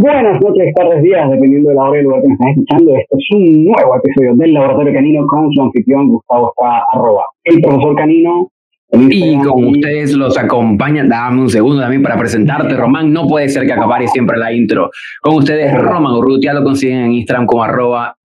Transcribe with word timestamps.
Buenas 0.00 0.40
noches, 0.40 0.72
tardes, 0.74 1.02
días, 1.02 1.30
dependiendo 1.30 1.68
de 1.68 1.74
la 1.74 1.82
hora 1.82 1.96
y 1.96 1.98
el 1.98 2.04
lugar 2.04 2.22
que 2.22 2.28
me 2.28 2.32
estás 2.32 2.50
escuchando. 2.52 2.96
Este 2.96 3.16
es 3.18 3.24
un 3.36 3.64
nuevo 3.66 3.96
episodio 3.96 4.34
del 4.34 4.54
Laboratorio 4.54 4.94
Canino 4.94 5.26
con 5.26 5.52
su 5.52 5.60
anfitrión 5.60 6.08
Gustavo 6.08 6.54
está 6.56 6.84
arroba 6.90 7.24
el 7.44 7.60
profesor 7.60 7.96
Canino. 7.96 8.48
Y 8.92 9.38
con 9.42 9.66
ustedes 9.66 10.14
los 10.14 10.38
acompaña, 10.38 11.04
dame 11.06 11.42
un 11.42 11.50
segundo 11.50 11.82
también 11.82 12.02
para 12.02 12.16
presentarte, 12.16 12.74
Román. 12.76 13.12
No 13.12 13.26
puede 13.26 13.50
ser 13.50 13.66
que 13.66 13.74
acabare 13.74 14.08
siempre 14.08 14.38
la 14.38 14.50
intro. 14.50 14.88
Con 15.20 15.34
ustedes, 15.34 15.70
Román 15.78 16.14
Urrutia, 16.14 16.54
lo 16.54 16.64
consiguen 16.64 17.00
en 17.00 17.12
Instagram 17.12 17.44
como 17.44 17.62
arroba 17.62 18.16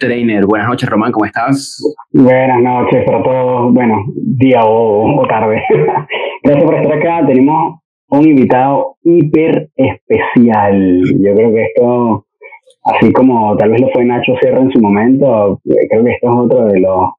Trainer. 0.00 0.46
Buenas 0.46 0.68
noches, 0.68 0.88
Román, 0.88 1.12
¿cómo 1.12 1.26
estás? 1.26 1.78
Buenas 2.10 2.62
noches 2.62 3.04
para 3.04 3.22
todos. 3.22 3.74
Bueno, 3.74 4.02
día 4.16 4.64
o, 4.64 5.20
o 5.20 5.26
tarde. 5.26 5.62
Gracias 6.42 6.64
por 6.64 6.74
estar 6.74 6.92
acá. 6.96 7.26
Tenemos 7.26 7.80
un 8.08 8.28
invitado 8.28 8.96
hiper 9.02 9.70
especial. 9.76 11.02
Yo 11.20 11.34
creo 11.34 11.52
que 11.52 11.62
esto, 11.64 12.26
así 12.84 13.12
como 13.12 13.56
tal 13.56 13.70
vez 13.70 13.80
lo 13.80 13.88
fue 13.90 14.04
Nacho 14.04 14.34
Sierra 14.40 14.60
en 14.60 14.70
su 14.70 14.80
momento, 14.80 15.60
creo 15.64 16.04
que 16.04 16.10
esto 16.12 16.28
es 16.28 16.36
otro 16.36 16.66
de 16.66 16.80
los, 16.80 17.10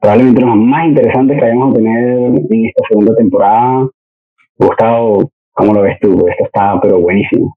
probablemente 0.00 0.40
los 0.42 0.56
más 0.56 0.88
interesantes 0.88 1.38
que 1.38 1.44
vayamos 1.44 1.70
a 1.70 1.76
tener 1.78 2.08
en 2.50 2.66
esta 2.66 2.82
segunda 2.88 3.14
temporada. 3.16 3.88
Gustavo, 4.56 5.30
¿cómo 5.52 5.74
lo 5.74 5.82
ves 5.82 5.98
tú? 6.00 6.26
Esto 6.28 6.44
está 6.44 6.78
pero 6.80 7.00
buenísimo. 7.00 7.56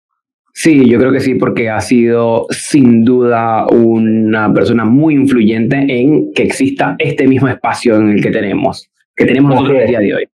Sí, 0.54 0.90
yo 0.90 0.98
creo 0.98 1.12
que 1.12 1.20
sí, 1.20 1.36
porque 1.36 1.70
ha 1.70 1.80
sido 1.82 2.48
sin 2.50 3.04
duda 3.06 3.68
una 3.68 4.52
persona 4.52 4.86
muy 4.86 5.14
influyente 5.14 5.86
en 5.88 6.34
que 6.34 6.42
exista 6.42 6.96
este 6.98 7.28
mismo 7.28 7.48
espacio 7.48 7.96
en 7.98 8.10
el 8.10 8.24
que 8.24 8.32
tenemos, 8.32 8.90
que 9.16 9.26
tenemos 9.26 9.52
nosotros 9.52 9.78
el 9.82 9.88
día 9.88 10.00
de 10.00 10.16
hoy. 10.16 10.28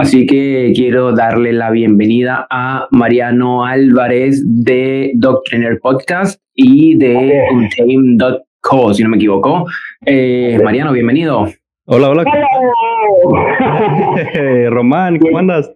Así 0.00 0.26
que 0.26 0.72
quiero 0.74 1.12
darle 1.12 1.52
la 1.52 1.70
bienvenida 1.70 2.46
a 2.48 2.88
Mariano 2.90 3.66
Álvarez 3.66 4.42
de 4.46 5.12
Doctriner 5.14 5.78
Podcast 5.78 6.40
y 6.54 6.96
de 6.96 7.42
Untamed.co, 7.52 8.94
si 8.94 9.02
no 9.02 9.10
me 9.10 9.18
equivoco. 9.18 9.66
Eh, 10.06 10.58
Mariano, 10.64 10.94
bienvenido. 10.94 11.48
Hola, 11.84 12.08
hola. 12.08 12.24
Román, 14.70 15.18
¿cómo 15.18 15.36
andas? 15.36 15.70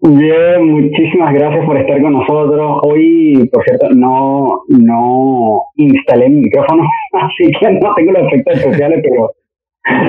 Bien, 0.00 0.64
muchísimas 0.64 1.32
gracias 1.34 1.64
por 1.64 1.78
estar 1.78 2.02
con 2.02 2.14
nosotros. 2.14 2.80
Hoy, 2.82 3.48
por 3.52 3.62
cierto, 3.62 3.90
no, 3.90 4.62
no 4.70 5.62
instalé 5.76 6.28
mi 6.28 6.42
micrófono, 6.42 6.82
así 7.12 7.52
que 7.60 7.70
no 7.74 7.94
tengo 7.94 8.10
los 8.10 8.26
efectos 8.26 8.58
especiales, 8.58 9.02
pero 9.04 9.30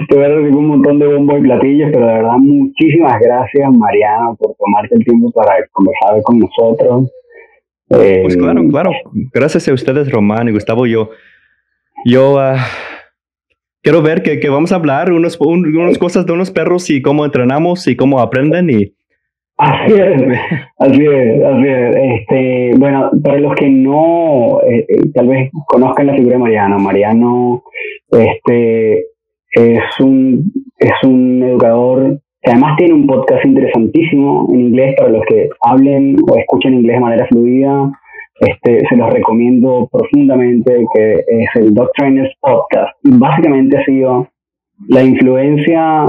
te 0.10 0.16
voy 0.16 0.26
a 0.26 0.30
decir 0.30 0.56
un 0.56 0.68
montón 0.68 1.00
de 1.00 1.08
bombos 1.08 1.40
y 1.40 1.42
platillos, 1.42 1.90
pero 1.94 2.08
de 2.08 2.14
verdad 2.14 2.38
muchísimas 2.38 3.20
gracias, 3.20 3.72
Mariano, 3.72 4.36
por 4.38 4.56
tomarte 4.56 4.96
el 4.96 5.06
tiempo 5.06 5.32
para 5.32 5.54
conversar 5.72 6.22
con 6.24 6.40
nosotros. 6.40 7.12
pues 7.88 8.38
claro, 8.38 8.62
eh, 8.62 8.68
claro. 8.70 8.92
Gracias 9.34 9.68
a 9.68 9.74
ustedes, 9.74 10.12
Román 10.12 10.48
y 10.48 10.52
Gustavo. 10.52 10.86
Yo, 10.86 11.10
yo 12.06 12.36
uh, 12.36 12.58
quiero 13.82 14.02
ver 14.02 14.24
que, 14.24 14.40
que, 14.40 14.50
vamos 14.50 14.72
a 14.72 14.76
hablar 14.76 15.12
unos, 15.12 15.40
unas 15.40 15.98
cosas 15.98 16.26
de 16.26 16.34
unos 16.34 16.52
perros 16.52 16.90
y 16.90 17.02
cómo 17.02 17.26
entrenamos 17.26 17.88
y 17.88 17.96
cómo 17.96 18.20
aprenden 18.20 18.70
y 18.70 18.94
Así 19.60 19.92
es, 19.92 20.40
así 20.78 21.06
es, 21.06 21.44
así 21.44 21.68
es. 21.68 21.96
Este, 21.98 22.72
bueno, 22.78 23.12
para 23.22 23.40
los 23.40 23.54
que 23.56 23.70
no, 23.70 24.62
eh, 24.62 24.86
eh, 24.88 25.12
tal 25.14 25.28
vez 25.28 25.52
conozcan 25.68 26.08
la 26.08 26.14
figura 26.14 26.38
de 26.38 26.44
Mariano, 26.44 26.80
Mariano 26.80 27.64
este, 28.10 29.08
es 29.52 29.82
un, 30.00 30.52
es 30.78 30.94
un 31.04 31.44
educador 31.44 32.20
que 32.42 32.52
además 32.52 32.78
tiene 32.78 32.94
un 32.94 33.08
podcast 33.08 33.46
interesantísimo 33.46 34.48
en 34.52 34.62
inglés 34.62 34.96
para 34.98 35.10
los 35.10 35.24
que 35.28 35.50
hablen 35.62 36.18
o 36.30 36.38
escuchen 36.38 36.76
inglés 36.76 36.96
de 36.96 37.02
manera 37.02 37.28
fluida. 37.28 37.92
Este, 38.40 38.88
se 38.88 38.96
los 38.96 39.10
recomiendo 39.12 39.90
profundamente, 39.92 40.86
que 40.94 41.14
es 41.14 41.50
el 41.56 41.74
Dog 41.74 41.92
Trainers 41.98 42.34
Podcast. 42.40 42.96
Y 43.04 43.18
básicamente 43.18 43.78
ha 43.78 43.84
sido 43.84 44.28
la 44.88 45.04
influencia 45.04 46.06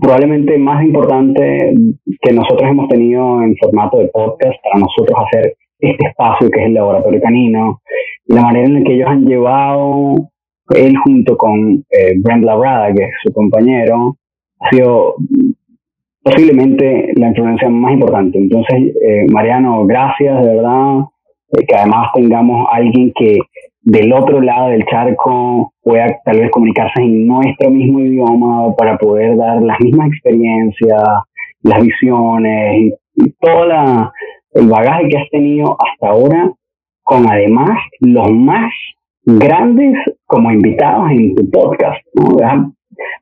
probablemente 0.00 0.56
más 0.56 0.82
importante 0.82 1.74
que 2.22 2.32
nosotros 2.32 2.70
hemos 2.70 2.88
tenido 2.88 3.42
en 3.42 3.54
formato 3.56 3.98
de 3.98 4.06
podcast 4.06 4.54
para 4.62 4.80
nosotros 4.80 5.18
hacer 5.26 5.54
este 5.78 6.08
espacio 6.08 6.48
que 6.50 6.60
es 6.60 6.66
el 6.66 6.74
laboratorio 6.74 7.20
canino, 7.20 7.80
la 8.26 8.42
manera 8.42 8.66
en 8.66 8.74
la 8.74 8.82
que 8.82 8.94
ellos 8.94 9.08
han 9.08 9.26
llevado 9.26 10.30
él 10.70 10.96
junto 10.96 11.36
con 11.36 11.84
eh, 11.90 12.14
Brent 12.16 12.44
Labrada, 12.44 12.92
que 12.94 13.04
es 13.04 13.10
su 13.22 13.32
compañero, 13.32 14.16
ha 14.60 14.70
sido 14.70 15.16
posiblemente 16.22 17.12
la 17.16 17.28
influencia 17.28 17.68
más 17.68 17.92
importante. 17.92 18.38
Entonces, 18.38 18.94
eh, 19.02 19.26
Mariano, 19.30 19.84
gracias, 19.86 20.42
de 20.42 20.54
verdad, 20.54 21.00
eh, 21.52 21.66
que 21.66 21.74
además 21.74 22.10
tengamos 22.14 22.66
alguien 22.72 23.12
que 23.14 23.38
del 23.82 24.12
otro 24.14 24.40
lado 24.40 24.70
del 24.70 24.86
charco 24.86 25.74
pueda 25.82 26.18
tal 26.24 26.40
vez 26.40 26.50
comunicarse 26.50 27.02
en 27.02 27.26
nuestro 27.26 27.70
mismo 27.70 28.00
idioma 28.00 28.74
para 28.76 28.96
poder 28.96 29.36
dar 29.36 29.60
las 29.60 29.78
mismas 29.80 30.08
experiencias, 30.08 31.02
las 31.62 31.82
visiones 31.82 32.92
y, 33.16 33.30
todo 33.38 34.10
el 34.54 34.68
bagaje 34.68 35.08
que 35.08 35.18
has 35.18 35.30
tenido 35.30 35.76
hasta 35.78 36.08
ahora, 36.08 36.50
con 37.04 37.30
además 37.30 37.78
los 38.00 38.32
más 38.32 38.72
grandes 39.26 39.96
como 40.26 40.50
invitados 40.50 41.10
en 41.10 41.34
tu 41.34 41.50
podcast, 41.50 42.00
¿no? 42.14 42.74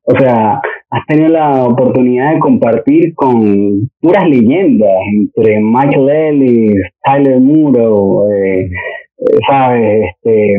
O 0.04 0.18
sea, 0.18 0.60
has 0.90 1.06
tenido 1.06 1.28
la 1.28 1.64
oportunidad 1.64 2.34
de 2.34 2.40
compartir 2.40 3.14
con 3.14 3.88
puras 4.00 4.28
leyendas 4.28 4.90
entre 5.14 5.60
Michael 5.60 6.10
Ellis, 6.10 6.74
Tyler 7.04 7.40
Muro, 7.40 8.28
eh, 8.30 8.64
eh, 8.64 9.38
¿sabes? 9.48 10.10
Este, 10.10 10.56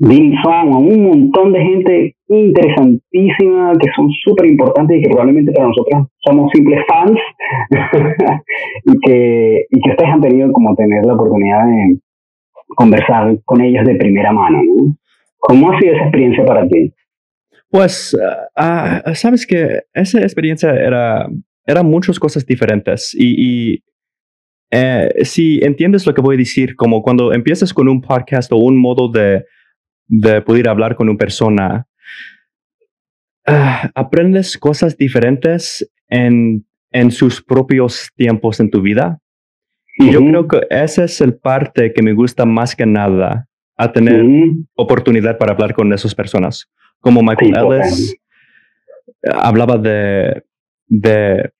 Dean 0.00 0.32
Song, 0.42 0.74
un 0.76 1.04
montón 1.04 1.52
de 1.52 1.60
gente 1.60 2.14
interesantísima 2.28 3.72
que 3.80 3.90
son 3.96 4.10
súper 4.24 4.46
importantes 4.46 4.98
y 4.98 5.02
que 5.02 5.08
probablemente 5.08 5.52
para 5.52 5.68
nosotros 5.68 6.06
somos 6.18 6.50
simples 6.52 6.80
fans 6.88 7.18
y, 8.84 8.98
que, 9.00 9.66
y 9.70 9.80
que 9.80 9.90
ustedes 9.90 10.10
han 10.10 10.20
tenido 10.20 10.52
como 10.52 10.74
tener 10.76 11.04
la 11.04 11.14
oportunidad 11.14 11.66
de 11.66 11.98
conversar 12.68 13.38
con 13.44 13.60
ellos 13.60 13.84
de 13.86 13.96
primera 13.96 14.32
mano. 14.32 14.62
¿no? 14.62 14.96
¿Cómo 15.38 15.72
ha 15.72 15.80
sido 15.80 15.94
esa 15.94 16.04
experiencia 16.04 16.44
para 16.44 16.66
ti? 16.68 16.92
Pues, 17.70 18.16
ah, 18.56 19.02
ah, 19.04 19.14
sabes 19.14 19.46
que 19.46 19.82
esa 19.92 20.20
experiencia 20.20 20.70
era, 20.70 21.28
muchas 21.82 22.18
cosas 22.18 22.46
diferentes 22.46 23.14
y, 23.14 23.82
eh, 24.70 25.08
si 25.22 25.60
entiendes 25.62 26.06
lo 26.06 26.14
que 26.14 26.20
voy 26.20 26.34
a 26.34 26.38
decir, 26.38 26.76
como 26.76 27.02
cuando 27.02 27.32
empiezas 27.32 27.72
con 27.72 27.88
un 27.88 28.00
podcast 28.00 28.52
o 28.52 28.56
un 28.56 28.78
modo 28.78 29.08
de, 29.10 29.44
de 30.06 30.42
poder 30.42 30.68
hablar 30.68 30.94
con 30.94 31.08
una 31.08 31.18
persona, 31.18 31.86
ah, 33.46 33.90
aprendes 33.94 34.56
cosas 34.56 34.96
diferentes 34.96 35.90
en, 36.08 36.66
en 36.90 37.10
sus 37.10 37.42
propios 37.42 38.10
tiempos 38.16 38.60
en 38.60 38.70
tu 38.70 38.80
vida. 38.80 39.20
Y 39.98 40.12
yo 40.12 40.20
creo 40.20 40.46
que 40.46 40.60
esa 40.70 41.04
es 41.04 41.20
el 41.20 41.34
parte 41.34 41.92
que 41.92 42.02
me 42.02 42.12
gusta 42.12 42.44
más 42.44 42.76
que 42.76 42.86
nada, 42.86 43.48
a 43.76 43.92
tener 43.92 44.24
oportunidad 44.74 45.38
para 45.38 45.52
hablar 45.52 45.74
con 45.74 45.92
esas 45.92 46.14
personas. 46.14 46.70
Como 47.00 47.22
Michael 47.22 47.54
Ellis 47.56 48.16
hablaba 49.32 49.76
de, 49.76 50.44
de 50.86 51.50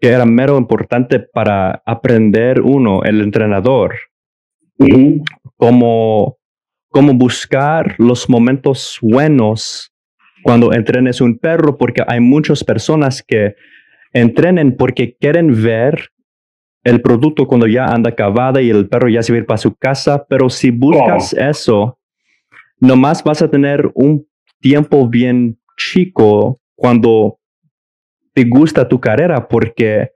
que 0.00 0.08
era 0.08 0.24
mero 0.26 0.58
importante 0.58 1.18
para 1.20 1.82
aprender 1.84 2.60
uno, 2.60 3.02
el 3.04 3.20
entrenador, 3.20 3.94
cómo, 5.56 6.38
cómo 6.88 7.14
buscar 7.14 7.94
los 7.98 8.28
momentos 8.28 8.98
buenos 9.02 9.92
cuando 10.42 10.72
entrenes 10.72 11.20
un 11.20 11.38
perro, 11.38 11.76
porque 11.76 12.02
hay 12.06 12.20
muchas 12.20 12.62
personas 12.62 13.22
que 13.22 13.54
entrenen 14.12 14.76
porque 14.76 15.16
quieren 15.18 15.62
ver 15.62 16.10
el 16.84 17.00
producto 17.02 17.46
cuando 17.46 17.66
ya 17.66 17.86
anda 17.86 18.10
acabada 18.10 18.62
y 18.62 18.70
el 18.70 18.88
perro 18.88 19.08
ya 19.08 19.22
se 19.22 19.32
va 19.32 19.36
a 19.36 19.40
ir 19.40 19.46
para 19.46 19.58
su 19.58 19.74
casa, 19.74 20.24
pero 20.28 20.48
si 20.48 20.70
buscas 20.70 21.32
eso, 21.32 21.98
nomás 22.80 23.22
vas 23.22 23.42
a 23.42 23.50
tener 23.50 23.90
un 23.94 24.26
tiempo 24.60 25.08
bien 25.08 25.58
chico 25.76 26.58
cuando 26.74 27.38
te 28.32 28.44
gusta 28.44 28.88
tu 28.88 29.00
carrera 29.00 29.48
porque 29.48 30.10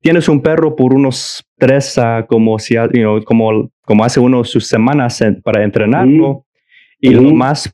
tienes 0.00 0.28
un 0.28 0.40
perro 0.40 0.76
por 0.76 0.94
unos 0.94 1.44
tres 1.56 1.98
a 1.98 2.26
como 2.26 2.58
si 2.58 2.76
como 3.24 3.70
como 3.82 4.04
hace 4.04 4.20
uno 4.20 4.44
sus 4.44 4.66
semanas 4.66 5.22
para 5.42 5.64
entrenarlo 5.64 6.46
y 7.00 7.10
lo 7.10 7.22
más 7.34 7.72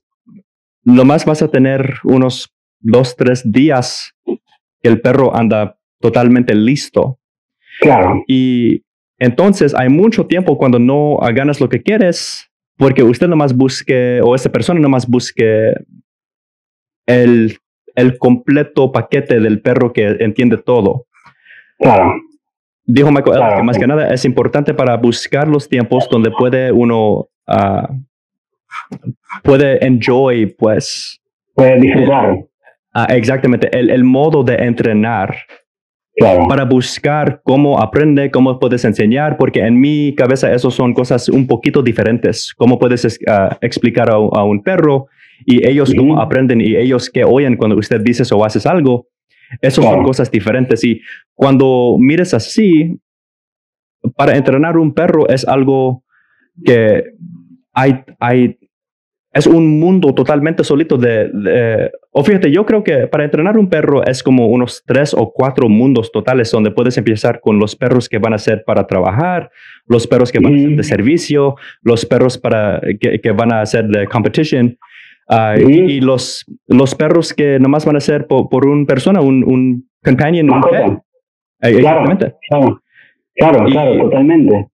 lo 0.84 1.04
más 1.04 1.24
vas 1.24 1.42
a 1.42 1.48
tener 1.48 1.94
unos 2.04 2.54
dos 2.80 3.16
tres 3.16 3.42
días 3.44 4.12
que 4.24 4.88
el 4.88 5.00
perro 5.00 5.34
anda 5.34 5.78
totalmente 6.00 6.54
listo 6.54 7.18
Claro. 7.84 8.22
Y 8.26 8.82
entonces 9.18 9.74
hay 9.74 9.88
mucho 9.88 10.26
tiempo 10.26 10.58
cuando 10.58 10.78
no 10.78 11.18
ganas 11.34 11.60
lo 11.60 11.68
que 11.68 11.82
quieres, 11.82 12.50
porque 12.76 13.02
usted 13.02 13.28
nomás 13.28 13.56
busque, 13.56 14.20
o 14.22 14.34
esa 14.34 14.50
persona 14.50 14.80
nomás 14.80 15.06
busque 15.06 15.74
el, 17.06 17.58
el 17.94 18.18
completo 18.18 18.90
paquete 18.90 19.38
del 19.40 19.60
perro 19.60 19.92
que 19.92 20.16
entiende 20.20 20.58
todo. 20.58 21.06
Claro. 21.78 22.14
dijo 22.86 23.10
Michael 23.10 23.56
que 23.56 23.62
más 23.62 23.78
que 23.78 23.86
nada 23.86 24.12
es 24.12 24.24
importante 24.24 24.74
para 24.74 24.96
buscar 24.96 25.48
los 25.48 25.68
tiempos 25.68 26.08
donde 26.08 26.30
puede 26.30 26.72
uno, 26.72 27.28
uh, 27.46 27.86
puede 29.42 29.84
enjoy, 29.84 30.46
pues. 30.46 31.20
Puede 31.54 31.80
disfrutar. 31.80 32.32
Uh, 32.94 33.06
exactamente, 33.08 33.76
el, 33.76 33.90
el, 33.90 34.04
modo 34.04 34.44
de 34.44 34.54
entrenar. 34.54 35.36
Claro. 36.16 36.46
Para 36.48 36.64
buscar 36.64 37.40
cómo 37.42 37.80
aprende, 37.80 38.30
cómo 38.30 38.60
puedes 38.60 38.84
enseñar, 38.84 39.36
porque 39.36 39.60
en 39.60 39.80
mi 39.80 40.14
cabeza 40.14 40.52
eso 40.52 40.70
son 40.70 40.94
cosas 40.94 41.28
un 41.28 41.46
poquito 41.46 41.82
diferentes. 41.82 42.54
Cómo 42.56 42.78
puedes 42.78 43.04
uh, 43.04 43.56
explicar 43.60 44.10
a, 44.10 44.14
a, 44.14 44.44
un 44.44 44.62
perro 44.62 45.06
y 45.44 45.68
ellos 45.68 45.92
cómo 45.96 46.20
aprenden 46.20 46.60
y 46.60 46.76
ellos 46.76 47.10
que 47.10 47.24
oyen 47.24 47.56
cuando 47.56 47.76
usted 47.76 48.00
dice 48.00 48.22
o 48.32 48.44
haces 48.44 48.64
algo. 48.64 49.08
Esas 49.60 49.84
son 49.84 50.04
cosas 50.04 50.30
diferentes. 50.30 50.84
Y 50.84 51.00
cuando 51.34 51.96
mires 51.98 52.32
así, 52.32 53.00
para 54.16 54.36
entrenar 54.36 54.76
un 54.78 54.94
perro 54.94 55.28
es 55.28 55.46
algo 55.46 56.04
que 56.64 57.04
hay, 57.72 58.04
hay 58.20 58.58
es 59.34 59.48
un 59.48 59.80
mundo 59.80 60.14
totalmente 60.14 60.62
solito 60.62 60.96
de, 60.96 61.90
o 62.12 62.22
fíjate, 62.22 62.52
yo 62.52 62.64
creo 62.64 62.84
que 62.84 63.08
para 63.08 63.24
entrenar 63.24 63.58
un 63.58 63.68
perro 63.68 64.04
es 64.04 64.22
como 64.22 64.46
unos 64.46 64.84
tres 64.86 65.12
o 65.12 65.32
cuatro 65.32 65.68
mundos 65.68 66.12
totales 66.12 66.52
donde 66.52 66.70
puedes 66.70 66.96
empezar 66.96 67.40
con 67.40 67.58
los 67.58 67.74
perros 67.74 68.08
que 68.08 68.18
van 68.18 68.32
a 68.32 68.38
ser 68.38 68.62
para 68.64 68.86
trabajar, 68.86 69.50
los 69.86 70.06
perros 70.06 70.30
que 70.30 70.38
van 70.38 70.54
a 70.54 70.58
ser 70.58 70.76
de 70.76 70.82
servicio, 70.84 71.56
los 71.82 72.06
perros 72.06 72.38
para, 72.38 72.80
que, 73.00 73.30
van 73.32 73.52
a 73.52 73.66
ser 73.66 73.88
de 73.88 74.06
competition. 74.06 74.78
Ah, 75.28 75.56
y, 75.58 76.00
los, 76.00 76.44
los 76.68 76.94
perros 76.94 77.34
que 77.34 77.58
nomás 77.58 77.84
van 77.84 77.96
a 77.96 78.00
ser 78.00 78.28
por, 78.28 78.48
por 78.48 78.68
una 78.68 78.86
persona, 78.86 79.20
un, 79.20 79.42
un 79.42 79.90
companion, 80.04 80.48
un 80.48 80.60
pet. 80.60 80.98
Eh, 81.60 81.78
exactamente. 81.78 82.34
Claro, 82.48 82.80
claro, 83.34 83.64
claro, 83.64 83.98
totalmente. 83.98 84.68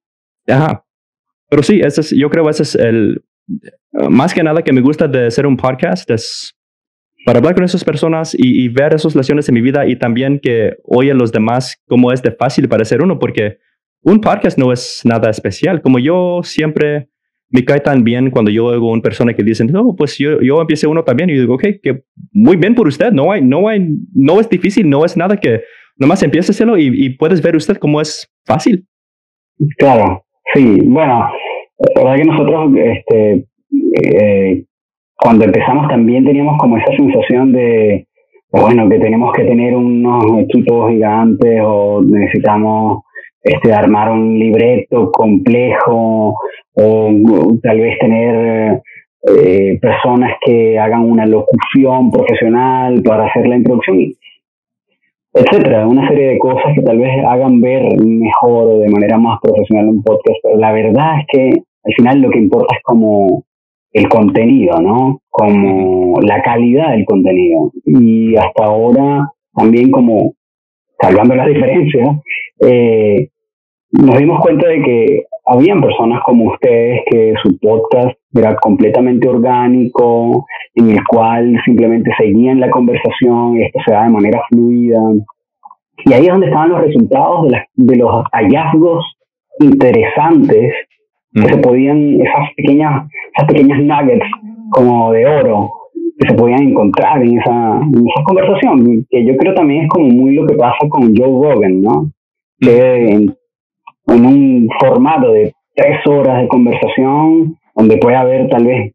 Ajá. 0.48 0.84
Pero 1.48 1.62
sí, 1.62 1.80
ese 1.80 2.02
es, 2.02 2.10
yo 2.10 2.28
creo 2.28 2.44
que 2.44 2.50
ese 2.50 2.62
es 2.64 2.74
el, 2.74 3.22
más 4.08 4.34
que 4.34 4.42
nada 4.42 4.62
que 4.62 4.72
me 4.72 4.80
gusta 4.80 5.08
de 5.08 5.26
hacer 5.26 5.46
un 5.46 5.56
podcast 5.56 6.10
es 6.10 6.54
para 7.24 7.38
hablar 7.38 7.54
con 7.54 7.64
esas 7.64 7.84
personas 7.84 8.34
y, 8.36 8.68
ver 8.68 8.94
esas 8.94 9.14
lesiones 9.14 9.48
en 9.48 9.54
mi 9.54 9.60
vida 9.60 9.86
y 9.86 9.96
también 9.96 10.40
que 10.40 10.76
oyen 10.84 11.18
los 11.18 11.32
demás 11.32 11.80
cómo 11.86 12.12
es 12.12 12.22
de 12.22 12.32
fácil 12.32 12.68
para 12.68 12.82
hacer 12.82 13.02
uno, 13.02 13.18
porque 13.18 13.58
un 14.02 14.20
podcast 14.20 14.58
no 14.58 14.72
es 14.72 15.02
nada 15.04 15.28
especial. 15.28 15.82
Como 15.82 15.98
yo 15.98 16.40
siempre 16.42 17.08
me 17.50 17.64
cae 17.64 17.80
tan 17.80 18.04
bien 18.04 18.30
cuando 18.30 18.50
yo 18.50 18.66
oigo 18.66 18.88
a 18.88 18.92
una 18.92 19.02
persona 19.02 19.34
que 19.34 19.42
dice, 19.42 19.64
no, 19.64 19.94
pues 19.96 20.16
yo, 20.18 20.40
yo 20.40 20.60
empecé 20.60 20.86
uno 20.86 21.04
también 21.04 21.28
y 21.30 21.34
digo, 21.34 21.54
ok, 21.54 21.64
que 21.82 22.04
muy 22.32 22.56
bien 22.56 22.74
por 22.74 22.88
usted, 22.88 23.12
no 23.12 23.32
hay, 23.32 23.42
no 23.42 23.68
hay, 23.68 23.86
no 24.14 24.40
es 24.40 24.48
difícil, 24.48 24.88
no 24.88 25.04
es 25.04 25.16
nada 25.16 25.36
que 25.36 25.62
nomás 25.96 26.22
empiece 26.22 26.52
a 26.52 26.54
hacerlo 26.54 26.78
y, 26.78 26.86
y 26.86 27.10
puedes 27.10 27.42
ver 27.42 27.56
usted 27.56 27.76
cómo 27.76 28.00
es 28.00 28.32
fácil. 28.46 28.86
Claro, 29.76 30.24
sí, 30.54 30.78
bueno, 30.84 31.28
la 31.80 32.02
verdad 32.02 32.16
que 32.16 32.24
nosotros, 32.24 32.72
este, 32.76 33.44
eh, 34.02 34.64
cuando 35.16 35.44
empezamos 35.44 35.88
también 35.88 36.24
teníamos 36.24 36.58
como 36.58 36.76
esa 36.76 36.92
sensación 36.96 37.52
de, 37.52 38.06
bueno, 38.52 38.88
que 38.88 38.98
tenemos 38.98 39.32
que 39.32 39.44
tener 39.44 39.74
unos 39.74 40.24
equipos 40.40 40.90
gigantes 40.90 41.60
o 41.64 42.02
necesitamos 42.02 43.02
este, 43.42 43.72
armar 43.72 44.10
un 44.10 44.38
libreto 44.38 45.10
complejo 45.10 46.34
o 46.74 47.10
tal 47.62 47.80
vez 47.80 47.98
tener 47.98 48.82
eh, 49.22 49.78
personas 49.80 50.32
que 50.44 50.78
hagan 50.78 51.04
una 51.04 51.26
locución 51.26 52.10
profesional 52.10 53.02
para 53.02 53.26
hacer 53.26 53.46
la 53.46 53.56
introducción, 53.56 53.98
etcétera, 55.32 55.86
una 55.86 56.08
serie 56.08 56.28
de 56.28 56.38
cosas 56.38 56.74
que 56.74 56.82
tal 56.82 56.98
vez 56.98 57.10
hagan 57.26 57.60
ver 57.60 57.82
mejor 58.02 58.66
o 58.66 58.78
de 58.78 58.88
manera 58.88 59.18
más 59.18 59.38
profesional 59.42 59.88
un 59.88 60.02
podcast, 60.02 60.38
pero 60.42 60.56
la 60.56 60.72
verdad 60.72 61.20
es 61.20 61.26
que 61.28 61.62
al 61.84 61.92
final 61.94 62.20
lo 62.20 62.30
que 62.30 62.38
importa 62.38 62.76
es 62.76 62.82
como 62.82 63.44
el 63.92 64.08
contenido, 64.08 64.80
¿no? 64.80 65.20
Como 65.28 66.20
la 66.20 66.42
calidad 66.42 66.90
del 66.92 67.04
contenido. 67.04 67.72
Y 67.84 68.36
hasta 68.36 68.64
ahora 68.64 69.30
también 69.54 69.90
como, 69.90 70.34
salvando 71.00 71.34
las 71.34 71.48
diferencias, 71.54 72.08
eh, 72.60 73.28
nos 73.92 74.18
dimos 74.18 74.40
cuenta 74.40 74.68
de 74.68 74.82
que 74.82 75.24
habían 75.46 75.80
personas 75.80 76.22
como 76.24 76.52
ustedes 76.52 77.00
que 77.10 77.34
su 77.42 77.58
podcast 77.58 78.16
era 78.32 78.54
completamente 78.56 79.28
orgánico, 79.28 80.46
en 80.74 80.90
el 80.90 81.04
cual 81.04 81.60
simplemente 81.64 82.12
seguían 82.16 82.60
la 82.60 82.70
conversación 82.70 83.56
y 83.56 83.62
esto 83.64 83.80
se 83.84 83.92
da 83.92 84.04
de 84.04 84.12
manera 84.12 84.40
fluida. 84.48 85.00
Y 86.04 86.12
ahí 86.12 86.22
es 86.22 86.28
donde 86.28 86.46
estaban 86.46 86.70
los 86.70 86.82
resultados 86.82 87.48
de, 87.48 87.62
de 87.74 87.96
los 87.96 88.24
hallazgos 88.32 89.04
interesantes 89.58 90.72
que 91.32 91.42
se 91.42 91.56
podían, 91.58 92.20
esas 92.20 92.54
pequeñas, 92.56 93.08
esas 93.34 93.48
pequeñas 93.48 93.80
nuggets 93.80 94.26
como 94.70 95.12
de 95.12 95.26
oro 95.26 95.70
que 96.18 96.28
se 96.28 96.34
podían 96.34 96.62
encontrar 96.62 97.22
en 97.22 97.38
esa, 97.38 97.80
en 97.82 98.06
esa 98.06 98.24
conversación, 98.24 99.06
que 99.08 99.24
yo 99.24 99.36
creo 99.36 99.54
también 99.54 99.84
es 99.84 99.88
como 99.88 100.06
muy 100.08 100.34
lo 100.34 100.46
que 100.46 100.54
pasa 100.54 100.88
con 100.88 101.16
Joe 101.16 101.54
Rogan, 101.54 101.80
¿no? 101.80 102.12
Que 102.58 103.08
en, 103.08 103.36
un 104.06 104.68
formato 104.80 105.32
de 105.32 105.52
tres 105.74 106.04
horas 106.06 106.42
de 106.42 106.48
conversación, 106.48 107.56
donde 107.76 107.96
puede 107.98 108.16
haber 108.16 108.48
tal 108.48 108.66
vez 108.66 108.92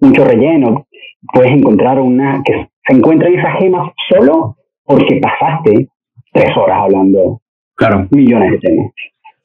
mucho 0.00 0.24
relleno, 0.24 0.86
puedes 1.32 1.52
encontrar 1.52 2.00
una, 2.00 2.42
que 2.44 2.68
se 2.86 2.96
encuentran 2.96 3.32
esas 3.32 3.58
gemas 3.60 3.92
solo 4.10 4.56
porque 4.84 5.20
pasaste 5.22 5.88
tres 6.32 6.56
horas 6.56 6.80
hablando 6.80 7.40
claro. 7.76 8.08
millones 8.10 8.52
de 8.52 8.58
temas. 8.58 8.92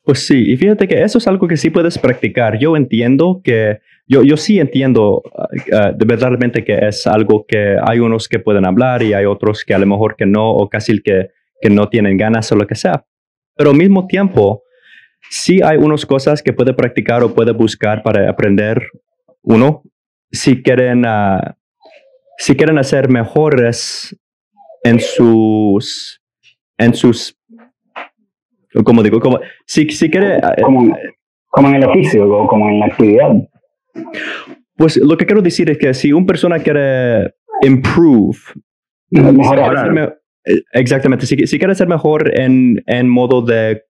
Pues 0.08 0.26
sí, 0.26 0.54
y 0.54 0.56
fíjate 0.56 0.88
que 0.88 1.04
eso 1.04 1.18
es 1.18 1.28
algo 1.28 1.50
que 1.50 1.58
sí 1.58 1.70
puedes 1.70 2.00
practicar. 2.00 2.58
Yo 2.58 2.78
entiendo 2.78 3.42
que, 3.44 3.80
yo, 4.08 4.24
yo 4.24 4.38
sí 4.38 4.58
entiendo 4.58 5.22
uh, 5.22 5.98
de 5.98 6.06
verdaderamente 6.06 6.64
que 6.64 6.78
es 6.88 7.06
algo 7.06 7.46
que 7.46 7.76
hay 7.86 8.00
unos 8.00 8.30
que 8.30 8.40
pueden 8.40 8.66
hablar 8.66 9.04
y 9.04 9.12
hay 9.12 9.26
otros 9.26 9.66
que 9.66 9.74
a 9.74 9.78
lo 9.78 9.86
mejor 9.86 10.16
que 10.16 10.26
no, 10.26 10.50
o 10.50 10.70
casi 10.70 11.02
que, 11.02 11.32
que 11.60 11.70
no 11.70 11.90
tienen 11.90 12.16
ganas 12.16 12.50
o 12.54 12.56
lo 12.56 12.66
que 12.66 12.76
sea. 12.76 13.06
Pero 13.58 13.72
al 13.72 13.76
mismo 13.76 14.08
tiempo, 14.08 14.64
sí 15.30 15.60
hay 15.62 15.76
unas 15.76 16.06
cosas 16.06 16.42
que 16.42 16.54
puede 16.54 16.74
practicar 16.74 17.22
o 17.22 17.34
puede 17.34 17.52
buscar 17.52 18.02
para 18.02 18.30
aprender 18.30 18.88
uno. 19.42 19.84
Si 20.32 20.64
quieren, 20.64 21.06
uh, 21.06 21.54
si 22.38 22.56
quieren 22.56 22.78
hacer 22.78 23.10
mejores 23.10 24.18
en 24.86 25.02
sus, 25.02 26.22
en 26.78 26.94
sus 26.94 27.37
como 28.84 29.04
digo, 29.04 29.20
como, 29.20 29.40
si, 29.66 29.90
si 29.90 30.10
quiere... 30.10 30.38
Eh, 30.38 30.62
como, 30.64 30.96
como 31.50 31.68
en 31.70 31.76
el 31.76 31.86
oficio, 31.86 32.30
o 32.30 32.48
como 32.48 32.70
en 32.70 32.80
la 32.80 32.86
actividad. 32.88 33.32
Pues 34.76 34.98
lo 34.98 35.18
que 35.18 35.26
quiero 35.26 35.42
decir 35.42 35.70
es 35.70 35.78
que 35.78 35.94
si 35.94 36.14
una 36.14 36.26
persona 36.26 36.60
quiere 36.60 37.34
improve, 37.62 38.38
mejorar. 39.10 40.18
Eh, 40.46 40.62
exactamente, 40.74 41.26
si, 41.26 41.36
si 41.48 41.58
quiere 41.58 41.76
ser 41.76 41.88
mejor 41.88 42.40
en, 42.40 42.84
en 42.86 43.10
modo 43.10 43.42
de, 43.42 43.84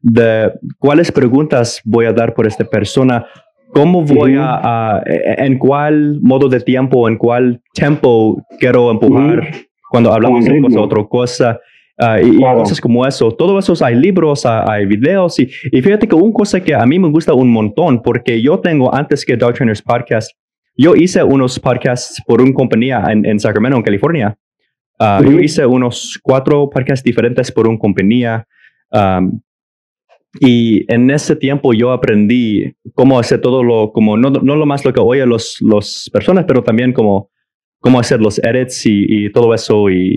de 0.00 0.52
cuáles 0.78 1.10
preguntas 1.10 1.80
voy 1.84 2.06
a 2.06 2.12
dar 2.12 2.34
por 2.34 2.46
esta 2.46 2.64
persona, 2.64 3.26
cómo 3.74 4.02
voy 4.02 4.36
a, 4.38 5.02
en 5.06 5.58
cuál 5.58 6.20
modo 6.20 6.48
de 6.48 6.60
tiempo, 6.60 7.08
en 7.08 7.16
cuál 7.16 7.60
tiempo 7.74 8.40
quiero 8.58 8.90
empujar 8.90 9.50
cuando 9.90 10.12
hablamos 10.12 10.44
de 10.44 10.60
cosa, 10.60 10.80
otra 10.80 11.04
cosa. 11.04 11.60
Ah, 11.96 12.20
y, 12.20 12.38
cosas 12.40 12.80
como 12.80 13.06
eso. 13.06 13.30
Todo 13.30 13.58
eso 13.58 13.72
hay 13.84 13.94
libros, 13.94 14.44
hay, 14.46 14.84
videos. 14.86 15.38
Y, 15.38 15.48
y, 15.70 15.80
fíjate 15.80 16.08
que 16.08 16.14
una 16.14 16.32
cosa 16.32 16.60
que 16.60 16.74
a 16.74 16.84
mí 16.86 16.98
me 16.98 17.08
gusta 17.08 17.34
un 17.34 17.50
montón, 17.50 18.02
porque 18.02 18.42
yo 18.42 18.58
tengo 18.58 18.92
antes 18.94 19.24
que 19.24 19.36
Dog 19.36 19.54
Trainers 19.54 19.82
Podcast, 19.82 20.32
yo 20.76 20.96
hice 20.96 21.22
unos 21.22 21.58
podcasts 21.60 22.20
por 22.26 22.40
una 22.40 22.52
compañía 22.52 23.04
en, 23.08 23.24
en 23.24 23.38
Sacramento, 23.38 23.76
en 23.76 23.84
California. 23.84 24.36
Ah, 24.98 25.20
yo 25.22 25.40
hice 25.40 25.66
unos 25.66 26.18
cuatro 26.22 26.68
podcasts 26.68 27.04
diferentes 27.04 27.50
por 27.52 27.68
una 27.68 27.78
compañía. 27.78 28.46
y 30.40 30.92
en 30.92 31.10
ese 31.10 31.36
tiempo 31.36 31.72
yo 31.72 31.92
aprendí 31.92 32.74
cómo 32.94 33.20
hacer 33.20 33.40
todo 33.40 33.62
lo, 33.62 33.92
como 33.92 34.16
no, 34.16 34.30
no 34.30 34.56
lo 34.56 34.66
más 34.66 34.84
lo 34.84 34.92
que 34.92 35.00
oyen 35.00 35.28
los, 35.28 35.58
los 35.60 36.10
personas, 36.12 36.44
pero 36.46 36.62
también 36.62 36.92
cómo, 36.92 37.30
cómo 37.78 38.00
hacer 38.00 38.20
los 38.20 38.42
edits 38.42 38.84
y, 38.86 39.26
y 39.26 39.30
todo 39.30 39.54
eso. 39.54 39.88
Y, 39.90 40.16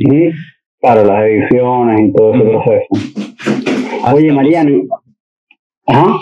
Claro, 0.79 1.05
las 1.05 1.23
ediciones 1.25 2.01
y 2.01 2.13
todo 2.13 2.33
ese 2.33 2.43
proceso. 2.43 2.87
Oye, 4.13 4.31
Mariano. 4.31 4.83
Ajá. 5.87 6.19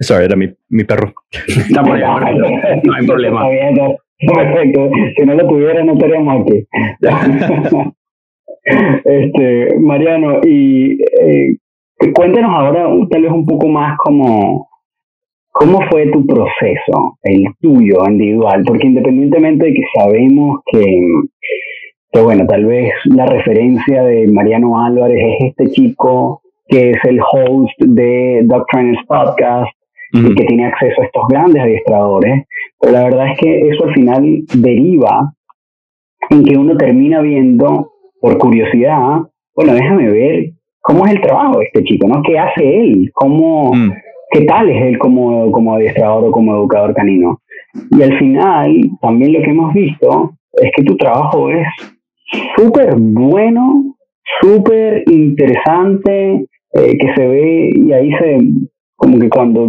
Sorry, 0.00 0.24
era 0.26 0.36
mi, 0.36 0.48
mi 0.68 0.84
perro. 0.84 1.14
Está 1.30 1.82
por 1.82 1.96
allá, 1.96 2.20
no 2.84 2.94
hay 2.94 3.06
problema. 3.06 3.48
perfecto. 4.18 4.90
Si 5.16 5.24
no 5.24 5.34
lo 5.34 5.48
tuviera, 5.48 5.82
no 5.84 5.94
estaríamos 5.94 6.42
aquí. 6.42 6.66
este, 9.04 9.78
Mariano, 9.78 10.40
y 10.44 10.98
eh, 11.02 11.56
cuéntanos 12.14 12.50
ahora 12.50 12.88
tal 13.10 13.22
vez 13.22 13.32
un 13.32 13.46
poco 13.46 13.68
más 13.68 13.96
como 13.98 14.68
cómo 15.52 15.80
fue 15.90 16.06
tu 16.10 16.26
proceso, 16.26 17.18
el 17.22 17.44
tuyo 17.60 18.06
individual, 18.06 18.62
porque 18.66 18.88
independientemente 18.88 19.66
de 19.66 19.72
que 19.72 19.82
sabemos 19.98 20.60
que 20.70 20.84
bueno, 22.24 22.46
tal 22.46 22.64
vez 22.64 22.92
la 23.04 23.26
referencia 23.26 24.02
de 24.02 24.26
Mariano 24.28 24.82
Álvarez 24.82 25.18
es 25.38 25.48
este 25.48 25.66
chico 25.68 26.42
que 26.68 26.92
es 26.92 26.98
el 27.04 27.20
host 27.20 27.78
de 27.78 28.40
Dog 28.44 28.66
Trainers 28.70 29.04
Podcast 29.06 29.70
y 30.12 30.34
que 30.34 30.44
tiene 30.44 30.66
acceso 30.66 31.02
a 31.02 31.04
estos 31.04 31.22
grandes 31.28 31.62
adiestradores. 31.62 32.46
Pero 32.80 32.92
la 32.92 33.04
verdad 33.04 33.32
es 33.32 33.38
que 33.38 33.68
eso 33.68 33.84
al 33.84 33.94
final 33.94 34.42
deriva 34.54 35.32
en 36.30 36.44
que 36.44 36.56
uno 36.56 36.76
termina 36.76 37.20
viendo, 37.20 37.92
por 38.20 38.38
curiosidad, 38.38 39.20
bueno, 39.54 39.74
déjame 39.74 40.08
ver 40.08 40.52
cómo 40.80 41.06
es 41.06 41.12
el 41.12 41.20
trabajo 41.20 41.58
de 41.58 41.66
este 41.66 41.84
chico, 41.84 42.08
¿no? 42.08 42.22
¿Qué 42.22 42.38
hace 42.38 42.80
él? 42.80 43.10
¿Cómo, 43.14 43.74
mm. 43.74 43.92
¿Qué 44.30 44.40
tal 44.42 44.68
es 44.70 44.82
él 44.82 44.98
como, 44.98 45.52
como 45.52 45.74
adiestrador 45.74 46.24
o 46.24 46.30
como 46.32 46.56
educador 46.56 46.94
canino? 46.94 47.40
Y 47.90 48.02
al 48.02 48.18
final, 48.18 48.80
también 49.00 49.34
lo 49.34 49.40
que 49.40 49.50
hemos 49.50 49.74
visto 49.74 50.32
es 50.54 50.70
que 50.74 50.82
tu 50.82 50.96
trabajo 50.96 51.50
es 51.50 51.66
súper 52.56 52.94
bueno, 52.96 53.96
súper 54.40 55.04
interesante, 55.10 56.46
eh, 56.72 56.98
que 56.98 57.14
se 57.14 57.26
ve 57.26 57.70
y 57.74 57.92
ahí 57.92 58.12
se, 58.12 58.38
como 58.96 59.18
que 59.18 59.28
cuando 59.28 59.68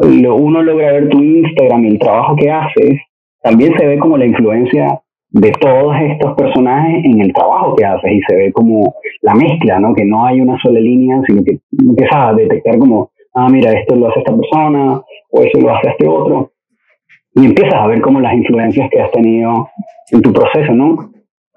uno 0.00 0.62
logra 0.62 0.92
ver 0.92 1.08
tu 1.08 1.22
Instagram 1.22 1.84
y 1.84 1.88
el 1.88 1.98
trabajo 1.98 2.36
que 2.36 2.50
haces, 2.50 3.00
también 3.42 3.76
se 3.76 3.86
ve 3.86 3.98
como 3.98 4.16
la 4.16 4.26
influencia 4.26 5.00
de 5.30 5.50
todos 5.52 5.94
estos 6.00 6.34
personajes 6.34 7.04
en 7.04 7.20
el 7.20 7.32
trabajo 7.32 7.74
que 7.74 7.84
haces 7.84 8.12
y 8.12 8.20
se 8.28 8.36
ve 8.36 8.52
como 8.52 8.94
la 9.22 9.34
mezcla, 9.34 9.80
¿no? 9.80 9.94
Que 9.94 10.04
no 10.04 10.26
hay 10.26 10.40
una 10.40 10.58
sola 10.60 10.78
línea, 10.78 11.20
sino 11.26 11.42
que 11.42 11.58
empiezas 11.78 12.14
a 12.14 12.32
detectar 12.34 12.78
como, 12.78 13.10
ah, 13.34 13.48
mira, 13.48 13.72
esto 13.72 13.96
lo 13.96 14.08
hace 14.08 14.20
esta 14.20 14.36
persona 14.36 15.00
o 15.30 15.42
eso 15.42 15.60
lo 15.60 15.74
hace 15.74 15.88
este 15.88 16.06
otro. 16.06 16.52
Y 17.34 17.46
empiezas 17.46 17.74
a 17.74 17.86
ver 17.86 18.02
como 18.02 18.20
las 18.20 18.34
influencias 18.34 18.90
que 18.90 19.00
has 19.00 19.10
tenido 19.12 19.68
en 20.10 20.20
tu 20.20 20.32
proceso, 20.32 20.74
¿no? 20.74 21.12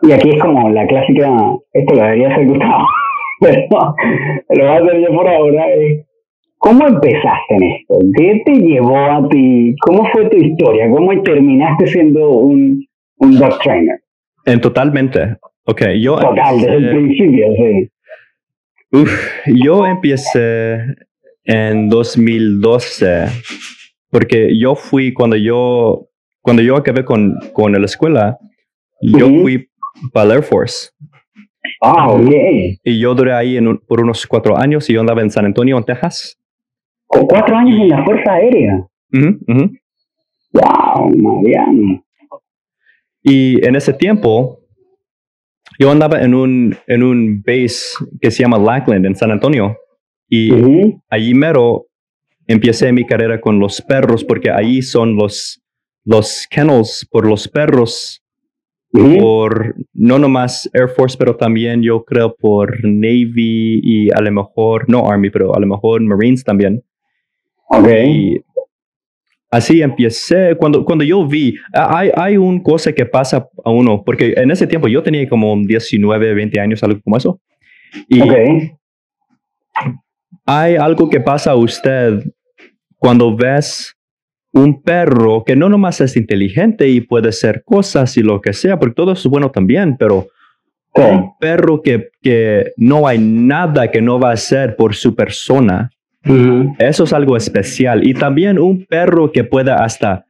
Y 0.07 0.12
aquí 0.12 0.29
es 0.29 0.41
como 0.41 0.69
la 0.69 0.85
clásica, 0.88 1.29
esto 1.74 1.95
lo 1.95 2.01
debería 2.01 2.35
ser 2.35 2.45
Gustavo, 2.47 2.85
pero 3.39 3.95
lo 4.50 4.63
voy 4.63 4.71
a 4.71 4.75
hacer 4.77 5.01
yo 5.01 5.15
por 5.15 5.27
ahora. 5.27 5.65
¿Cómo 6.57 6.88
empezaste 6.88 7.55
en 7.55 7.63
esto? 7.63 7.95
¿Qué 8.17 8.41
te 8.45 8.53
llevó 8.53 8.97
a 8.97 9.27
ti? 9.29 9.75
¿Cómo 9.81 10.07
fue 10.12 10.29
tu 10.29 10.38
historia? 10.38 10.89
¿Cómo 10.89 11.21
terminaste 11.21 11.88
siendo 11.88 12.29
un, 12.29 12.85
un 13.17 13.38
dog 13.38 13.59
trainer. 13.59 14.00
En 14.45 14.62
totalmente. 14.62 15.38
Ok, 15.65 15.81
yo. 16.00 16.17
Total, 16.17 16.59
desde 16.59 16.75
el 16.75 16.89
principio, 16.89 17.47
sí. 17.55 17.89
Uf, 18.91 19.41
yo 19.47 19.85
empecé 19.85 20.77
en 21.43 21.89
2012 21.89 23.25
porque 24.09 24.57
yo 24.57 24.75
fui 24.75 25.13
cuando 25.13 25.35
yo 25.35 26.07
cuando 26.41 26.62
yo 26.62 26.75
acabé 26.75 27.03
con, 27.03 27.35
con 27.53 27.74
la 27.74 27.85
escuela, 27.85 28.38
yo 29.01 29.27
fui 29.41 29.67
para 30.13 30.25
el 30.25 30.31
Air 30.37 30.43
Force. 30.43 30.89
Ah, 31.81 32.09
ok. 32.09 32.29
Y 32.83 32.99
yo 32.99 33.13
duré 33.15 33.33
ahí 33.33 33.57
en 33.57 33.77
por 33.77 34.01
unos 34.01 34.25
cuatro 34.25 34.57
años 34.57 34.89
y 34.89 34.93
yo 34.93 35.01
andaba 35.01 35.21
en 35.21 35.29
San 35.29 35.45
Antonio, 35.45 35.77
en 35.77 35.83
Texas. 35.83 36.37
¿Con 37.07 37.25
cuatro 37.27 37.55
años 37.55 37.79
en 37.79 37.89
la 37.89 38.03
Fuerza 38.03 38.33
Aérea? 38.33 38.87
Wow, 40.53 41.11
Mariano. 41.17 42.03
Y 43.23 43.65
en 43.65 43.75
ese 43.75 43.93
tiempo, 43.93 44.59
yo 45.79 45.91
andaba 45.91 46.21
en 46.21 46.33
un, 46.33 46.77
en 46.87 47.03
un 47.03 47.43
base 47.45 47.95
que 48.21 48.31
se 48.31 48.43
llama 48.43 48.57
Lackland 48.57 49.05
en 49.05 49.15
San 49.15 49.31
Antonio. 49.31 49.77
Y 50.29 50.51
allí 51.09 51.33
mero 51.33 51.87
empecé 52.47 52.91
mi 52.91 53.05
carrera 53.05 53.39
con 53.41 53.59
los 53.59 53.81
perros 53.81 54.23
porque 54.23 54.51
ahí 54.51 54.81
son 54.81 55.15
los, 55.15 55.61
los 56.03 56.47
kennels 56.49 57.07
por 57.09 57.27
los 57.27 57.47
perros. 57.47 58.23
Por 59.19 59.75
no 59.93 60.19
nomás 60.19 60.69
Air 60.73 60.89
Force, 60.89 61.17
pero 61.17 61.35
también 61.35 61.81
yo 61.81 62.03
creo 62.03 62.35
por 62.35 62.83
Navy 62.83 63.81
y 63.83 64.09
a 64.11 64.21
lo 64.21 64.31
mejor, 64.31 64.85
no 64.87 65.09
Army, 65.09 65.29
pero 65.29 65.55
a 65.55 65.59
lo 65.59 65.67
mejor 65.67 66.01
Marines 66.01 66.43
también. 66.43 66.83
Okay 67.67 68.41
así 69.55 69.81
empecé, 69.81 70.55
cuando, 70.57 70.83
cuando 70.83 71.03
yo 71.03 71.25
vi, 71.25 71.55
hay, 71.73 72.11
hay 72.15 72.37
una 72.37 72.61
cosa 72.61 72.91
que 72.93 73.05
pasa 73.05 73.47
a 73.63 73.69
uno, 73.69 74.03
porque 74.03 74.33
en 74.35 74.51
ese 74.51 74.67
tiempo 74.67 74.87
yo 74.87 75.01
tenía 75.01 75.27
como 75.27 75.55
19, 75.57 76.33
20 76.33 76.59
años, 76.59 76.83
algo 76.83 77.01
como 77.01 77.17
eso. 77.17 77.39
Y 78.09 78.21
hay 80.45 80.75
algo 80.75 81.09
que 81.09 81.19
pasa 81.19 81.51
a 81.51 81.55
usted 81.55 82.23
cuando 82.97 83.35
ves 83.35 83.95
un 84.55 84.81
perro 84.81 85.43
que 85.45 85.55
no 85.55 85.69
nomás 85.69 86.01
es 86.01 86.17
inteligente 86.17 86.89
y 86.89 87.01
puede 87.01 87.29
hacer 87.29 87.63
cosas 87.63 88.17
y 88.17 88.24
lo 88.24 88.41
que 88.41 88.53
sea, 88.53 88.79
porque 88.79 88.95
todo 88.95 89.12
es 89.12 89.24
bueno 89.27 89.51
también, 89.51 89.95
pero 89.97 90.27
un 90.95 91.38
perro 91.38 91.81
que, 91.81 92.09
que 92.21 92.71
no 92.77 93.07
hay 93.07 93.19
nada 93.19 93.91
que 93.91 94.01
no 94.01 94.19
va 94.19 94.31
a 94.31 94.33
hacer 94.33 94.75
por 94.75 94.95
su 94.95 95.13
persona 95.13 95.91
eso 96.79 97.03
es 97.03 97.13
algo 97.13 97.38
especial. 97.38 98.07
Y 98.07 98.13
también 98.13 98.59
un 98.59 98.85
perro 98.85 99.31
que 99.31 99.43
pueda 99.43 99.83
hasta, 99.83 100.25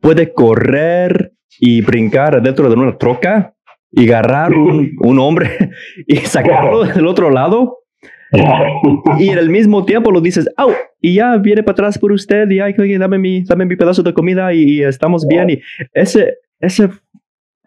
puede 0.00 0.32
correr 0.32 1.32
y 1.58 1.80
brincar 1.80 2.42
dentro 2.42 2.68
de 2.68 2.74
una 2.74 2.96
troca 2.98 3.54
y 3.90 4.08
agarrar 4.08 4.52
un, 4.52 4.92
un 5.00 5.18
hombre 5.18 5.70
y 6.06 6.16
sacarlo 6.16 6.84
del 6.84 7.06
otro 7.06 7.30
lado. 7.30 7.78
Y 9.18 9.28
en 9.28 9.38
el 9.38 9.50
mismo 9.50 9.84
tiempo 9.84 10.10
lo 10.10 10.20
dices, 10.20 10.48
¡au! 10.56 10.72
Y 11.00 11.14
ya 11.14 11.36
viene 11.36 11.62
para 11.62 11.72
atrás 11.72 11.98
por 11.98 12.12
usted 12.12 12.48
y 12.50 12.60
ay, 12.60 12.74
dame 12.98 13.18
mi, 13.18 13.42
dame 13.44 13.66
mi 13.66 13.76
pedazo 13.76 14.02
de 14.02 14.14
comida 14.14 14.52
y, 14.52 14.82
estamos 14.82 15.26
bien. 15.26 15.50
Y 15.50 15.60
ese, 15.92 16.34
ese, 16.60 16.88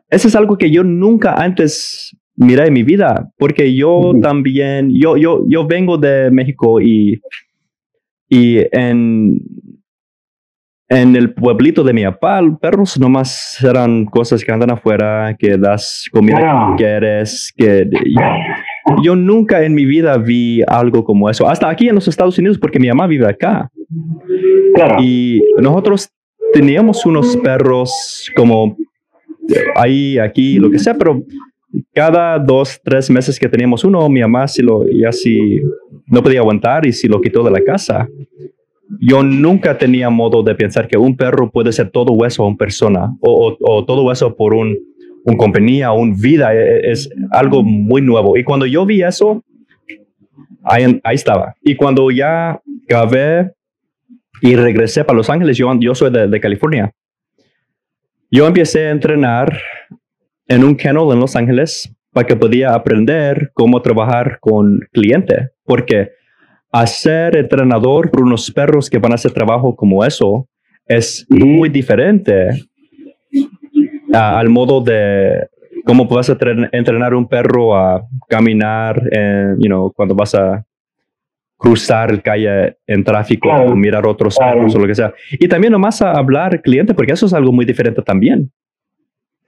ese 0.10 0.28
es 0.28 0.36
algo 0.36 0.58
que 0.58 0.72
yo 0.72 0.84
nunca 0.84 1.34
antes 1.36 2.16
miré 2.36 2.68
en 2.68 2.74
mi 2.74 2.84
vida, 2.84 3.32
porque 3.38 3.74
yo 3.74 4.14
también, 4.22 4.92
yo, 4.94 5.18
yo, 5.18 5.44
yo 5.48 5.66
vengo 5.66 5.98
de 5.98 6.30
México 6.32 6.82
y 6.82 7.22
y 8.30 8.60
en, 8.72 9.40
en 10.90 11.16
el 11.16 11.34
pueblito 11.34 11.84
de 11.84 11.94
mi 11.94 12.04
papá, 12.04 12.42
perros 12.60 13.00
nomás 13.00 13.64
eran 13.64 14.06
cosas 14.06 14.44
que 14.44 14.52
andan 14.52 14.72
afuera, 14.72 15.36
que 15.38 15.58
das 15.58 16.08
comida 16.12 16.70
que 16.72 16.84
quieres, 16.84 17.54
que 17.56 17.88
yo, 19.04 19.16
nunca 19.16 19.64
en 19.64 19.74
mi 19.74 19.86
vida 19.86 20.18
vi 20.18 20.62
algo 20.68 21.04
como 21.04 21.30
eso, 21.30 21.48
hasta 21.48 21.70
aquí 21.70 21.88
en 21.88 21.96
los 21.96 22.08
Estados 22.08 22.38
Unidos, 22.38 22.58
porque 22.58 22.80
mi 22.80 22.88
mamá 22.88 23.08
vive 23.08 23.28
acá. 23.28 23.70
Y 25.00 25.42
nosotros 25.60 26.10
teníamos 26.54 27.06
unos 27.06 27.36
perros 27.38 28.30
como 28.36 28.78
ahí, 29.76 30.18
aquí, 30.18 30.58
lo 30.58 30.70
que 30.70 30.80
sea, 30.80 30.96
pero 30.98 31.24
cada 31.94 32.40
dos, 32.40 32.80
tres 32.84 33.10
meses 33.10 33.40
que 33.40 33.50
teníamos 33.50 33.84
uno, 33.84 34.08
mi 34.10 34.22
mamá 34.22 34.48
si 34.48 34.62
lo, 34.62 34.86
ya 34.88 35.12
si 35.12 35.62
no 36.08 36.24
podía 36.24 36.40
aguantar 36.40 36.86
y 36.86 36.94
si 36.94 37.08
lo 37.08 37.22
quitó 37.22 37.44
de 37.44 37.52
la 37.52 37.62
casa. 37.62 38.08
Yo 39.02 39.24
nunca 39.24 39.78
tenía 39.78 40.10
modo 40.10 40.44
de 40.44 40.54
pensar 40.56 40.88
que 40.88 40.98
un 40.98 41.18
perro 41.18 41.50
puede 41.52 41.72
ser 41.72 41.90
todo 41.90 42.14
hueso 42.14 42.44
a 42.44 42.48
una 42.48 42.56
persona 42.56 43.10
o, 43.20 43.58
o, 43.60 43.84
todo 43.84 44.04
hueso 44.04 44.36
por 44.36 44.54
un, 44.54 44.78
un 45.26 45.36
compañía, 45.38 45.92
un 45.92 46.16
vida. 46.16 46.54
E, 46.54 46.58
e, 46.58 46.92
es, 46.92 47.10
algo 47.32 47.64
muy 47.64 48.02
nuevo. 48.02 48.38
Y 48.38 48.44
cuando 48.44 48.66
yo 48.66 48.86
vi 48.86 49.04
eso, 49.04 49.44
ahí, 50.64 51.00
ahí 51.04 51.16
estaba. 51.16 51.56
Y 51.62 51.76
cuando 51.76 52.10
ya 52.12 52.62
acabé 52.86 53.52
y 54.42 54.56
regresé 54.56 55.04
para 55.04 55.18
Los 55.18 55.30
Ángeles, 55.30 55.58
yo, 55.58 55.72
yo 55.80 55.94
soy 55.96 56.12
de, 56.12 56.28
de 56.28 56.40
California. 56.40 56.92
Yo 58.32 58.48
empecé 58.48 58.88
a 58.88 58.92
entrenar 58.92 59.60
en 60.48 60.64
un 60.64 60.76
kennel 60.76 61.12
en 61.12 61.20
Los 61.20 61.36
Ángeles 61.36 61.92
para 62.12 62.28
que 62.28 62.36
podía 62.36 62.74
aprender 62.74 63.52
cómo 63.54 63.82
trabajar 63.82 64.40
con 64.40 64.80
cliente, 64.92 65.50
porque 65.64 66.12
hacer 66.72 67.36
entrenador 67.36 68.12
por 68.12 68.24
unos 68.24 68.52
perros 68.52 68.90
que 68.90 69.00
van 69.00 69.14
a 69.14 69.16
hacer 69.16 69.32
trabajo 69.32 69.76
como 69.76 70.06
eso 70.06 70.48
es 70.86 71.26
muy 71.30 71.70
diferente 71.70 72.50
al 74.16 74.50
modo 74.50 74.82
de 74.82 75.48
cómo 75.86 76.08
puedes 76.08 76.30
entrenar 76.30 77.14
un 77.14 77.28
perro 77.28 77.76
a 77.76 78.04
caminar, 78.28 79.02
en, 79.12 79.58
you 79.60 79.68
know, 79.68 79.92
cuando 79.92 80.16
vas 80.16 80.34
a 80.36 80.66
cruzar 81.58 82.22
calle 82.22 82.78
en 82.86 83.04
tráfico 83.04 83.50
o 83.50 83.76
mirar 83.76 84.06
otros 84.06 84.38
perros 84.38 84.76
o 84.76 84.80
lo 84.80 84.88
que 84.88 84.96
sea. 84.96 85.14
Y 85.32 85.48
también 85.48 85.72
nomás 85.72 86.02
a 86.02 86.12
hablar 86.12 86.62
cliente, 86.62 86.94
porque 86.94 87.14
eso 87.14 87.26
es 87.26 87.34
algo 87.34 87.52
muy 87.52 87.66
diferente 87.66 88.02
también. 88.02 88.52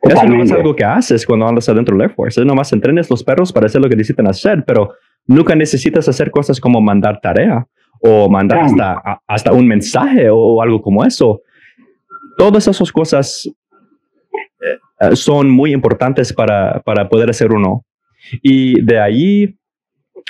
Eso 0.01 0.25
no 0.25 0.43
es 0.43 0.51
algo 0.51 0.75
que 0.75 0.85
haces 0.85 1.25
cuando 1.25 1.47
andas 1.47 1.67
adentro 1.67 1.95
del 1.95 2.03
Air 2.03 2.15
Force. 2.15 2.39
Es 2.39 2.45
nomás 2.45 2.71
entrenes 2.71 3.09
los 3.09 3.23
perros 3.23 3.51
para 3.51 3.65
hacer 3.65 3.81
lo 3.81 3.89
que 3.89 3.95
necesitan 3.95 4.27
hacer, 4.27 4.63
pero 4.65 4.93
nunca 5.25 5.55
necesitas 5.55 6.07
hacer 6.07 6.31
cosas 6.31 6.59
como 6.59 6.79
mandar 6.79 7.19
tarea 7.19 7.67
o 7.99 8.29
mandar 8.29 8.59
hasta, 8.59 9.21
hasta 9.27 9.51
un 9.51 9.67
mensaje 9.67 10.29
o, 10.29 10.61
algo 10.61 10.81
como 10.81 11.03
eso. 11.03 11.41
Todas 12.37 12.67
esas 12.67 12.91
cosas 12.91 13.49
eh, 14.99 15.15
son 15.15 15.49
muy 15.49 15.73
importantes 15.73 16.33
para, 16.33 16.81
para 16.81 17.07
poder 17.07 17.29
hacer 17.29 17.51
uno. 17.51 17.83
Y 18.41 18.81
de 18.81 18.99
ahí 18.99 19.55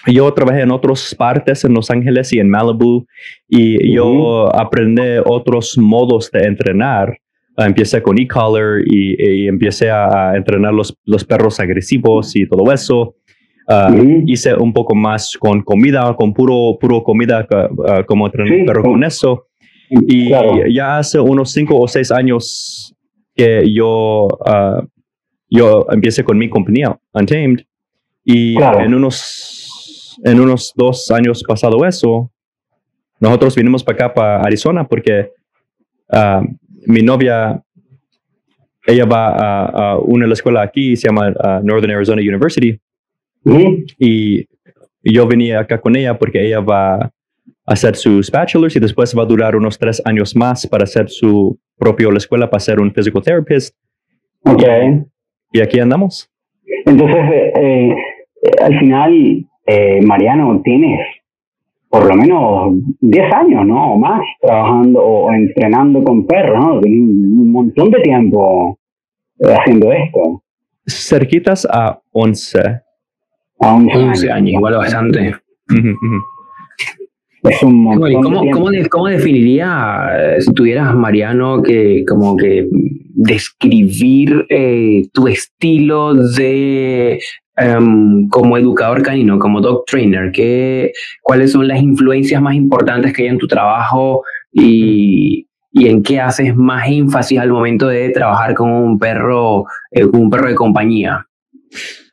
yo 0.05 0.31
trabajé 0.33 0.61
en 0.61 0.71
otras 0.71 1.15
partes 1.15 1.63
en 1.65 1.73
Los 1.73 1.89
Ángeles 1.89 2.31
y 2.33 2.39
en 2.39 2.49
Malibu 2.49 3.05
y 3.47 3.93
yo 3.93 4.55
aprendí 4.55 5.19
otros 5.25 5.77
modos 5.77 6.29
de 6.31 6.43
entrenar 6.43 7.17
empecé 7.65 8.01
con 8.01 8.19
e-collar 8.19 8.81
y, 8.85 9.15
y, 9.17 9.47
empecé 9.47 9.89
a, 9.89 10.35
entrenar 10.35 10.73
los, 10.73 10.95
los, 11.05 11.23
perros 11.23 11.59
agresivos 11.59 12.35
y 12.35 12.47
todo 12.47 12.71
eso. 12.71 13.15
Ah, 13.67 13.93
hice 14.25 14.53
un 14.55 14.71
poco 14.71 14.95
más 14.95 15.35
con 15.37 15.61
comida, 15.61 16.15
con 16.15 16.33
puro, 16.33 16.77
puro 16.79 17.03
comida, 17.03 17.45
uh, 17.51 18.05
como 18.05 18.27
entrenar 18.27 18.65
pero 18.65 18.83
con 18.83 19.03
eso. 19.03 19.47
Y 19.89 20.29
ya 20.29 20.97
hace 20.97 21.19
unos 21.19 21.51
cinco 21.51 21.77
o 21.77 21.87
seis 21.87 22.11
años 22.11 22.93
que 23.37 23.71
yo, 23.71 24.27
yo 25.49 25.85
empecé 25.91 26.23
con 26.23 26.37
mi 26.37 26.49
compañía, 26.49 26.97
Untamed, 27.13 27.59
y 28.25 28.55
en, 28.61 28.93
unos, 28.93 30.17
en 30.25 30.39
unos 30.39 30.73
dos 30.75 31.09
años 31.11 31.43
pasado 31.47 31.85
eso, 31.85 32.29
nosotros 33.19 33.55
vinimos 33.55 33.83
para 33.83 33.95
acá, 33.95 34.13
para 34.13 34.41
Arizona, 34.41 34.85
porque 34.85 35.31
mi 36.85 37.01
novia 37.01 37.61
ella 38.87 39.05
va 39.05 39.65
a, 39.67 39.97
una 39.99 40.25
de 40.25 40.29
la 40.29 40.33
escuela 40.33 40.61
aquí, 40.61 40.95
se 40.95 41.07
llama 41.07 41.29
Northern 41.61 41.93
Arizona 41.93 42.21
University. 42.21 42.79
Y 43.99 44.45
yo 45.03 45.27
venía 45.27 45.59
acá 45.59 45.79
con 45.79 45.95
ella 45.95 46.17
porque 46.17 46.45
ella 46.45 46.59
va 46.59 46.95
a 46.95 47.11
hacer 47.67 47.97
sus 47.97 48.31
bachelors 48.31 48.75
y 48.77 48.79
después 48.79 49.13
va 49.15 49.23
a 49.23 49.25
durar 49.25 49.55
unos 49.55 49.77
tres 49.77 50.01
años 50.05 50.35
más 50.35 50.65
para 50.65 50.85
hacer 50.85 51.09
su 51.09 51.59
propio 51.77 52.09
la 52.11 52.17
escuela 52.17 52.49
para 52.49 52.61
ser 52.61 52.79
un 52.79 52.91
physical 52.91 53.21
therapist. 53.21 53.75
Ok. 54.43 54.63
Y, 55.51 55.61
aquí 55.61 55.79
andamos. 55.79 56.31
Entonces, 56.85 57.17
eh, 57.31 57.53
eh, 57.59 57.95
al 58.63 58.79
final, 58.79 59.45
eh, 59.65 60.01
Mariano, 60.01 60.61
tienes 60.63 60.99
por 61.89 62.05
lo 62.05 62.15
menos 62.15 62.73
10 63.01 63.33
años, 63.33 63.65
¿no? 63.65 63.93
O 63.93 63.97
más, 63.97 64.21
trabajando 64.41 65.01
o 65.01 65.31
entrenando 65.31 66.03
con 66.03 66.25
perros, 66.25 66.59
¿no? 66.59 66.73
un 66.75 67.51
montón 67.51 67.91
de 67.91 68.01
tiempo 68.01 68.77
haciendo 69.41 69.91
esto. 69.91 70.43
Cerquitas 70.85 71.65
a 71.69 71.99
11. 72.11 72.59
A 73.59 73.75
11, 73.75 74.31
años, 74.31 74.51
igual 74.51 74.75
bastante. 74.75 75.33
Es 77.43 77.63
un 77.63 77.83
montón 77.83 78.13
¿Cómo, 78.21 78.51
¿cómo, 78.51 78.71
¿Cómo, 78.89 79.07
definiría, 79.07 80.07
eh, 80.17 80.41
si 80.41 80.51
tuvieras, 80.53 80.95
Mariano, 80.95 81.61
que 81.61 82.03
como 82.07 82.35
que 82.35 82.67
describir 83.13 84.45
eh, 84.49 85.07
tu 85.13 85.27
estilo 85.27 86.13
de 86.13 87.19
em, 87.55 88.27
como 88.29 88.57
educador 88.57 89.03
canino, 89.03 89.39
como 89.39 89.61
dog 89.61 89.85
trainer? 89.85 90.31
¿qué, 90.31 90.91
¿Cuáles 91.21 91.51
son 91.51 91.67
las 91.67 91.81
influencias 91.81 92.41
más 92.41 92.55
importantes 92.55 93.13
que 93.13 93.23
hay 93.23 93.29
en 93.29 93.37
tu 93.37 93.47
trabajo 93.47 94.23
y, 94.51 95.47
y 95.71 95.87
en 95.87 96.01
qué 96.03 96.19
haces 96.19 96.55
más 96.55 96.87
énfasis 96.87 97.39
al 97.39 97.51
momento 97.51 97.87
de 97.87 98.09
trabajar 98.09 98.55
con 98.55 98.71
un 98.71 98.97
perro, 98.97 99.65
eh, 99.91 100.05
un 100.05 100.29
perro 100.29 100.49
de 100.49 100.55
compañía? 100.55 101.27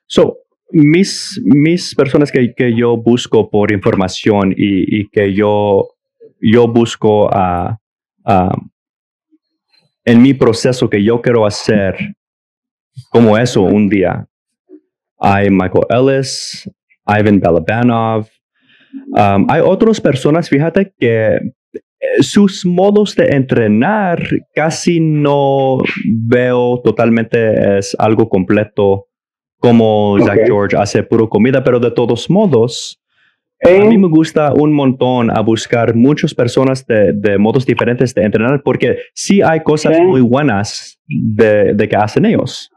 So, 0.07 0.44
mis, 0.75 1.41
mis 1.45 1.95
personas 1.95 2.33
que, 2.33 2.53
que 2.53 2.75
yo 2.75 2.97
busco 2.97 3.49
por 3.49 3.71
información 3.73 4.53
y, 4.57 5.01
y 5.01 5.09
que 5.09 5.33
yo, 5.33 5.89
yo 6.41 6.67
busco 6.67 7.31
en 10.05 10.23
mi 10.23 10.35
proceso 10.35 10.91
que 10.91 11.03
yo 11.03 11.23
quiero 11.23 11.47
hacer 11.47 11.97
como 13.09 13.39
eso 13.39 13.63
un 13.63 13.89
día. 13.89 14.27
Hay 15.19 15.49
Michael 15.49 15.87
Ellis, 15.91 16.69
Ivan 17.07 17.39
Balabanov, 17.39 18.27
um, 19.17 19.47
hay 19.49 19.61
otras 19.65 20.01
personas, 20.01 20.49
fíjate, 20.49 20.93
que 20.99 21.37
eh, 21.37 22.23
sus 22.23 22.67
modos 22.67 23.15
de 23.15 23.29
entrenar 23.29 24.23
casi 24.55 24.99
no 24.99 25.79
veo 26.05 26.81
totalmente 26.83 27.79
es 27.79 27.97
algo 27.99 28.29
completo 28.29 29.07
como 29.65 30.19
Zach 30.21 30.41
George 30.45 30.77
hace 30.77 31.03
puro 31.03 31.27
comida, 31.27 31.65
pero 31.65 31.81
de 31.81 31.91
todos 31.91 32.29
modos, 32.29 33.01
a 33.63 33.85
mí 33.87 33.97
me 33.97 34.09
gusta 34.09 34.53
un 34.53 34.75
montón 34.75 35.31
a 35.31 35.41
buscar 35.41 35.95
muchas 35.95 36.35
personas 36.35 36.87
de, 36.87 37.39
modos 37.39 37.65
diferentes 37.65 38.15
de 38.15 38.25
entrenar 38.25 38.63
porque 38.63 38.99
sí 39.15 39.41
hay 39.41 39.61
cosas 39.61 39.99
muy 40.01 40.21
buenas 40.21 41.01
de, 41.09 41.75
que 41.89 41.97
hacen 41.97 42.27
ellos. 42.27 42.71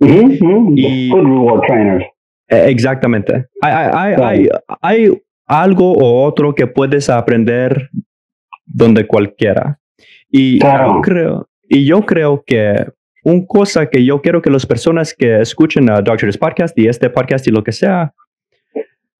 y, 0.00 1.10
reward 1.12 1.66
trainers. 1.66 2.06
E, 2.48 2.70
exactamente. 2.70 3.48
Hay, 3.60 4.16
hay, 4.16 4.48
hay, 4.80 5.22
algo 5.46 5.92
o 5.92 6.24
otro 6.24 6.54
que 6.54 6.66
puedes 6.66 7.10
aprender 7.10 7.90
donde 8.64 9.06
cualquiera. 9.06 9.78
Y 10.30 10.58
yo 10.60 11.00
creo, 11.02 11.48
y 11.68 11.84
yo 11.84 12.00
creo 12.06 12.42
que 12.46 12.86
una 13.22 13.46
cosa 13.46 13.88
que 13.88 14.04
yo 14.04 14.20
quiero 14.20 14.42
que 14.42 14.50
las 14.50 14.66
personas 14.66 15.14
que 15.14 15.40
escuchen 15.40 15.90
a 15.90 16.00
Doctors 16.00 16.38
Podcast 16.38 16.78
y 16.78 16.88
este 16.88 17.08
podcast 17.10 17.46
y 17.46 17.50
lo 17.50 17.62
que 17.62 17.72
sea, 17.72 18.12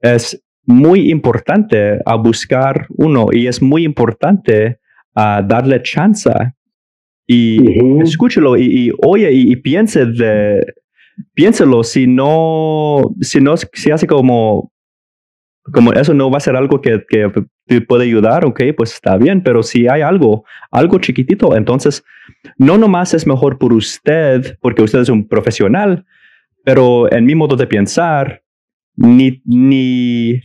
es 0.00 0.42
muy 0.64 1.10
importante 1.10 2.00
a 2.04 2.16
buscar 2.16 2.86
uno 2.90 3.26
y 3.32 3.46
es 3.46 3.62
muy 3.62 3.84
importante 3.84 4.78
a 5.14 5.42
darle 5.42 5.82
chance 5.82 6.30
y 7.26 8.00
escúchelo 8.02 8.56
y, 8.56 8.92
oye 9.04 9.30
y, 9.32 9.56
piense 9.56 10.06
de 10.06 10.64
piénselo 11.34 11.82
si 11.84 12.06
no 12.06 13.14
si 13.20 13.40
no 13.40 13.54
si 13.56 13.90
hace 13.90 14.06
como 14.06 14.72
como 15.72 15.92
eso 15.92 16.14
no 16.14 16.30
va 16.30 16.38
a 16.38 16.40
ser 16.40 16.56
algo 16.56 16.80
que, 16.80 17.04
que 17.08 17.30
te 17.66 17.80
puede 17.80 18.04
ayudar, 18.04 18.44
ok, 18.44 18.60
pues 18.76 18.92
está 18.92 19.16
bien, 19.16 19.42
pero 19.42 19.62
si 19.62 19.86
hay 19.88 20.02
algo, 20.02 20.44
algo 20.70 20.98
chiquitito, 20.98 21.56
entonces 21.56 22.04
no 22.58 22.76
nomás 22.76 23.14
es 23.14 23.26
mejor 23.26 23.58
por 23.58 23.72
usted, 23.72 24.56
porque 24.60 24.82
usted 24.82 25.00
es 25.00 25.08
un 25.08 25.26
profesional, 25.28 26.04
pero 26.64 27.12
en 27.12 27.24
mi 27.24 27.34
modo 27.34 27.56
de 27.56 27.66
pensar, 27.66 28.42
ni, 28.96 29.40
ni 29.44 30.40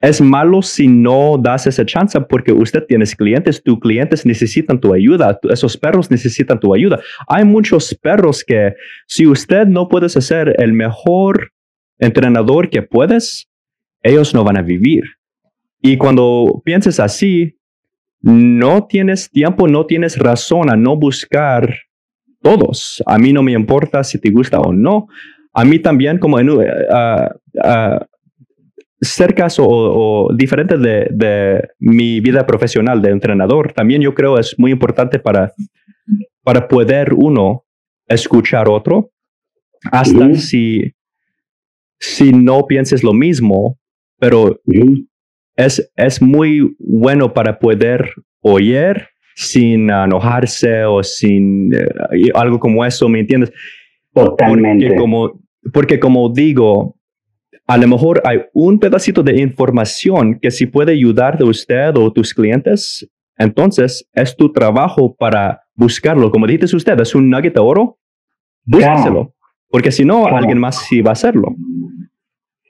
es 0.00 0.20
malo 0.20 0.62
si 0.62 0.88
no 0.88 1.38
das 1.38 1.66
esa 1.66 1.84
chance 1.84 2.20
porque 2.20 2.52
usted 2.52 2.84
tienes 2.86 3.14
clientes, 3.16 3.62
tus 3.62 3.78
clientes 3.80 4.26
necesitan 4.26 4.80
tu 4.80 4.92
ayuda, 4.92 5.38
esos 5.50 5.76
perros 5.76 6.10
necesitan 6.10 6.60
tu 6.60 6.74
ayuda. 6.74 7.00
Hay 7.28 7.44
muchos 7.44 7.94
perros 7.94 8.44
que 8.44 8.74
si 9.06 9.26
usted 9.26 9.66
no 9.66 9.88
puedes 9.88 10.12
ser 10.12 10.54
el 10.58 10.72
mejor 10.72 11.52
entrenador 11.98 12.68
que 12.68 12.82
puedes, 12.82 13.48
ellos 14.02 14.34
no 14.34 14.44
van 14.44 14.58
a 14.58 14.62
vivir. 14.62 15.04
Y 15.86 15.96
cuando 15.98 16.60
pienses 16.64 16.98
así, 16.98 17.60
no 18.20 18.88
tienes 18.88 19.30
tiempo, 19.30 19.68
no 19.68 19.86
tienes 19.86 20.18
razón 20.18 20.68
a 20.68 20.74
no 20.74 20.96
buscar 20.96 21.78
todos. 22.42 23.00
A 23.06 23.18
mí 23.18 23.32
no 23.32 23.40
me 23.44 23.52
importa 23.52 24.02
si 24.02 24.20
te 24.20 24.30
gusta 24.30 24.58
o 24.58 24.72
no. 24.72 25.06
A 25.52 25.64
mí 25.64 25.78
también, 25.78 26.18
como 26.18 26.40
en, 26.40 26.50
uh, 26.50 26.58
uh, 26.58 28.04
cerca 29.00 29.46
o, 29.60 30.28
diferente 30.34 30.76
de, 30.76 31.68
mi 31.78 32.18
vida 32.18 32.44
profesional 32.44 33.00
de 33.00 33.10
entrenador, 33.10 33.72
también 33.72 34.02
yo 34.02 34.12
creo 34.12 34.40
es 34.40 34.58
muy 34.58 34.72
importante 34.72 35.20
para, 35.20 35.52
para 36.42 36.66
poder 36.66 37.14
uno 37.14 37.64
escuchar 38.08 38.68
otro, 38.68 39.12
hasta 39.92 40.34
si, 40.34 40.94
si 42.00 42.32
no 42.32 42.66
pienses 42.66 43.04
lo 43.04 43.12
mismo, 43.12 43.78
pero 44.18 44.60
es, 45.56 45.90
es 45.96 46.22
muy 46.22 46.76
bueno 46.78 47.32
para 47.32 47.58
poder 47.58 48.12
oír 48.40 49.08
sin 49.34 49.90
enojarse 49.90 50.84
o 50.84 51.02
sin 51.02 51.74
eh, 51.74 51.86
algo 52.34 52.58
como 52.58 52.84
eso, 52.84 53.08
¿me 53.08 53.20
entiendes? 53.20 53.52
Totalmente. 54.14 54.86
Porque 54.86 54.98
como, 54.98 55.40
porque 55.72 56.00
como 56.00 56.28
digo, 56.30 56.96
a 57.66 57.76
lo 57.76 57.88
mejor 57.88 58.22
hay 58.24 58.42
un 58.52 58.78
pedacito 58.78 59.22
de 59.22 59.40
información 59.40 60.38
que 60.40 60.50
si 60.50 60.66
puede 60.66 60.92
ayudar 60.92 61.36
de 61.36 61.44
usted 61.44 61.94
o 61.96 62.12
tus 62.12 62.32
clientes, 62.32 63.10
entonces 63.36 64.08
es 64.14 64.36
tu 64.36 64.52
trabajo 64.52 65.14
para 65.14 65.62
buscarlo. 65.74 66.30
Como 66.30 66.46
dijiste 66.46 66.76
usted, 66.76 66.98
es 67.00 67.14
un 67.14 67.28
nugget 67.28 67.54
de 67.54 67.60
oro, 67.60 67.98
búsqueselo. 68.64 69.34
Porque 69.68 69.90
si 69.90 70.04
no, 70.04 70.26
alguien 70.26 70.58
más 70.58 70.86
sí 70.86 71.02
va 71.02 71.10
a 71.10 71.12
hacerlo. 71.12 71.54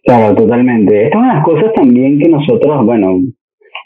Claro, 0.06 0.36
totalmente. 0.36 1.06
Estas 1.06 1.20
son 1.20 1.28
las 1.28 1.44
cosas 1.44 1.72
también 1.74 2.18
que 2.20 2.28
nosotros, 2.28 2.86
bueno, 2.86 3.18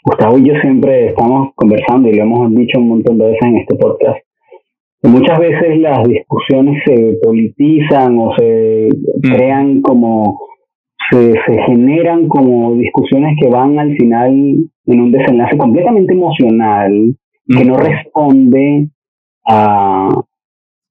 Gustavo 0.03 0.37
y 0.37 0.47
yo 0.47 0.53
siempre 0.61 1.07
estamos 1.07 1.49
conversando 1.55 2.09
y 2.09 2.13
lo 2.13 2.23
hemos 2.23 2.55
dicho 2.55 2.79
un 2.79 2.89
montón 2.89 3.17
de 3.17 3.25
veces 3.25 3.41
en 3.41 3.57
este 3.57 3.75
podcast. 3.75 4.19
Muchas 5.03 5.39
veces 5.39 5.79
las 5.79 6.07
discusiones 6.07 6.83
se 6.85 7.17
politizan 7.23 8.19
o 8.19 8.35
se 8.37 8.89
mm. 8.91 9.33
crean 9.33 9.81
como, 9.81 10.41
se, 11.09 11.33
se 11.47 11.61
generan 11.63 12.27
como 12.27 12.75
discusiones 12.75 13.35
que 13.41 13.49
van 13.49 13.79
al 13.79 13.95
final 13.97 14.57
en 14.85 15.01
un 15.01 15.11
desenlace 15.11 15.57
completamente 15.57 16.13
emocional 16.13 17.15
que 17.47 17.65
no 17.65 17.73
mm. 17.73 17.77
responde 17.77 18.89
a, 19.47 20.07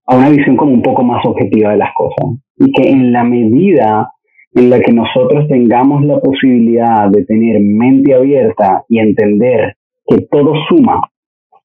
a 0.07 0.17
una 0.17 0.31
visión 0.31 0.57
como 0.57 0.73
un 0.73 0.83
poco 0.83 1.05
más 1.05 1.25
objetiva 1.25 1.71
de 1.71 1.79
las 1.79 1.95
cosas. 1.95 2.37
Y 2.57 2.73
que 2.73 2.91
en 2.91 3.13
la 3.13 3.23
medida 3.23 4.11
en 4.55 4.71
la 4.71 4.81
que 4.81 4.93
nosotros 4.93 5.47
tengamos 5.49 6.05
la 6.05 6.19
posibilidad 6.19 7.09
de 7.09 7.25
tener 7.25 7.61
mente 7.61 8.15
abierta 8.15 8.85
y 8.89 8.99
entender 8.99 9.77
que 10.07 10.23
todo 10.31 10.55
suma, 10.69 11.01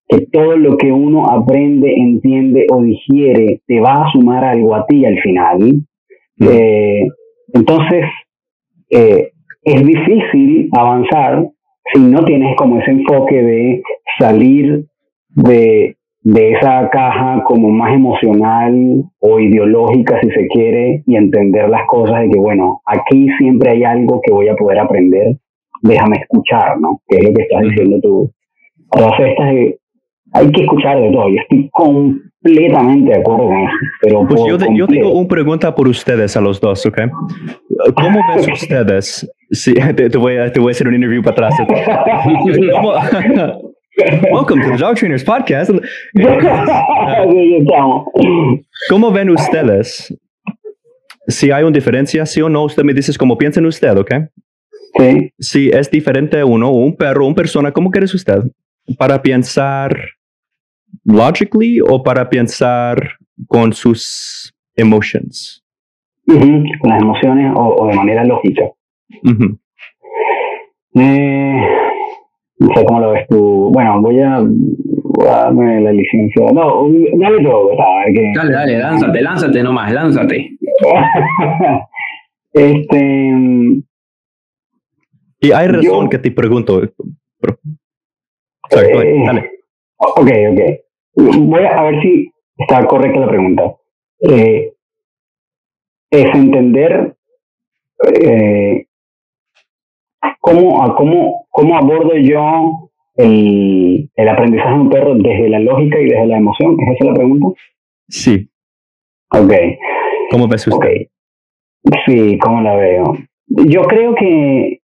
que 0.08 0.28
todo 0.28 0.56
lo 0.56 0.78
que 0.78 0.92
uno 0.92 1.26
aprende, 1.30 1.94
entiende 1.96 2.68
o 2.72 2.82
digiere 2.82 3.62
te 3.66 3.80
va 3.80 4.04
a 4.04 4.12
sumar 4.12 4.44
algo 4.46 4.76
a 4.76 4.86
ti 4.86 5.06
al 5.06 5.20
final, 5.20 5.60
mm. 6.38 6.48
eh, 6.48 7.08
Entonces, 7.54 8.06
eh, 8.90 9.32
es 9.64 9.86
difícil 9.86 10.70
avanzar 10.78 11.48
si 11.94 12.00
no 12.00 12.24
tienes 12.24 12.56
como 12.56 12.80
ese 12.80 12.92
enfoque 12.92 13.42
de 13.42 13.82
salir 14.20 14.86
de, 15.30 15.98
de 16.26 16.54
esa 16.54 16.90
caja 16.90 17.44
como 17.44 17.70
más 17.70 17.94
emocional 17.94 19.04
o 19.20 19.40
ideológica, 19.40 20.20
si 20.22 20.32
se 20.32 20.48
quiere, 20.48 21.04
y 21.06 21.16
entender 21.16 21.70
las 21.70 21.86
cosas 21.86 22.22
de 22.22 22.32
que, 22.32 22.40
bueno, 22.40 22.82
aquí 22.88 23.28
siempre 23.38 23.70
hay 23.70 23.84
algo 23.84 24.20
que 24.26 24.34
voy 24.34 24.48
a 24.48 24.56
poder 24.56 24.80
aprender, 24.80 25.38
déjame 25.84 26.18
escuchar, 26.18 26.80
¿no? 26.80 27.00
Que 27.08 27.18
es 27.18 27.26
lo 27.26 27.34
que 27.34 27.44
estás 27.44 27.62
diciendo 27.62 28.00
tú. 28.02 28.32
Todas 28.90 29.20
estas, 29.20 29.54
hay 30.34 30.52
que 30.52 30.64
escuchar 30.64 31.00
de 31.00 31.12
todo, 31.12 31.30
yo 31.30 31.42
estoy 31.44 31.70
completamente 31.72 33.12
de 33.12 33.20
acuerdo 33.20 33.46
con 33.46 33.60
eso. 33.60 33.76
Pero 34.02 34.28
pues 34.28 34.42
yo, 34.48 34.58
yo, 34.74 34.88
tengo 34.88 35.14
una 35.14 35.28
pregunta 35.28 35.76
por 35.76 35.88
ustedes 35.88 36.36
a 36.36 36.42
los 36.42 36.60
dos, 36.60 36.84
¿ok? 36.88 37.02
¿Cómo 37.96 38.20
ven 38.36 38.50
ustedes? 38.52 39.32
Sí, 39.52 39.74
te, 39.96 40.10
te, 40.10 40.18
voy 40.18 40.38
a, 40.38 40.52
te 40.52 40.60
voy 40.60 40.70
a 40.70 40.72
hacer 40.72 40.88
un 40.88 40.96
interview 40.96 41.22
para 41.22 41.50
atrás. 41.50 41.60
Welcome 43.98 44.62
to 44.62 44.72
the 44.72 44.78
Dog 44.78 44.98
Trainers 44.98 45.24
Podcast. 45.24 45.72
¿Cómo 48.90 49.12
ven 49.12 49.30
ustedes? 49.30 50.14
Si 51.28 51.50
hay 51.50 51.64
una 51.64 51.72
diferencia, 51.72 52.26
sí 52.26 52.42
o 52.42 52.50
no, 52.50 52.64
usted 52.64 52.84
me 52.84 52.94
dice 52.94 53.14
cómo 53.18 53.38
piensan 53.38 53.66
usted, 53.66 53.98
¿ok? 53.98 54.12
Sí. 55.00 55.32
Si 55.40 55.70
es 55.70 55.90
diferente 55.90 56.44
uno, 56.44 56.72
un 56.72 56.96
perro, 56.96 57.26
una 57.26 57.36
persona, 57.36 57.72
¿cómo 57.72 57.90
quieres 57.90 58.14
usted? 58.14 58.44
¿Para 58.98 59.22
pensar 59.22 59.98
logically 61.06 61.80
o 61.80 62.04
para 62.04 62.30
pensar 62.30 63.14
con 63.48 63.72
sus 63.72 64.54
emotions? 64.76 65.64
con 66.28 66.90
las 66.90 67.02
emociones 67.02 67.54
o, 67.56 67.88
de 67.88 67.96
manera 67.96 68.26
lógica. 68.26 68.64
eh, 70.96 71.62
no 72.58 72.74
sé 72.74 72.86
cómo 72.86 73.00
lo 73.00 73.12
ves 73.12 73.28
tú. 73.28 73.70
Bueno, 73.74 74.02
voy 74.02 74.20
a, 74.20 74.42
darme 75.26 75.82
la 75.82 75.92
licencia. 75.92 76.52
No, 76.52 76.88
dale 77.18 77.44
todo. 77.44 77.72
Que... 78.14 78.32
Dale, 78.36 78.52
dale, 78.52 78.78
lánzate, 78.78 79.22
lánzate 79.22 79.64
nomás, 79.64 79.92
lánzate. 79.92 80.52
este. 82.54 83.34
Y 85.42 85.52
hay 85.52 85.68
razón 85.68 86.10
que 86.10 86.18
te 86.18 86.32
pregunto. 86.32 86.82
Sorry, 88.70 88.88
eh, 88.88 89.24
dale. 89.26 89.52
Ok, 89.98 90.30
ok. 90.52 90.60
Voy 91.16 91.64
a, 91.64 91.84
ver 91.84 92.02
si 92.02 92.32
está 92.58 92.86
correcta 92.86 93.20
la 93.20 93.28
pregunta. 93.28 93.76
Eh, 94.20 94.74
es 96.10 96.36
entender 96.36 97.16
eh, 98.14 98.85
¿cómo, 100.42 100.96
cómo, 100.96 101.46
cómo 101.50 101.78
abordo 101.78 102.16
yo 102.16 102.90
el, 103.16 104.10
el, 104.16 104.30
aprendizaje 104.30 104.74
de 104.74 104.82
un 104.82 104.90
perro 104.90 105.16
desde 105.16 105.50
la 105.50 105.60
lógica 105.60 106.00
y 106.00 106.06
desde 106.06 106.28
la 106.28 106.38
emoción? 106.38 106.78
¿Es 106.80 106.96
esa 106.96 107.06
la 107.06 107.14
pregunta? 107.14 107.48
Sí. 108.08 108.50
Ok. 109.32 109.54
¿Cómo 110.32 110.48
ves 110.48 110.68
usted? 110.68 110.78
Okay. 110.78 111.08
Sí, 112.06 112.38
¿cómo 112.40 112.62
la 112.62 112.76
veo? 112.76 113.18
Yo 113.48 113.84
creo 113.84 114.16
que, 114.16 114.80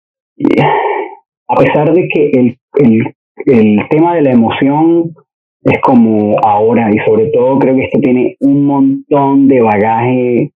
a 1.48 1.56
pesar 1.56 1.94
de 1.94 2.08
que 2.08 2.30
el, 2.30 2.58
el, 2.76 3.16
el 3.46 3.90
tema 3.90 4.16
de 4.16 4.22
la 4.22 4.32
emoción 4.32 5.14
es 5.64 5.80
como 5.82 6.38
ahora, 6.44 6.90
y 6.94 6.98
sobre 7.00 7.28
todo 7.28 7.60
creo 7.60 7.76
que 7.76 7.84
esto 7.84 8.00
tiene 8.00 8.36
un 8.40 8.66
montón 8.66 9.48
de 9.48 9.62
bagaje 9.62 10.52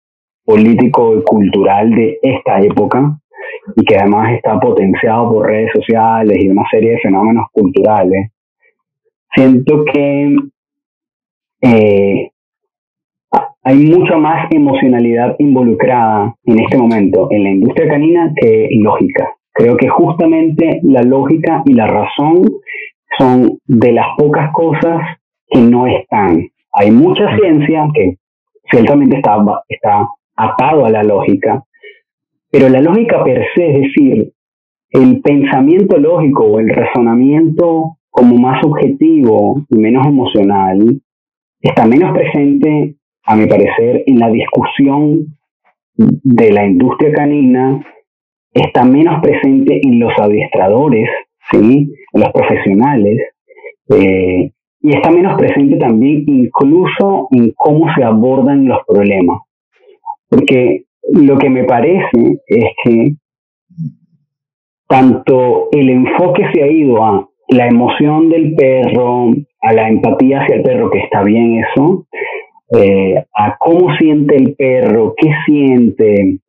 político 0.45 1.17
y 1.17 1.23
cultural 1.23 1.91
de 1.91 2.19
esta 2.21 2.59
época, 2.61 3.19
y 3.75 3.83
que 3.83 3.97
además 3.97 4.33
está 4.33 4.59
potenciado 4.59 5.31
por 5.31 5.47
redes 5.47 5.71
sociales 5.73 6.37
y 6.39 6.49
una 6.49 6.63
serie 6.69 6.91
de 6.91 6.99
fenómenos 6.99 7.45
culturales, 7.51 8.31
siento 9.33 9.83
que 9.85 10.35
eh, 11.61 12.31
hay 13.63 13.77
mucha 13.77 14.17
más 14.17 14.47
emocionalidad 14.51 15.35
involucrada 15.39 16.35
en 16.45 16.59
este 16.59 16.77
momento 16.77 17.27
en 17.31 17.43
la 17.43 17.49
industria 17.49 17.87
canina 17.89 18.31
que 18.39 18.69
lógica. 18.79 19.29
Creo 19.51 19.75
que 19.77 19.87
justamente 19.87 20.79
la 20.83 21.01
lógica 21.01 21.63
y 21.65 21.73
la 21.73 21.87
razón 21.87 22.43
son 23.17 23.57
de 23.65 23.91
las 23.93 24.07
pocas 24.17 24.51
cosas 24.51 25.01
que 25.47 25.59
no 25.59 25.87
están. 25.87 26.47
Hay 26.73 26.91
mucha 26.91 27.35
ciencia 27.37 27.87
que 27.93 28.17
ciertamente 28.69 29.17
está, 29.17 29.37
está 29.69 30.07
atado 30.35 30.85
a 30.85 30.89
la 30.89 31.03
lógica, 31.03 31.63
pero 32.55 32.69
la 32.69 32.79
lógica 32.79 33.21
per 33.21 33.45
se, 33.53 33.69
es 33.69 33.81
decir, 33.81 34.31
el 34.91 35.19
pensamiento 35.19 35.97
lógico 35.97 36.45
o 36.45 36.59
el 36.61 36.69
razonamiento 36.69 37.97
como 38.09 38.37
más 38.37 38.63
objetivo 38.63 39.65
y 39.69 39.77
menos 39.77 40.07
emocional, 40.07 41.01
está 41.59 41.85
menos 41.85 42.13
presente, 42.13 42.95
a 43.25 43.35
mi 43.35 43.45
parecer, 43.47 44.03
en 44.05 44.19
la 44.19 44.29
discusión 44.29 45.35
de 45.97 46.51
la 46.53 46.65
industria 46.65 47.11
canina, 47.11 47.85
está 48.53 48.85
menos 48.85 49.21
presente 49.21 49.81
en 49.83 49.99
los 49.99 50.13
adiestradores, 50.17 51.09
¿sí? 51.51 51.91
en 52.13 52.21
los 52.21 52.31
profesionales, 52.31 53.33
eh, 53.89 54.51
y 54.79 54.95
está 54.95 55.11
menos 55.11 55.37
presente 55.37 55.75
también 55.75 56.23
incluso 56.25 57.27
en 57.31 57.51
cómo 57.51 57.93
se 57.93 58.01
abordan 58.05 58.65
los 58.65 58.79
problemas. 58.87 59.41
Porque 60.29 60.85
lo 61.13 61.37
que 61.37 61.49
me 61.49 61.63
parece 61.63 62.41
es 62.47 62.65
que 62.83 63.15
tanto 64.87 65.69
el 65.71 65.89
enfoque 65.89 66.43
se 66.53 66.63
ha 66.63 66.67
ido 66.67 67.03
a 67.03 67.27
la 67.49 67.67
emoción 67.67 68.29
del 68.29 68.55
perro, 68.55 69.31
a 69.61 69.73
la 69.73 69.89
empatía 69.89 70.41
hacia 70.41 70.55
el 70.55 70.63
perro, 70.63 70.89
que 70.89 70.99
está 70.99 71.23
bien 71.23 71.63
eso, 71.63 72.07
eh, 72.77 73.23
a 73.35 73.57
cómo 73.57 73.95
siente 73.97 74.35
el 74.35 74.55
perro, 74.55 75.13
qué 75.17 75.31
siente, 75.45 76.39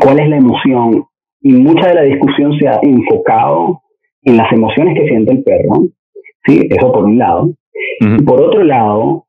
cuál 0.00 0.20
es 0.20 0.28
la 0.28 0.36
emoción. 0.36 1.04
Y 1.40 1.52
mucha 1.52 1.88
de 1.88 1.94
la 1.94 2.02
discusión 2.02 2.58
se 2.58 2.68
ha 2.68 2.78
enfocado 2.82 3.82
en 4.22 4.36
las 4.36 4.52
emociones 4.52 4.98
que 4.98 5.08
siente 5.08 5.32
el 5.32 5.42
perro, 5.42 5.88
¿sí? 6.44 6.68
Eso 6.70 6.92
por 6.92 7.04
un 7.04 7.18
lado. 7.18 7.50
Y 8.00 8.22
por 8.22 8.42
otro 8.42 8.64
lado, 8.64 9.26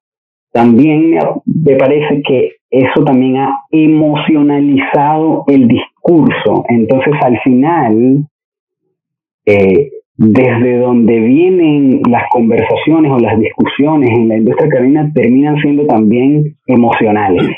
también 0.51 1.17
me 1.45 1.75
parece 1.75 2.21
que 2.23 2.58
eso 2.69 3.03
también 3.03 3.37
ha 3.37 3.63
emocionalizado 3.71 5.43
el 5.47 5.67
discurso. 5.67 6.65
Entonces, 6.69 7.13
al 7.21 7.39
final, 7.39 8.25
eh, 9.45 9.89
desde 10.15 10.79
donde 10.79 11.17
vienen 11.17 12.01
las 12.09 12.23
conversaciones 12.29 13.11
o 13.11 13.19
las 13.19 13.39
discusiones 13.39 14.09
en 14.11 14.27
la 14.27 14.37
industria 14.37 14.69
canina 14.69 15.11
terminan 15.13 15.57
siendo 15.61 15.85
también 15.87 16.57
emocionales. 16.67 17.57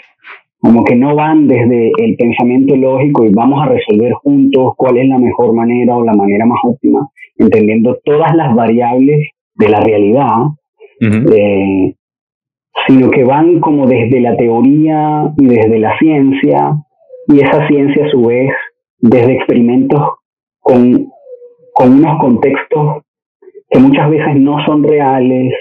Como 0.59 0.83
que 0.83 0.95
no 0.95 1.15
van 1.15 1.47
desde 1.47 1.91
el 1.97 2.15
pensamiento 2.17 2.75
lógico 2.75 3.25
y 3.25 3.31
vamos 3.33 3.63
a 3.63 3.69
resolver 3.69 4.13
juntos 4.13 4.73
cuál 4.77 4.97
es 4.97 5.07
la 5.07 5.17
mejor 5.17 5.53
manera 5.53 5.97
o 5.97 6.03
la 6.03 6.13
manera 6.13 6.45
más 6.45 6.59
óptima, 6.63 7.09
entendiendo 7.35 7.97
todas 8.05 8.35
las 8.35 8.53
variables 8.53 9.29
de 9.55 9.69
la 9.69 9.79
realidad, 9.79 10.27
sino 12.87 13.09
que 13.11 13.23
van 13.23 13.59
como 13.59 13.87
desde 13.87 14.19
la 14.21 14.35
teoría 14.35 15.31
y 15.37 15.45
desde 15.45 15.79
la 15.79 15.97
ciencia, 15.99 16.75
y 17.27 17.39
esa 17.39 17.67
ciencia 17.67 18.05
a 18.05 18.09
su 18.09 18.25
vez 18.25 18.51
desde 18.99 19.33
experimentos 19.33 20.01
con, 20.59 21.07
con 21.73 21.93
unos 21.93 22.19
contextos 22.19 23.03
que 23.69 23.79
muchas 23.79 24.09
veces 24.09 24.35
no 24.35 24.63
son 24.65 24.83
reales, 24.83 25.53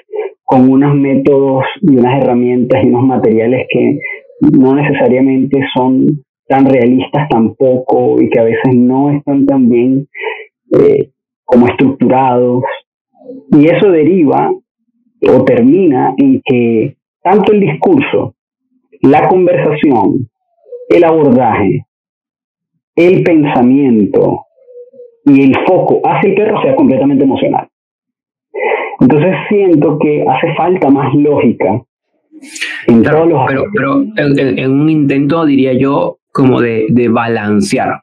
con 0.44 0.68
unos 0.68 0.96
métodos 0.96 1.64
y 1.80 1.96
unas 1.96 2.22
herramientas 2.22 2.82
y 2.82 2.88
unos 2.88 3.04
materiales 3.04 3.66
que 3.70 3.98
no 4.52 4.74
necesariamente 4.74 5.60
son 5.72 6.24
tan 6.48 6.66
realistas 6.66 7.28
tampoco 7.28 8.20
y 8.20 8.28
que 8.28 8.40
a 8.40 8.44
veces 8.44 8.74
no 8.74 9.10
están 9.10 9.46
tan 9.46 9.68
bien 9.68 10.08
eh, 10.72 11.10
como 11.44 11.68
estructurados. 11.68 12.64
Y 13.52 13.66
eso 13.66 13.92
deriva 13.92 14.50
o 15.28 15.44
termina 15.44 16.14
en 16.16 16.42
que 16.44 16.96
tanto 17.22 17.52
el 17.52 17.60
discurso, 17.60 18.34
la 19.02 19.28
conversación, 19.28 20.28
el 20.88 21.04
abordaje, 21.04 21.86
el 22.96 23.22
pensamiento 23.22 24.46
y 25.24 25.42
el 25.42 25.54
foco 25.66 26.00
hacia 26.04 26.30
el 26.30 26.34
perro 26.34 26.60
sea 26.62 26.74
completamente 26.74 27.24
emocional. 27.24 27.68
Entonces 29.00 29.34
siento 29.48 29.98
que 29.98 30.24
hace 30.28 30.54
falta 30.54 30.90
más 30.90 31.14
lógica 31.14 31.82
en 32.86 33.02
todos 33.02 33.28
los 33.28 33.46
pero, 33.46 33.64
pero 33.74 34.02
en, 34.16 34.70
un 34.70 34.88
intento, 34.88 35.44
diría 35.44 35.72
yo, 35.74 36.18
como 36.32 36.60
de, 36.60 36.86
de 36.88 37.08
balancear. 37.08 38.02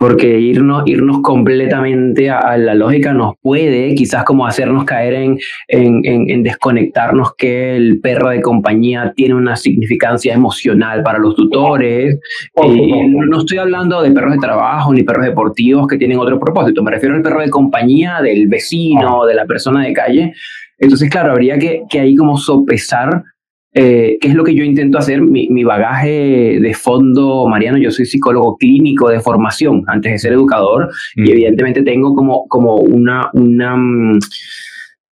Porque 0.00 0.40
irnos, 0.40 0.84
irnos 0.86 1.20
completamente 1.20 2.30
a, 2.30 2.56
la 2.56 2.74
lógica 2.74 3.12
nos 3.12 3.34
puede 3.42 3.94
quizás 3.94 4.24
como 4.24 4.46
hacernos 4.46 4.84
caer 4.84 5.12
en, 5.12 5.38
en, 5.68 6.30
en, 6.30 6.42
desconectarnos 6.42 7.34
que 7.36 7.76
el 7.76 8.00
perro 8.00 8.30
de 8.30 8.40
compañía 8.40 9.12
tiene 9.14 9.34
una 9.34 9.56
significancia 9.56 10.32
emocional 10.32 11.02
para 11.02 11.18
los 11.18 11.36
tutores. 11.36 12.18
Eh, 12.64 13.08
no 13.08 13.40
estoy 13.40 13.58
hablando 13.58 14.00
de 14.00 14.10
perros 14.12 14.32
de 14.32 14.38
trabajo 14.38 14.90
ni 14.94 15.02
perros 15.02 15.26
deportivos 15.26 15.86
que 15.86 15.98
tienen 15.98 16.18
otro 16.18 16.40
propósito, 16.40 16.82
me 16.82 16.92
refiero 16.92 17.14
al 17.14 17.20
perro 17.20 17.42
de 17.42 17.50
compañía 17.50 18.22
del 18.22 18.48
vecino, 18.48 19.26
de 19.26 19.34
la 19.34 19.44
persona 19.44 19.84
de 19.84 19.92
calle. 19.92 20.32
Entonces, 20.78 21.10
claro, 21.10 21.32
habría 21.32 21.58
que, 21.58 21.82
que 21.90 22.00
ahí 22.00 22.14
como 22.14 22.38
sopesar 22.38 23.22
eh, 23.72 24.18
¿Qué 24.20 24.28
es 24.28 24.34
lo 24.34 24.42
que 24.42 24.54
yo 24.54 24.64
intento 24.64 24.98
hacer? 24.98 25.22
Mi, 25.22 25.48
mi, 25.48 25.62
bagaje 25.62 26.58
de 26.60 26.74
fondo, 26.74 27.46
Mariano, 27.46 27.78
yo 27.78 27.92
soy 27.92 28.04
psicólogo 28.04 28.56
clínico 28.56 29.08
de 29.08 29.20
formación 29.20 29.84
antes 29.86 30.12
de 30.12 30.18
ser 30.18 30.32
educador 30.32 30.90
y 31.14 31.22
mm. 31.22 31.28
evidentemente 31.28 31.82
tengo 31.82 32.14
como, 32.16 32.48
como 32.48 32.76
una, 32.76 33.30
una, 33.32 33.76
mm, 33.76 34.18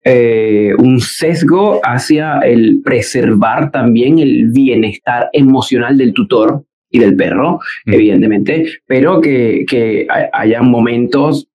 eh, 0.04 0.72
un 0.78 1.00
sesgo 1.00 1.80
hacia 1.84 2.38
el 2.38 2.80
preservar 2.82 3.70
también 3.70 4.20
el 4.20 4.50
bienestar 4.52 5.28
emocional 5.34 5.98
del 5.98 6.14
tutor 6.14 6.64
y 6.90 6.98
del 6.98 7.14
perro, 7.14 7.60
mm. 7.84 7.92
evidentemente, 7.92 8.66
pero 8.86 9.20
que, 9.20 9.66
que 9.68 10.06
haya 10.32 10.62
momentos 10.62 11.46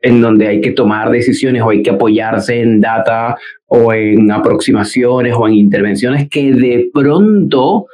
en 0.00 0.20
donde 0.20 0.46
hay 0.46 0.60
que 0.60 0.72
tomar 0.72 1.10
decisiones 1.10 1.62
o 1.62 1.70
hay 1.70 1.82
que 1.82 1.90
apoyarse 1.90 2.60
en 2.60 2.80
data 2.80 3.36
o 3.66 3.92
en 3.92 4.30
aproximaciones 4.30 5.34
o 5.36 5.46
en 5.48 5.54
intervenciones 5.54 6.28
que 6.28 6.52
de 6.52 6.90
pronto, 6.92 7.86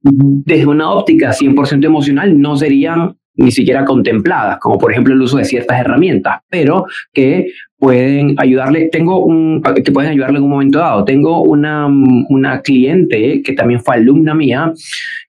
desde 0.00 0.66
una 0.66 0.90
óptica 0.90 1.30
100% 1.30 1.84
emocional, 1.84 2.38
no 2.38 2.56
serían 2.56 3.16
ni 3.38 3.52
siquiera 3.52 3.84
contempladas, 3.84 4.58
como 4.58 4.78
por 4.78 4.90
ejemplo 4.90 5.14
el 5.14 5.22
uso 5.22 5.36
de 5.36 5.44
ciertas 5.44 5.80
herramientas, 5.80 6.40
pero 6.50 6.86
que 7.12 7.46
pueden 7.78 8.34
ayudarle, 8.36 8.88
tengo 8.90 9.24
un, 9.24 9.62
que 9.62 9.92
pueden 9.92 10.10
ayudarle 10.10 10.38
en 10.38 10.44
un 10.44 10.50
momento 10.50 10.80
dado. 10.80 11.04
Tengo 11.04 11.42
una, 11.42 11.86
una 11.86 12.60
cliente 12.60 13.40
que 13.42 13.52
también 13.52 13.80
fue 13.80 13.94
alumna 13.94 14.34
mía, 14.34 14.72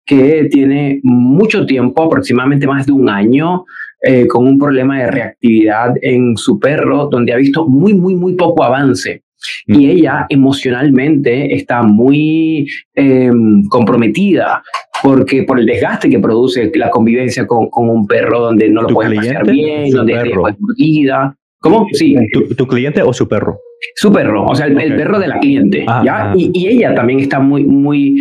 que 0.05 0.47
tiene 0.51 0.99
mucho 1.03 1.67
tiempo, 1.67 2.03
aproximadamente 2.03 2.65
más 2.65 2.87
de 2.87 2.93
un 2.93 3.09
año, 3.09 3.65
eh, 4.01 4.27
con 4.27 4.47
un 4.47 4.57
problema 4.57 4.99
de 4.99 5.11
reactividad 5.11 5.93
en 6.01 6.37
su 6.37 6.59
perro, 6.59 7.07
donde 7.11 7.33
ha 7.33 7.37
visto 7.37 7.67
muy, 7.67 7.93
muy, 7.93 8.15
muy 8.15 8.33
poco 8.35 8.63
avance. 8.63 9.23
Y 9.67 9.89
ella 9.89 10.25
emocionalmente 10.29 11.55
está 11.55 11.81
muy 11.81 12.67
em, 12.93 13.63
comprometida 13.69 14.61
porque 15.01 15.43
por 15.43 15.59
el 15.59 15.65
desgaste 15.65 16.09
que 16.09 16.19
produce 16.19 16.71
la 16.75 16.89
convivencia 16.89 17.47
con, 17.47 17.69
con 17.69 17.89
un 17.89 18.05
perro 18.05 18.39
donde 18.39 18.69
no 18.69 18.81
lo 18.81 18.89
puedes 18.89 19.15
pasear 19.15 19.49
bien, 19.49 19.91
donde 19.91 20.13
es 20.13 20.59
mordida. 20.59 21.35
¿Cómo? 21.59 21.87
Sí. 21.93 22.15
¿Tu, 22.57 22.67
cliente 22.67 23.01
o 23.01 23.13
su 23.13 23.27
perro? 23.27 23.59
Su 23.95 24.11
perro, 24.11 24.45
o 24.45 24.55
sea, 24.55 24.67
el, 24.67 24.95
perro 24.95 25.19
de 25.19 25.27
la 25.27 25.39
cliente. 25.39 25.85
Ah, 25.87 26.01
¿ya? 26.05 26.31
Ah. 26.31 26.33
Y, 26.35 26.51
y, 26.53 26.67
ella 26.67 26.93
también 26.95 27.19
está 27.19 27.39
muy, 27.39 27.65
muy 27.65 28.15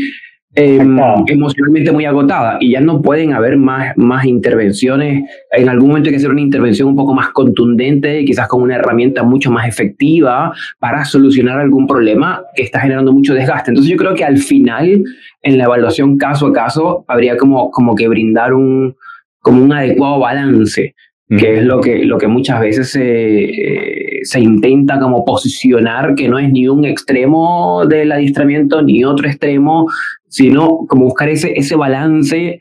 Em, 0.54 0.98
emocionalmente 1.26 1.92
muy 1.92 2.06
agotada 2.06 2.56
y 2.58 2.72
ya 2.72 2.80
no 2.80 3.02
pueden 3.02 3.34
haber 3.34 3.58
más, 3.58 3.94
más 3.96 4.24
intervenciones. 4.24 5.28
En 5.52 5.68
algún 5.68 5.90
momento 5.90 6.08
hay 6.08 6.12
que 6.12 6.16
hacer 6.16 6.30
una 6.30 6.40
intervención 6.40 6.88
un 6.88 6.96
poco 6.96 7.12
más 7.14 7.28
contundente, 7.28 8.24
quizás 8.24 8.48
con 8.48 8.62
una 8.62 8.76
herramienta 8.76 9.22
mucho 9.22 9.50
más 9.50 9.68
efectiva 9.68 10.52
para 10.78 11.04
solucionar 11.04 11.60
algún 11.60 11.86
problema 11.86 12.42
que 12.56 12.62
está 12.62 12.80
generando 12.80 13.12
mucho 13.12 13.34
desgaste. 13.34 13.70
Entonces 13.70 13.90
yo 13.92 13.98
creo 13.98 14.14
que 14.14 14.24
al 14.24 14.38
final, 14.38 15.04
en 15.42 15.58
la 15.58 15.64
evaluación 15.64 16.16
caso 16.16 16.46
a 16.46 16.52
caso, 16.52 17.04
habría 17.08 17.36
como, 17.36 17.70
como 17.70 17.94
que 17.94 18.08
brindar 18.08 18.54
un, 18.54 18.96
como 19.40 19.62
un 19.62 19.72
adecuado 19.72 20.18
balance, 20.18 20.94
que 21.28 21.58
es 21.58 21.64
lo 21.64 21.80
que, 21.80 22.04
lo 22.04 22.18
que 22.18 22.28
muchas 22.28 22.60
veces 22.60 22.90
se... 22.90 23.44
Eh, 23.44 24.08
se 24.22 24.40
intenta 24.40 24.98
como 24.98 25.24
posicionar 25.24 26.14
que 26.14 26.28
no 26.28 26.38
es 26.38 26.50
ni 26.50 26.68
un 26.68 26.84
extremo 26.84 27.84
del 27.86 28.12
adiestramiento 28.12 28.82
ni 28.82 29.04
otro 29.04 29.26
extremo, 29.26 29.86
sino 30.28 30.86
como 30.88 31.04
buscar 31.06 31.28
ese, 31.28 31.52
ese 31.56 31.76
balance 31.76 32.60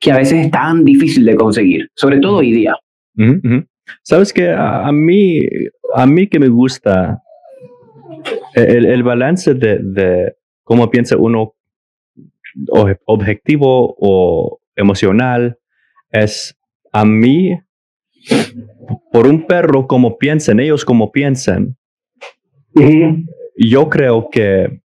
que 0.00 0.12
a 0.12 0.16
veces 0.16 0.46
es 0.46 0.50
tan 0.50 0.84
difícil 0.84 1.24
de 1.24 1.36
conseguir, 1.36 1.90
sobre 1.94 2.18
todo 2.18 2.38
hoy 2.38 2.52
día. 2.52 2.76
Sabes 4.02 4.32
que 4.32 4.50
a, 4.50 4.90
mí, 4.92 5.40
a 5.94 6.06
mí 6.06 6.26
que 6.28 6.38
me 6.38 6.48
gusta 6.48 7.22
el, 8.54 8.86
el 8.86 9.02
balance 9.02 9.54
de, 9.54 9.78
de, 9.82 10.32
cómo 10.64 10.90
piensa 10.90 11.16
uno 11.16 11.54
objetivo 13.04 13.94
o 13.98 14.60
emocional 14.74 15.58
es 16.10 16.56
a 16.92 17.04
mí 17.04 17.58
por 19.12 19.26
un 19.26 19.46
perro 19.46 19.86
como 19.86 20.18
piensan, 20.18 20.60
ellos 20.60 20.84
como 20.84 21.10
piensan. 21.12 21.76
Yo 23.56 23.88
creo 23.88 24.28
que 24.30 24.82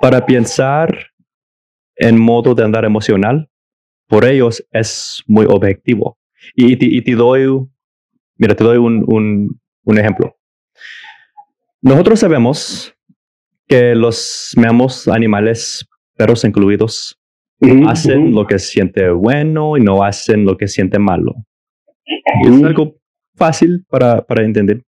para 0.00 0.24
pensar 0.24 1.12
en 1.96 2.20
modo 2.20 2.54
de 2.54 2.64
andar 2.64 2.84
emocional, 2.84 3.48
por 4.08 4.24
ellos 4.24 4.66
es 4.70 5.22
muy 5.26 5.46
objetivo. 5.46 6.18
Y, 6.56 7.02
te, 7.02 7.12
doy, 7.12 7.46
mira, 8.36 8.54
te 8.54 8.64
doy 8.64 8.78
un, 8.78 9.04
un, 9.84 9.98
ejemplo. 9.98 10.36
Nosotros 11.80 12.20
sabemos 12.20 12.94
que 13.68 13.94
los 13.94 14.52
mismos 14.56 15.06
animales, 15.08 15.86
perros 16.16 16.44
incluidos, 16.44 17.18
hacen 17.86 18.34
lo 18.34 18.46
que 18.46 18.58
siente 18.58 19.08
bueno 19.10 19.76
y 19.76 19.80
no 19.80 20.02
hacen 20.02 20.44
lo 20.44 20.56
que 20.56 20.66
siente 20.66 20.98
malo. 20.98 21.34
Es 22.44 22.62
algo 22.62 22.96
fácil 23.34 23.84
para, 23.88 24.22
para, 24.22 24.44
entender. 24.44 24.82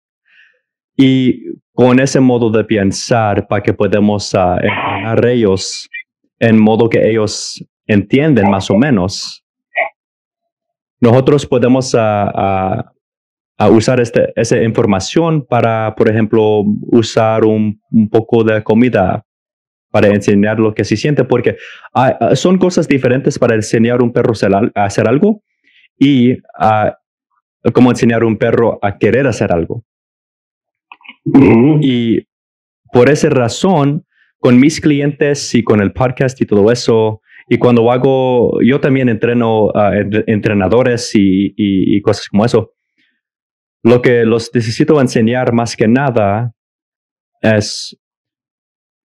Y 0.95 1.45
con 1.73 1.99
ese 1.99 2.19
modo 2.19 2.49
de 2.49 2.63
pensar, 2.63 3.47
para 3.47 3.63
que 3.63 3.73
podamos 3.73 4.33
uh, 4.33 4.55
entrenar 4.61 5.25
ellos 5.25 5.89
en 6.39 6.59
modo 6.59 6.89
que 6.89 7.09
ellos 7.09 7.63
entienden 7.85 8.49
más 8.49 8.69
o 8.69 8.77
menos, 8.77 9.43
nosotros 10.99 11.45
podemos 11.45 11.93
uh, 11.93 12.83
usar 13.71 13.99
este, 13.99 14.31
esa 14.35 14.61
información 14.61 15.45
para, 15.45 15.93
por 15.95 16.09
ejemplo, 16.09 16.63
usar 16.91 17.45
un, 17.45 17.79
un, 17.91 18.09
poco 18.09 18.43
de 18.43 18.63
comida 18.63 19.23
para 19.91 20.07
enseñar 20.07 20.59
lo 20.59 20.73
que 20.73 20.83
se 20.83 20.95
siente, 20.95 21.23
porque 21.25 21.57
son 22.33 22.57
cosas 22.57 22.87
diferentes 22.87 23.37
para 23.37 23.55
enseñar 23.55 23.99
a 23.99 24.03
un 24.03 24.13
perro 24.13 24.33
a 24.73 24.85
hacer 24.85 25.07
algo 25.07 25.43
y 25.99 26.37
cómo 27.73 27.91
enseñar 27.91 28.23
a 28.23 28.25
un 28.25 28.37
perro 28.37 28.79
a 28.81 28.97
querer 28.97 29.27
hacer 29.27 29.51
algo. 29.51 29.83
Y 31.81 32.27
por 32.91 33.09
esa 33.09 33.29
razón, 33.29 34.05
con 34.39 34.59
mis 34.59 34.81
clientes 34.81 35.53
y 35.53 35.63
con 35.63 35.81
el 35.81 35.93
podcast 35.93 36.41
y 36.41 36.45
todo 36.45 36.71
eso, 36.71 37.21
y 37.47 37.57
cuando 37.57 37.91
hago, 37.91 38.61
yo 38.61 38.79
también 38.79 39.09
entreno 39.09 39.69
a 39.75 39.91
entrenadores 39.97 41.13
y, 41.15 41.53
y, 41.55 42.01
cosas 42.01 42.27
como 42.29 42.45
eso, 42.45 42.71
lo 43.83 44.01
que 44.01 44.25
los 44.25 44.49
necesito 44.53 44.99
enseñar 45.01 45.53
más 45.53 45.75
que 45.75 45.87
nada 45.87 46.53
es, 47.41 47.97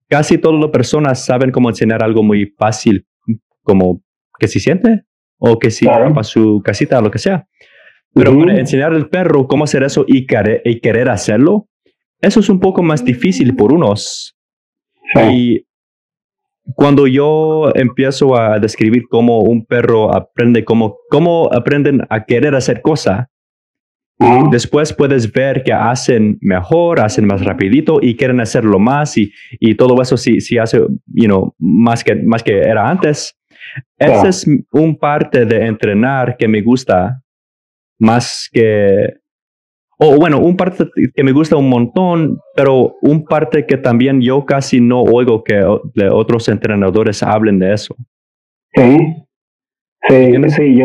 casi 0.09 0.39
todas 0.39 0.61
las 0.61 0.71
personas 0.71 1.25
saben 1.25 1.51
cómo 1.51 1.71
enseñar 1.71 2.05
algo 2.05 2.23
muy 2.23 2.47
fácil, 2.59 3.07
como 3.63 4.03
que 4.39 4.49
se 4.49 4.61
siente 4.61 5.05
o 5.39 5.59
que 5.59 5.71
si 5.71 5.87
para 5.87 6.23
su 6.23 6.63
casita 6.65 6.99
o 6.99 7.03
lo 7.03 7.11
que 7.11 7.19
sea. 7.19 7.47
Pero 8.17 8.39
para 8.39 8.59
enseñar 8.59 8.95
al 8.95 9.11
perro 9.11 9.47
cómo 9.47 9.65
hacer 9.65 9.83
eso 9.83 10.07
y 10.09 10.27
querer, 10.27 10.63
y 10.65 10.81
querer 10.81 11.11
hacerlo, 11.11 11.69
eso 12.23 12.41
es 12.41 12.49
un 12.49 12.61
poco 12.61 12.83
más 12.83 13.05
difícil 13.05 13.55
por 13.55 13.75
unos. 13.75 14.35
Y 15.31 15.67
cuando 16.75 17.07
yo 17.07 17.71
empiezo 17.75 18.35
a 18.35 18.59
describir 18.59 19.03
cómo 19.11 19.41
un 19.41 19.67
perro 19.67 20.15
aprende, 20.15 20.65
cómo, 20.65 20.97
cómo 21.11 21.53
aprenden 21.53 22.07
a 22.09 22.25
querer 22.25 22.55
hacer 22.55 22.81
cosas, 22.81 23.27
después 24.51 24.95
puedes 24.95 25.31
ver 25.31 25.63
que 25.63 25.75
hacen 25.75 26.39
mejor, 26.41 27.01
hacen 27.01 27.27
más 27.27 27.45
rapidito 27.45 27.99
y 28.01 28.17
quieren 28.17 28.41
hacerlo 28.41 28.79
más 28.79 29.19
y, 29.19 29.31
y 29.61 29.75
todo 29.75 30.01
eso 30.01 30.17
si, 30.17 30.41
si 30.41 30.57
hace 30.57 30.79
you 30.79 31.27
know, 31.27 31.55
más, 31.59 32.03
que, 32.03 32.15
más 32.15 32.43
que 32.43 32.61
era 32.61 32.89
antes. 32.89 33.37
Esa 33.99 34.29
es 34.29 34.47
un 34.71 34.97
parte 34.97 35.45
de 35.45 35.67
entrenar 35.67 36.39
que 36.39 36.49
me 36.49 36.63
gusta 36.63 37.23
más 37.99 38.49
que, 38.53 39.15
o 39.99 40.17
bueno, 40.17 40.39
un 40.41 40.57
parte 40.57 40.85
que 41.15 41.25
me 41.25 41.33
gusta 41.33 41.57
un 41.57 41.71
montón, 41.71 42.39
pero 42.55 42.97
un 43.01 43.25
parte 43.25 43.65
que 43.67 43.79
también 43.79 44.21
yo 44.21 44.45
casi 44.45 44.81
no 44.81 45.03
oigo 45.03 45.43
que 45.43 45.63
otros 46.11 46.49
entrenadores 46.49 47.23
hablen 47.23 47.59
de 47.59 47.73
eso. 47.73 47.97
Sí, 48.75 48.99
sí, 50.09 50.35
sí, 50.49 50.83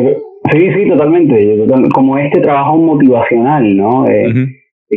sí, 0.52 0.74
sí, 0.74 0.90
totalmente. 0.90 1.66
Como 1.94 2.18
este 2.18 2.40
trabajo 2.40 2.78
motivacional, 2.78 3.76
¿no? 3.76 4.06
de, 4.06 4.48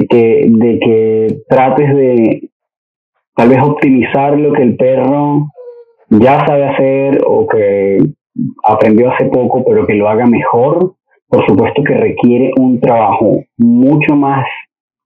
que, 0.09 0.47
de 0.49 0.79
que 0.79 1.37
trates 1.49 1.95
de 1.95 2.51
tal 3.35 3.49
vez 3.49 3.59
optimizar 3.63 4.39
lo 4.39 4.53
que 4.53 4.63
el 4.63 4.77
perro 4.77 5.49
ya 6.09 6.47
sabe 6.47 6.69
hacer 6.69 7.21
o 7.27 7.49
que 7.49 7.99
aprendió 8.63 9.11
hace 9.11 9.25
poco, 9.25 9.65
pero 9.65 9.87
que 9.87 9.95
lo 9.95 10.09
haga 10.09 10.27
mejor 10.27 10.95
por 11.35 11.47
supuesto 11.47 11.83
que 11.83 11.95
requiere 11.95 12.53
un 12.61 12.81
trabajo 12.81 13.43
mucho 13.59 14.15
más 14.15 14.47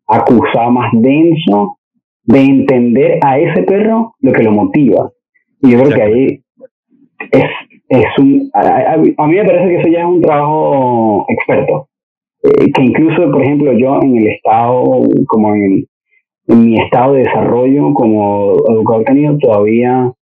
acusado, 0.07 0.71
más 0.71 0.91
denso 0.93 1.79
de 2.25 2.41
entender 2.41 3.19
a 3.25 3.39
ese 3.39 3.63
perro 3.63 4.15
lo 4.21 4.33
que 4.33 4.43
lo 4.43 4.53
motiva. 4.53 5.11
Y 5.63 5.71
yo 5.71 5.79
creo 5.83 5.95
que 5.95 6.03
ahí 6.03 6.41
es, 7.33 7.45
es 7.89 8.19
un... 8.19 8.51
A, 8.53 8.97
mí 8.99 9.37
me 9.37 9.45
parece 9.45 9.69
que 9.69 9.77
eso 9.77 9.89
ya 9.89 10.01
es 10.01 10.05
un 10.05 10.21
trabajo 10.21 11.25
experto. 11.29 11.89
Eh, 12.43 12.71
que 12.75 12.83
incluso, 12.83 13.31
por 13.31 13.43
ejemplo, 13.43 13.73
yo 13.73 13.99
en 14.03 14.17
el 14.19 14.29
estado, 14.29 15.01
como 15.27 15.55
en, 15.55 15.87
mi 16.47 16.81
estado 16.81 17.15
de 17.15 17.21
desarrollo 17.21 17.93
como 17.95 18.57
educador 18.71 19.05
canino, 19.05 19.39
todavía 19.39 20.13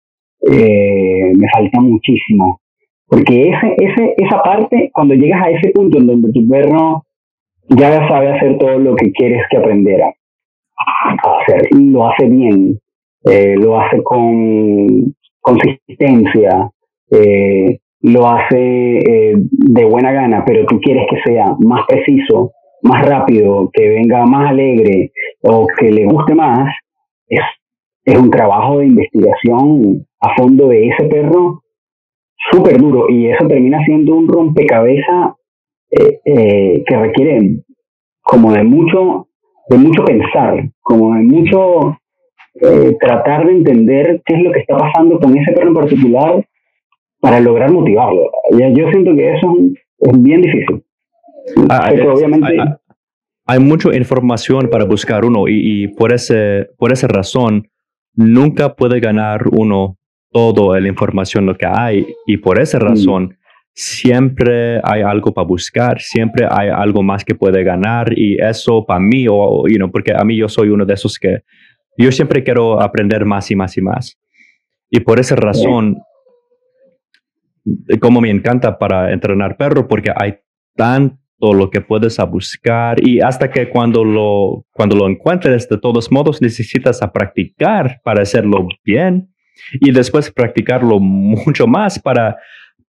eh, 0.53 1.33
me 1.37 1.47
falta 1.53 1.81
muchísimo. 1.81 2.61
Porque 3.09 3.51
ese, 3.51 3.75
ese, 3.79 4.15
esa 4.17 4.43
parte, 4.43 4.91
cuando 4.93 5.15
llegas 5.15 5.43
a 5.43 5.51
ese 5.51 5.71
punto 5.71 5.99
en 5.99 6.07
donde 6.07 6.33
tu 6.33 6.49
perro 6.49 7.05
ya 7.69 8.09
sabe 8.09 8.33
hacer 8.33 8.59
todo 8.59 8.79
lo 8.79 8.95
que 8.97 9.13
quieres 9.13 9.43
que 9.51 9.59
aprendiera 9.59 10.13
a 10.79 11.41
hacer, 11.41 11.69
y 11.71 11.91
lo 11.91 12.09
hace 12.09 12.27
bien, 12.27 12.79
eh, 13.25 13.55
lo 13.57 13.81
hace 13.81 14.03
con 14.03 15.15
consistencia, 15.41 16.71
eh, 17.11 17.79
lo 18.01 18.29
hace 18.29 18.99
eh, 18.99 19.35
de 19.37 19.85
buena 19.85 20.13
gana, 20.13 20.45
pero 20.45 20.67
tú 20.67 20.81
quieres 20.81 21.07
que 21.09 21.21
sea 21.25 21.55
más 21.61 21.87
preciso, 21.89 22.53
más 22.83 23.07
rápido, 23.07 23.71
que 23.73 23.89
venga 23.89 24.25
más 24.27 24.51
alegre 24.51 25.13
o 25.43 25.67
que 25.79 25.91
le 25.91 26.05
guste 26.07 26.35
más, 26.35 26.73
es, 27.29 27.41
es 28.05 28.19
un 28.19 28.31
trabajo 28.31 28.79
de 28.79 28.87
investigación 28.87 30.07
a 30.21 30.37
fondo 30.37 30.69
de 30.69 30.89
ese 30.89 31.05
perro 31.07 31.63
súper 32.51 32.79
duro 32.79 33.09
y 33.09 33.29
eso 33.29 33.47
termina 33.47 33.85
siendo 33.85 34.15
un 34.15 34.29
rompecabezas 34.29 35.35
eh, 35.91 36.21
eh, 36.25 36.85
que 36.87 36.97
requiere 36.97 37.63
como 38.23 38.53
de 38.53 38.65
mucho, 38.65 39.29
de 39.69 39.79
mucho 39.79 40.05
pensar, 40.05 40.69
como 40.83 41.15
de 41.15 41.23
mucho 41.23 41.99
eh, 42.61 42.97
tratar 43.01 43.47
de 43.47 43.53
entender 43.53 44.23
qué 44.25 44.35
es 44.35 44.43
lo 44.43 44.53
que 44.53 44.61
está 44.61 44.77
pasando 44.77 45.19
con 45.21 45.37
ese 45.37 45.53
perro 45.53 45.69
en 45.69 45.75
particular 45.75 46.47
para 47.21 47.41
lograr 47.41 47.71
motivarlo. 47.71 48.31
Yo 48.51 48.91
siento 48.91 49.15
que 49.15 49.35
eso 49.35 49.57
es 49.99 50.23
bien 50.23 50.43
difícil. 50.43 50.83
Ah, 51.69 51.93
obviamente... 51.93 52.57
Hay, 53.49 53.61
mucha 53.61 53.97
información 53.97 54.69
para 54.71 54.85
buscar 54.85 55.25
uno 55.25 55.47
y, 55.47 55.85
y, 55.85 55.89
por, 55.89 56.13
ese, 56.13 56.67
por 56.77 56.91
esa 56.91 57.07
razón 57.07 57.69
nunca 58.13 58.75
puede 58.75 58.99
ganar 58.99 59.43
uno 59.53 59.97
toda 60.37 60.79
la 60.81 60.89
información 60.89 61.47
lo 61.47 61.57
que 61.57 61.67
hay 61.67 62.07
y 62.27 62.37
por 62.37 62.61
esa 62.61 62.79
mm. 62.79 62.83
razón 62.83 63.39
siempre 63.73 64.81
hay 64.85 65.03
algo 65.03 65.33
para 65.33 65.47
buscar, 65.47 66.01
siempre 66.01 66.47
hay 66.51 66.69
algo 66.69 67.03
más 67.03 67.25
que 67.25 67.35
puede 67.35 67.63
ganar 67.63 68.13
y 68.17 68.37
eso 68.39 68.85
para 68.85 69.01
mí, 69.01 69.27
o, 69.29 69.67
you 69.69 69.77
know, 69.77 69.91
porque 69.91 70.13
a 70.15 70.25
mí 70.25 70.37
yo 70.37 70.49
soy 70.49 70.69
uno 70.69 70.85
de 70.85 70.95
esos 70.95 71.19
que 71.19 71.43
yo 71.99 72.13
siempre 72.13 72.43
quiero 72.43 72.81
aprender 72.81 73.25
más 73.25 73.51
y 73.51 73.57
más 73.57 73.77
y 73.77 73.81
más. 73.81 74.19
Y 74.91 75.01
por 75.01 75.19
esa 75.19 75.37
razón, 75.37 75.99
como 78.01 78.21
me 78.21 78.31
encanta 78.31 78.79
para 78.79 79.13
entrenar 79.13 79.57
perro, 79.57 79.89
porque 79.89 80.13
hay 80.15 80.35
tanto 80.75 81.19
lo 81.41 81.71
que 81.71 81.81
puedes 81.81 82.19
a 82.19 82.25
buscar 82.25 83.03
y 83.03 83.21
hasta 83.21 83.51
que 83.51 83.71
cuando 83.71 84.05
lo, 84.05 84.67
cuando 84.73 84.97
lo 84.97 85.09
encuentres, 85.09 85.69
de 85.69 85.79
todos 85.79 86.13
modos 86.13 86.43
necesitas 86.43 87.03
a 87.03 87.11
practicar 87.11 88.01
para 88.05 88.23
hacerlo 88.23 88.69
bien 88.85 89.31
y 89.81 89.91
después 89.93 90.31
practicarlo 90.31 90.99
mucho 90.99 91.67
más 91.67 91.99
para, 91.99 92.37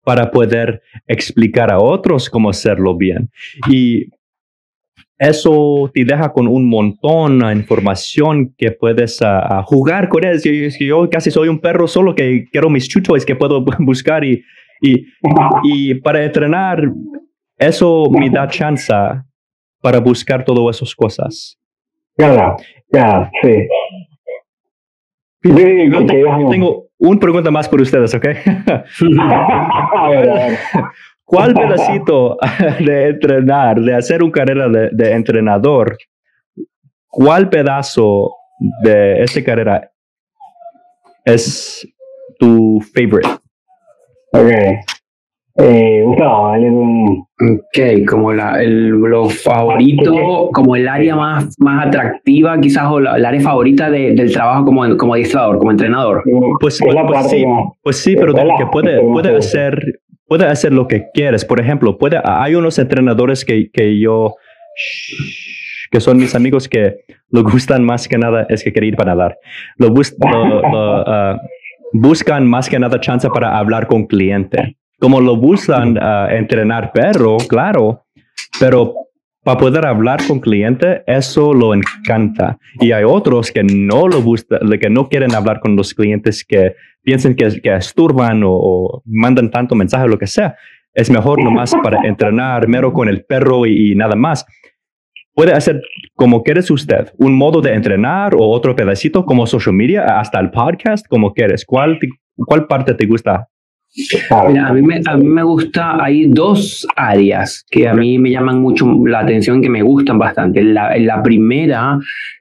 para 0.04 0.30
poder 0.30 0.82
explicar 1.08 1.72
a 1.72 1.80
otros 1.80 2.30
cómo 2.30 2.50
hacerlo 2.50 2.96
bien. 2.96 3.30
Y 3.70 4.10
eso 5.18 5.90
te 5.94 6.04
deja 6.04 6.32
con 6.32 6.48
un 6.48 6.68
montón 6.68 7.40
de 7.40 7.54
información 7.54 8.54
que 8.58 8.72
puedes 8.72 9.20
jugar 9.66 10.10
con 10.10 10.26
él. 10.26 10.42
Yo, 10.44 10.52
yo, 10.80 11.10
casi 11.10 11.32
soy 11.32 11.48
un 11.48 11.60
perro 11.60 11.88
solo 11.88 12.14
que 12.14 12.46
quiero 12.52 12.70
mis 12.70 12.88
chuchos 12.88 13.26
que 13.26 13.36
puedo 13.36 13.64
buscar 13.80 14.24
y, 14.24 14.44
y, 14.82 15.06
y 15.64 15.94
para 15.96 16.24
entrenar, 16.24 16.82
eso 17.58 18.10
me 18.12 18.30
da 18.30 18.48
chance 18.48 18.94
para 19.82 20.00
buscar 20.00 20.44
todas 20.44 20.76
esas 20.76 20.94
cosas. 20.94 21.58
Ya, 22.18 22.56
ya, 22.92 23.30
sí 23.42 23.68
tengo 25.54 26.88
una 26.98 27.20
pregunta 27.20 27.52
más 27.52 27.70
por 27.70 27.82
ustedes, 27.82 28.14
¿ok? 28.16 28.26
¿Cuál 31.24 31.54
pedacito 31.54 32.38
de 32.80 33.10
entrenar, 33.10 33.80
de 33.82 33.96
hacer 33.96 34.24
una 34.24 34.32
carrera 34.32 34.70
de, 34.70 35.12
entrenador, 35.12 35.98
cuál 37.08 37.50
pedazo 37.50 38.32
de 38.84 39.24
esta 39.24 39.44
carrera 39.44 39.92
es 41.26 41.88
tu 42.40 42.80
favorite? 42.94 43.30
Ok. 44.34 44.52
Eh, 45.58 46.04
Ok, 47.38 48.06
como 48.08 48.32
la, 48.32 48.62
el, 48.62 48.90
lo 48.90 49.30
favorito, 49.30 50.50
como 50.54 50.76
el 50.76 50.88
área 50.88 51.16
más, 51.16 51.54
más 51.60 51.88
atractiva, 51.88 52.60
quizás, 52.60 52.86
o 52.90 53.00
la, 53.00 53.18
el 53.18 53.26
área 53.26 53.42
favorita 53.42 53.90
del 53.90 54.32
trabajo 54.32 54.66
como, 54.66 54.96
como 54.96 55.14
adiestrador, 55.14 55.58
como 55.58 55.72
entrenador. 55.72 56.24
Pues, 56.62 56.80
pues, 56.82 56.96
pues 57.08 57.30
sí, 57.30 57.46
pues 57.84 57.98
sí, 57.98 58.16
pero 58.16 58.34
que 58.34 58.66
puede, 58.72 59.02
puede, 59.02 59.36
hacer, 59.36 60.02
puede 60.28 60.46
hacer 60.46 60.74
lo 60.74 60.88
que 60.88 61.08
quieres. 61.14 61.44
Por 61.44 61.60
ejemplo, 61.60 61.98
puede, 61.98 62.22
hay 62.24 62.56
unos 62.56 62.80
entrenadores 62.80 63.44
que, 63.44 63.70
que 63.70 64.00
yo, 64.00 64.36
que 65.92 66.00
son 66.00 66.18
mis 66.18 66.36
amigos 66.36 66.70
que 66.70 67.00
lo 67.30 67.44
gustan 67.44 67.84
más 67.84 68.08
que 68.08 68.18
nada, 68.18 68.46
es 68.50 68.64
que 68.64 68.72
quieren 68.72 68.90
ir 68.90 68.96
para 68.96 69.14
nadar. 69.14 69.38
Lo, 69.78 69.90
uh, 69.90 71.38
buscan 71.94 72.48
más 72.48 72.70
que 72.70 72.80
nada 72.80 73.00
chance 73.02 73.28
para 73.30 73.58
hablar 73.58 73.88
con 73.88 74.06
cliente 74.06 74.78
como 75.00 75.22
lo 75.22 75.36
buscan 75.36 75.98
a 76.02 76.36
entrenar 76.36 76.92
perro, 76.92 77.38
claro, 77.48 78.06
pero 78.60 78.94
para 79.46 79.60
poder 79.60 79.86
hablar 79.86 80.26
con 80.28 80.40
cliente, 80.40 81.04
eso 81.06 81.54
lo 81.54 81.76
encanta. 81.76 82.58
Y 82.80 82.92
hay 82.94 83.04
otros 83.04 83.52
que 83.52 83.64
no 83.64 84.08
lo 84.08 84.22
buscan, 84.22 84.60
que 84.82 84.90
no 84.90 85.08
quieren 85.08 85.36
hablar 85.36 85.60
con 85.60 85.76
los 85.76 85.94
clientes, 85.94 86.44
que 86.44 86.74
piensan 87.04 87.36
que, 87.36 87.62
que 87.62 87.76
esturban 87.76 88.42
o, 88.44 89.04
mandan 89.06 89.52
tanto 89.52 89.76
mensaje, 89.76 90.08
lo 90.08 90.18
que 90.18 90.26
sea. 90.26 90.56
Es 90.96 91.12
mejor 91.12 91.44
nomás 91.44 91.76
para 91.84 92.08
entrenar 92.08 92.68
mero 92.68 92.92
con 92.92 93.08
el 93.08 93.24
perro 93.24 93.68
y, 93.68 93.94
nada 93.94 94.16
más. 94.16 94.48
Puede 95.36 95.54
hacer 95.54 95.80
como 96.16 96.42
quieres 96.42 96.72
usted, 96.72 97.14
un 97.20 97.38
modo 97.38 97.62
de 97.62 97.74
entrenar 97.74 98.34
o 98.34 98.50
otro 98.50 98.76
pedacito 98.76 99.26
como 99.26 99.46
social 99.46 99.76
media, 99.76 100.20
hasta 100.20 100.40
el 100.40 100.50
podcast, 100.50 101.06
como 101.08 101.34
quieres. 101.34 101.66
¿Cuál, 101.66 102.00
cuál 102.36 102.66
parte 102.66 102.96
te 102.96 103.06
gusta 103.06 103.48
a, 104.30 104.74
mí 104.74 104.82
me, 104.82 105.02
a 105.06 105.18
mí 105.18 105.28
me 105.28 105.44
gusta, 105.44 106.04
hay 106.04 106.28
dos 106.28 106.86
áreas 106.96 107.66
que 107.70 107.88
a 107.88 107.94
mí 107.94 108.20
me 108.20 108.32
llaman 108.32 108.62
mucho 108.62 108.88
la 109.06 109.20
atención, 109.20 109.62
que 109.62 109.70
me 109.70 109.82
gustan 109.82 110.20
bastante. 110.20 110.64
La, 110.64 110.98
la 110.98 111.24
primera 111.24 111.98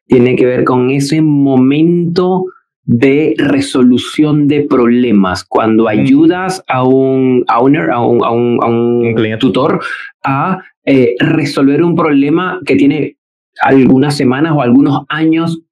tiene 0.07 0.37
que 0.37 0.47
ver 0.47 0.65
con 0.65 0.91
ese 0.91 1.23
momento 1.23 2.47
de 2.85 3.35
resolución 3.39 4.47
de 4.47 4.63
problemas, 4.63 5.45
cuando 5.45 5.89
ayudas 5.89 6.63
a 6.69 6.85
un 6.85 7.45
owner, 7.49 7.91
a 7.91 8.01
un, 8.01 8.23
a 8.23 8.31
un, 8.31 8.59
a 8.63 8.67
un, 8.67 9.39
tutor 9.39 9.81
a 10.23 10.63
eh, 10.85 11.15
resolver 11.19 11.83
un 11.83 11.97
problema 11.97 12.61
que 12.67 12.77
tiene 12.77 13.17
algunas 13.63 14.17
semanas 14.17 14.53
o 14.55 14.61
algunos 14.61 15.05
años 15.09 15.63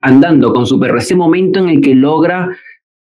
andando 0.00 0.52
con 0.52 0.66
su 0.66 0.78
perro. 0.78 0.98
Ese 0.98 1.16
momento 1.16 1.58
en 1.58 1.68
el 1.68 1.80
que 1.80 1.94
logra 1.94 2.48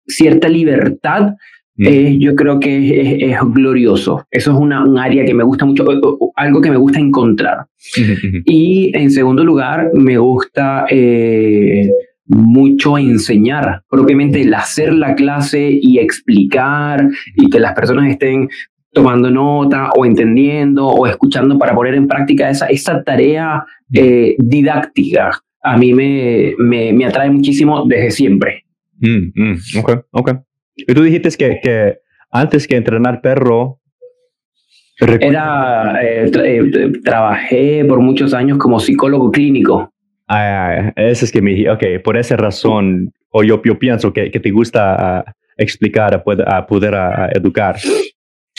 cierta 0.07 0.49
libertad 0.49 1.35
eh, 1.79 2.17
yo 2.19 2.35
creo 2.35 2.59
que 2.59 3.31
es, 3.31 3.37
glorioso. 3.53 4.25
Eso 4.29 4.51
es 4.51 4.57
una, 4.57 4.83
un 4.83 4.97
área 4.97 5.25
que 5.25 5.33
me 5.33 5.43
gusta 5.43 5.65
mucho, 5.65 5.85
algo 6.35 6.61
que 6.61 6.69
me 6.69 6.77
gusta 6.77 6.99
encontrar. 6.99 7.65
y 8.45 8.91
en 8.93 9.11
segundo 9.11 9.43
lugar, 9.43 9.91
me 9.93 10.17
gusta 10.17 10.85
eh, 10.89 11.89
mucho 12.25 12.97
enseñar, 12.97 13.83
propiamente 13.89 14.41
el 14.41 14.53
hacer 14.53 14.93
la 14.93 15.15
clase 15.15 15.69
y 15.81 15.99
explicar 15.99 17.09
y 17.35 17.49
que 17.49 17.59
las 17.59 17.73
personas 17.73 18.09
estén 18.09 18.49
tomando 18.91 19.29
nota 19.31 19.89
o 19.95 20.05
entendiendo 20.05 20.87
o 20.87 21.07
escuchando 21.07 21.57
para 21.57 21.73
poner 21.73 21.95
en 21.95 22.07
práctica 22.07 22.49
esa, 22.49 22.67
esa 22.67 23.03
tarea 23.03 23.63
eh, 23.93 24.35
didáctica. 24.37 25.31
A 25.61 25.77
mí 25.77 25.93
me, 25.93 26.53
me, 26.57 26.93
me, 26.93 27.05
atrae 27.05 27.29
muchísimo 27.29 27.85
desde 27.85 28.11
siempre. 28.11 28.65
Mm, 28.99 29.31
mm, 29.35 29.57
ok, 29.79 30.05
ok. 30.11 30.31
Y 30.87 30.93
tú 30.93 31.03
dijiste 31.03 31.29
que, 31.37 31.59
que 31.61 31.97
antes 32.31 32.67
que 32.67 32.75
entrenar 32.75 33.21
perro... 33.21 33.79
Era, 34.99 35.97
eh, 36.03 36.29
eh, 36.43 36.91
trabajé 37.05 37.85
por 37.85 38.01
muchos 38.01 38.33
años 38.33 38.57
como 38.57 38.81
psicólogo 38.81 39.31
clínico. 39.31 39.93
Ah, 40.27 40.91
eso 40.97 41.23
es 41.23 41.31
que 41.31 41.41
me 41.41 41.69
ok, 41.71 42.03
por 42.03 42.17
esa 42.17 42.35
razón, 42.35 43.13
o 43.29 43.43
yo, 43.43 43.61
yo 43.63 43.79
pienso 43.79 44.11
que, 44.11 44.29
que 44.29 44.41
te 44.41 44.51
gusta 44.51 45.19
ah, 45.19 45.35
explicar, 45.57 46.13
a 46.13 46.21
poder, 46.21 46.53
a 46.53 46.67
poder 46.67 46.95
educar. 47.33 47.77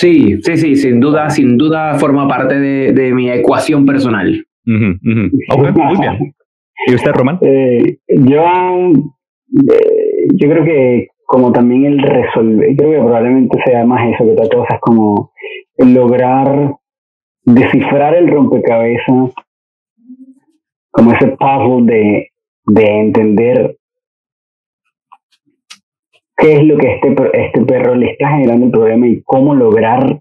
Sí, 0.00 0.40
sí, 0.42 0.56
sí, 0.56 0.76
sin 0.76 0.98
duda, 0.98 1.28
sin 1.28 1.58
duda 1.58 1.98
forma 1.98 2.26
parte 2.26 2.58
de, 2.58 3.12
mi 3.12 3.30
ecuación 3.30 3.84
personal. 3.84 4.46
muy 4.64 5.98
bien. 6.00 6.34
¿Y 6.86 6.94
usted, 6.94 7.12
Román? 7.12 7.38
Eh, 7.42 7.98
yo, 8.08 8.44
eh, 9.72 10.26
yo 10.34 10.48
creo 10.48 10.64
que 10.64 11.08
como 11.30 11.52
también 11.52 11.84
el 11.84 12.02
resolver, 12.02 12.74
creo 12.76 12.90
que 12.90 12.98
probablemente 12.98 13.56
sea 13.64 13.86
más 13.86 14.00
eso 14.12 14.24
que 14.24 14.32
otras 14.32 14.48
cosas, 14.48 14.80
como 14.80 15.30
el 15.76 15.94
lograr 15.94 16.74
descifrar 17.44 18.16
el 18.16 18.26
rompecabezas, 18.26 19.32
como 20.90 21.12
ese 21.12 21.28
puzzle 21.28 21.86
de, 21.86 22.30
de 22.66 22.98
entender 22.98 23.76
qué 26.36 26.56
es 26.56 26.64
lo 26.64 26.76
que 26.78 26.94
este, 26.94 27.14
este 27.34 27.64
perro 27.64 27.94
le 27.94 28.10
está 28.10 28.30
generando 28.30 28.66
el 28.66 28.72
problema 28.72 29.06
y 29.06 29.22
cómo 29.22 29.54
lograr 29.54 30.20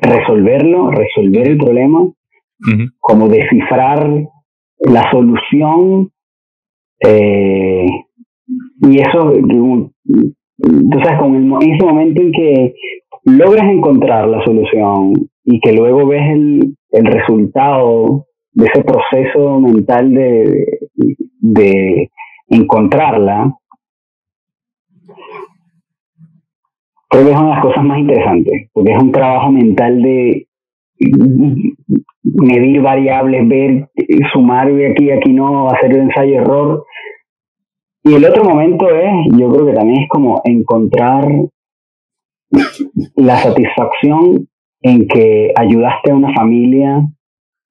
resolverlo, 0.00 0.92
resolver 0.92 1.46
el 1.46 1.58
problema, 1.58 2.10
como 3.00 3.28
descifrar 3.28 4.08
la 4.78 5.10
solución. 5.10 6.10
Eh, 7.00 7.86
y 8.82 9.00
eso, 9.00 9.32
tú 9.42 10.98
sabes, 11.04 11.20
con 11.20 11.34
el, 11.34 11.52
ese 11.72 11.84
momento 11.84 12.22
en 12.22 12.32
que 12.32 12.74
logras 13.24 13.68
encontrar 13.70 14.28
la 14.28 14.42
solución 14.44 15.14
y 15.44 15.60
que 15.60 15.72
luego 15.72 16.06
ves 16.06 16.22
el, 16.30 16.76
el 16.90 17.04
resultado 17.06 18.26
de 18.52 18.66
ese 18.66 18.82
proceso 18.82 19.60
mental 19.60 20.12
de, 20.12 20.66
de 21.40 22.10
encontrarla, 22.48 23.54
creo 27.08 27.24
que 27.24 27.30
es 27.30 27.36
una 27.36 27.48
de 27.48 27.54
las 27.54 27.62
cosas 27.62 27.84
más 27.84 27.98
interesantes, 27.98 28.70
porque 28.72 28.92
es 28.92 29.02
un 29.02 29.12
trabajo 29.12 29.50
mental 29.50 30.02
de 30.02 30.46
medir 32.22 32.80
variables, 32.82 33.48
ver, 33.48 33.88
sumar 34.32 34.68
aquí, 34.68 35.10
aquí 35.10 35.32
no, 35.32 35.68
hacer 35.68 35.92
el 35.92 36.02
ensayo-error. 36.02 36.84
Y 38.02 38.14
el 38.14 38.24
otro 38.24 38.44
momento 38.44 38.88
es, 38.88 39.10
yo 39.36 39.50
creo 39.50 39.66
que 39.66 39.74
también 39.74 40.02
es 40.02 40.08
como 40.08 40.40
encontrar 40.44 41.28
la 43.16 43.36
satisfacción 43.36 44.48
en 44.82 45.06
que 45.06 45.52
ayudaste 45.54 46.10
a 46.10 46.14
una 46.14 46.32
familia 46.34 47.06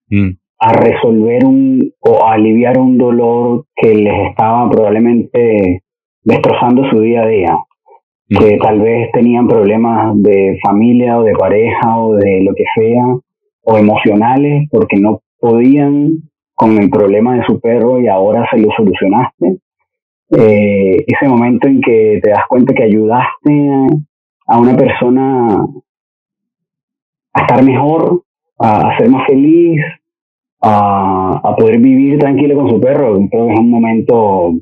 mm. 0.09 0.29
a 0.59 0.73
resolver 0.73 1.45
un 1.45 1.91
o 1.99 2.23
a 2.23 2.33
aliviar 2.33 2.77
un 2.77 2.97
dolor 2.97 3.65
que 3.75 3.95
les 3.95 4.29
estaba 4.29 4.69
probablemente 4.69 5.83
destrozando 6.23 6.87
su 6.89 6.99
día 7.01 7.23
a 7.23 7.27
día 7.27 7.57
que 8.29 8.57
tal 8.61 8.79
vez 8.79 9.11
tenían 9.11 9.47
problemas 9.47 10.13
de 10.21 10.59
familia 10.63 11.17
o 11.17 11.23
de 11.23 11.33
pareja 11.33 11.97
o 11.97 12.13
de 12.13 12.43
lo 12.43 12.53
que 12.53 12.63
sea, 12.75 13.03
o 13.63 13.77
emocionales, 13.77 14.67
porque 14.71 14.97
no 14.97 15.21
podían 15.39 16.11
con 16.53 16.77
el 16.77 16.89
problema 16.89 17.35
de 17.37 17.45
su 17.45 17.59
perro 17.59 17.99
y 17.99 18.07
ahora 18.07 18.47
se 18.51 18.59
lo 18.59 18.69
solucionaste. 18.75 19.57
Eh, 20.31 21.05
ese 21.07 21.27
momento 21.27 21.67
en 21.67 21.81
que 21.81 22.19
te 22.21 22.29
das 22.29 22.45
cuenta 22.47 22.73
que 22.73 22.83
ayudaste 22.83 23.71
a 24.47 24.59
una 24.59 24.77
persona 24.77 25.65
a 27.33 27.41
estar 27.41 27.63
mejor, 27.63 28.23
a, 28.59 28.95
ser 28.97 29.09
más 29.09 29.25
feliz, 29.25 29.81
a, 30.61 31.55
poder 31.57 31.79
vivir 31.79 32.19
tranquilo 32.19 32.55
con 32.55 32.69
su 32.69 32.79
perro, 32.79 33.15
creo 33.29 33.47
que 33.47 33.53
es 33.53 33.59
un 33.59 33.71
momento 33.71 34.53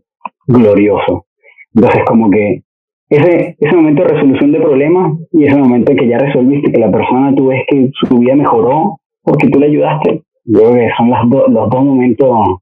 glorioso. 0.48 1.26
Entonces, 1.74 2.04
como 2.08 2.30
que 2.30 2.64
ese, 3.10 3.56
ese 3.60 3.76
momento 3.76 4.04
de 4.04 4.10
resolución 4.10 4.52
de 4.54 4.62
problemas 4.62 5.18
y 5.32 5.46
ese 5.46 5.58
momento 5.58 5.92
en 5.92 5.98
que 5.98 6.08
ya 6.08 6.18
resolviste 6.18 6.72
que 6.72 6.80
la 6.80 6.92
persona 6.92 7.36
tú 7.36 7.48
ves 7.48 7.64
que 7.68 7.90
su 7.94 8.18
vida 8.20 8.36
mejoró 8.36 9.00
porque 9.22 9.50
tú 9.50 9.60
le 9.60 9.68
ayudaste, 9.68 10.24
yo 10.46 10.60
creo 10.60 10.74
que 10.74 10.90
son 10.98 11.10
las 11.10 11.26
los 11.26 11.70
dos 11.70 11.84
momentos 11.84 12.60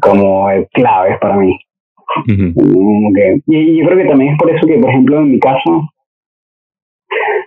como 0.00 0.46
claves 0.72 1.18
para 1.20 1.36
mí. 1.36 1.56
Y, 2.26 3.78
yo 3.78 3.86
creo 3.86 3.98
que 3.98 4.08
también 4.08 4.32
es 4.32 4.38
por 4.38 4.50
eso 4.50 4.66
que, 4.66 4.78
por 4.78 4.90
ejemplo, 4.90 5.18
en 5.18 5.30
mi 5.30 5.38
caso, 5.38 5.90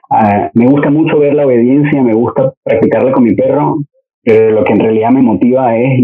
ah, 0.10 0.50
me 0.54 0.66
gusta 0.68 0.90
mucho 0.90 1.20
ver 1.20 1.34
la 1.34 1.46
obediencia, 1.46 2.02
me 2.02 2.14
gusta 2.14 2.54
practicarla 2.64 3.12
con 3.12 3.24
mi 3.24 3.36
perro, 3.36 3.78
pero 4.24 4.52
lo 4.52 4.64
que 4.64 4.74
en 4.74 4.80
realidad 4.80 5.12
me 5.12 5.22
motiva 5.22 5.78
es 5.78 6.00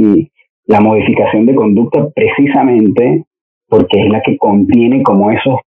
la 0.65 0.81
modificación 0.81 1.45
de 1.45 1.55
conducta 1.55 2.09
precisamente 2.13 3.25
porque 3.67 4.03
es 4.03 4.09
la 4.09 4.21
que 4.21 4.37
contiene 4.37 5.03
como 5.03 5.31
esos 5.31 5.59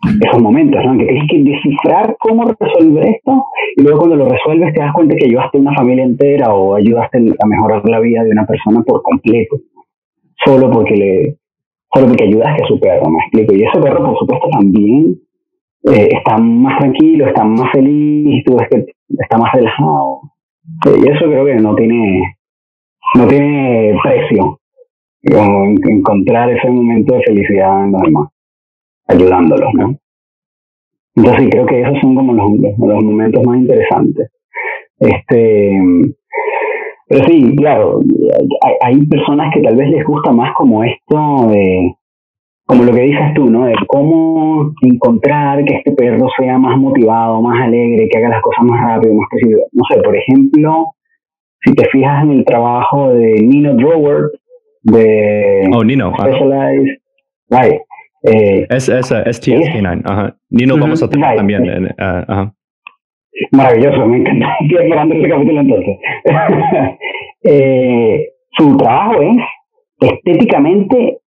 esos 0.00 0.40
momentos, 0.40 0.80
¿no? 0.84 0.96
Que 0.96 1.06
tienes 1.06 1.28
que 1.28 1.42
descifrar 1.42 2.16
cómo 2.20 2.44
resolver 2.58 3.06
esto 3.06 3.44
y 3.76 3.82
luego 3.82 3.98
cuando 3.98 4.16
lo 4.16 4.28
resuelves 4.28 4.72
te 4.72 4.80
das 4.80 4.92
cuenta 4.92 5.16
que 5.16 5.26
ayudaste 5.26 5.58
a 5.58 5.60
una 5.60 5.74
familia 5.74 6.04
entera 6.04 6.54
o 6.54 6.76
ayudaste 6.76 7.18
a 7.18 7.46
mejorar 7.46 7.82
la 7.88 7.98
vida 7.98 8.22
de 8.22 8.30
una 8.30 8.46
persona 8.46 8.82
por 8.82 9.02
completo, 9.02 9.56
solo 10.44 10.70
porque 10.70 10.94
le, 10.94 11.36
solo 11.92 12.06
porque 12.08 12.24
ayudaste 12.24 12.64
a 12.64 12.66
su 12.66 12.80
perro, 12.80 13.10
me 13.10 13.18
explico. 13.20 13.54
Y 13.54 13.62
ese 13.64 13.80
perro, 13.80 14.04
por 14.04 14.18
supuesto, 14.18 14.48
también 14.50 15.16
eh, 15.84 16.08
está 16.12 16.38
más 16.38 16.78
tranquilo, 16.78 17.26
está 17.26 17.44
más 17.44 17.70
feliz, 17.72 18.44
tú 18.44 18.56
ves 18.56 18.68
que 18.70 18.86
está 19.18 19.38
más 19.38 19.52
relajado. 19.52 20.20
Y 20.86 21.08
eso 21.08 21.24
creo 21.24 21.44
que 21.46 21.54
no 21.56 21.74
tiene, 21.74 22.36
no 23.14 23.26
tiene 23.26 23.96
precio, 24.02 24.60
encontrar 25.22 26.50
ese 26.50 26.70
momento 26.70 27.14
de 27.14 27.22
felicidad 27.22 27.84
en 27.84 27.92
los 27.92 28.02
demás 28.02 28.28
ayudándolos, 29.08 29.74
¿no? 29.74 29.96
Entonces 31.16 31.48
creo 31.50 31.66
que 31.66 31.80
esos 31.80 31.98
son 32.00 32.14
como 32.14 32.32
los, 32.32 32.50
los 32.78 33.04
momentos 33.04 33.42
más 33.44 33.58
interesantes. 33.58 34.30
Este, 35.00 35.80
pero 37.08 37.24
sí, 37.24 37.56
claro, 37.56 38.00
hay, 38.62 38.74
hay, 38.82 39.06
personas 39.06 39.52
que 39.54 39.62
tal 39.62 39.76
vez 39.76 39.90
les 39.90 40.04
gusta 40.04 40.30
más 40.30 40.52
como 40.54 40.84
esto 40.84 41.48
de, 41.48 41.94
como 42.66 42.84
lo 42.84 42.92
que 42.92 43.00
dices 43.00 43.32
tú, 43.34 43.48
¿no? 43.48 43.64
De 43.64 43.74
cómo 43.86 44.74
encontrar 44.82 45.64
que 45.64 45.76
este 45.76 45.92
perro 45.92 46.26
sea 46.38 46.58
más 46.58 46.76
motivado, 46.76 47.40
más 47.40 47.62
alegre, 47.62 48.08
que 48.10 48.18
haga 48.18 48.28
las 48.28 48.42
cosas 48.42 48.64
más 48.64 48.80
rápido, 48.80 49.14
más 49.14 49.28
posible. 49.30 49.62
No 49.72 49.82
sé, 49.90 50.02
por 50.02 50.14
ejemplo, 50.14 50.86
si 51.62 51.74
te 51.74 51.86
fijas 51.86 52.24
en 52.24 52.32
el 52.32 52.44
trabajo 52.44 53.14
de 53.14 53.40
Nino 53.40 53.74
Drower, 53.74 54.30
de 54.82 55.70
oh, 55.72 55.82
Nino. 55.82 56.12
Specialized, 56.12 56.98
right, 57.48 57.80
eh, 58.24 58.66
es, 58.68 58.88
es, 58.88 59.10
es 59.10 59.40
TSK9, 59.40 60.02
ajá. 60.04 60.36
Ni 60.50 60.66
nos 60.66 60.78
vamos 60.78 61.02
a 61.02 61.08
tener 61.08 61.36
también. 61.36 61.86
Eh, 61.86 61.94
ajá. 61.96 62.52
Maravilloso, 63.52 64.06
me 64.06 64.18
encanta. 64.18 64.56
Estoy 64.60 64.84
esperando 64.84 65.14
este 65.14 65.28
capítulo 65.28 65.60
entonces. 65.60 65.98
eh, 67.44 68.28
su 68.56 68.76
trabajo 68.76 69.22
es 69.22 69.36
estéticamente 70.00 71.18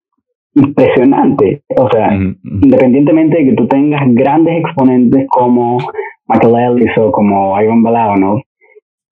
impresionante. 0.55 1.63
O 1.77 1.89
sea, 1.91 2.13
independientemente 2.13 3.39
de 3.39 3.45
que 3.47 3.53
tú 3.55 3.67
tengas 3.69 4.03
grandes 4.15 4.61
exponentes 4.61 5.27
como 5.29 5.79
Michael 6.27 6.79
Ellis 6.79 6.99
o 6.99 7.11
como 7.13 7.61
Ivan 7.61 7.83
Balabanov, 7.83 8.41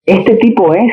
este 0.04 0.36
tipo 0.36 0.74
es 0.74 0.90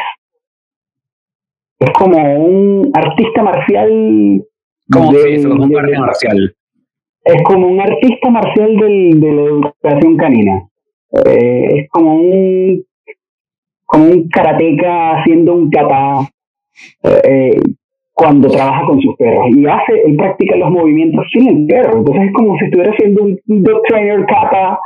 es 1.79 1.89
como 1.91 2.17
un 2.17 2.91
artista 2.93 3.43
marcial. 3.43 4.43
Como 4.91 5.11
de, 5.11 5.39
sí, 5.39 5.45
un 5.45 5.75
artista 5.75 5.99
marcial 5.99 6.55
es 7.25 7.41
como 7.43 7.67
un 7.67 7.81
artista 7.81 8.29
marcial 8.29 8.77
del, 8.77 9.19
de 9.19 9.31
la 9.33 9.41
educación 9.41 10.17
canina. 10.17 10.69
Eh, 11.25 11.79
es 11.79 11.89
como 11.89 12.15
un 12.15 12.83
como 13.85 14.05
un 14.05 14.27
karateca 14.29 15.19
haciendo 15.19 15.53
un 15.53 15.69
kata 15.69 16.27
eh, 17.03 17.59
cuando 18.13 18.49
trabaja 18.49 18.85
con 18.87 18.99
sus 18.99 19.15
perros. 19.15 19.47
Y 19.55 19.65
hace 19.65 20.01
él 20.05 20.15
practica 20.15 20.55
los 20.55 20.71
movimientos 20.71 21.25
sin 21.31 21.47
el 21.47 21.67
perro. 21.67 21.99
Entonces 21.99 22.23
es 22.25 22.33
como 22.33 22.57
si 22.57 22.65
estuviera 22.65 22.91
haciendo 22.91 23.23
un 23.23 23.63
dog 23.63 23.81
trainer 23.87 24.25
kata. 24.25 24.79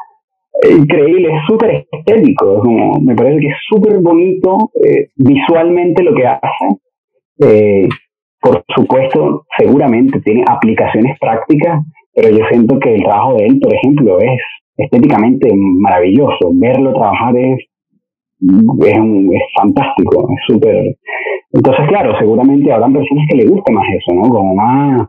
Eh, 0.64 0.74
increíble 0.74 1.34
es 1.34 1.42
súper 1.48 1.86
estético 1.92 2.64
me 3.02 3.16
parece 3.16 3.40
que 3.40 3.48
es 3.48 3.58
súper 3.70 4.00
bonito 4.00 4.72
visualmente 5.16 6.04
lo 6.04 6.14
que 6.14 6.28
hace. 6.28 7.90
Por 8.42 8.64
supuesto 8.76 9.46
seguramente 9.58 10.20
tiene 10.22 10.44
aplicaciones 10.48 11.18
prácticas 11.20 11.84
pero 12.22 12.38
yo 12.38 12.46
siento 12.50 12.80
que 12.80 12.96
el 12.96 13.04
trabajo 13.04 13.36
de 13.36 13.46
él, 13.46 13.60
por 13.62 13.74
ejemplo, 13.74 14.20
es 14.20 14.42
estéticamente 14.80 15.52
maravilloso. 15.54 16.52
Verlo 16.54 16.94
trabajar 16.94 17.36
es, 17.38 17.60
es, 18.82 18.98
es 18.98 19.42
fantástico, 19.58 20.30
es 20.32 20.40
súper... 20.48 20.98
Entonces, 21.52 21.88
claro, 21.88 22.18
seguramente 22.20 22.72
habrán 22.72 22.94
personas 22.94 23.26
que 23.30 23.38
le 23.38 23.48
guste 23.48 23.72
más 23.72 23.86
eso, 23.90 24.16
¿no? 24.16 24.30
Como 24.30 24.56
más... 24.56 25.08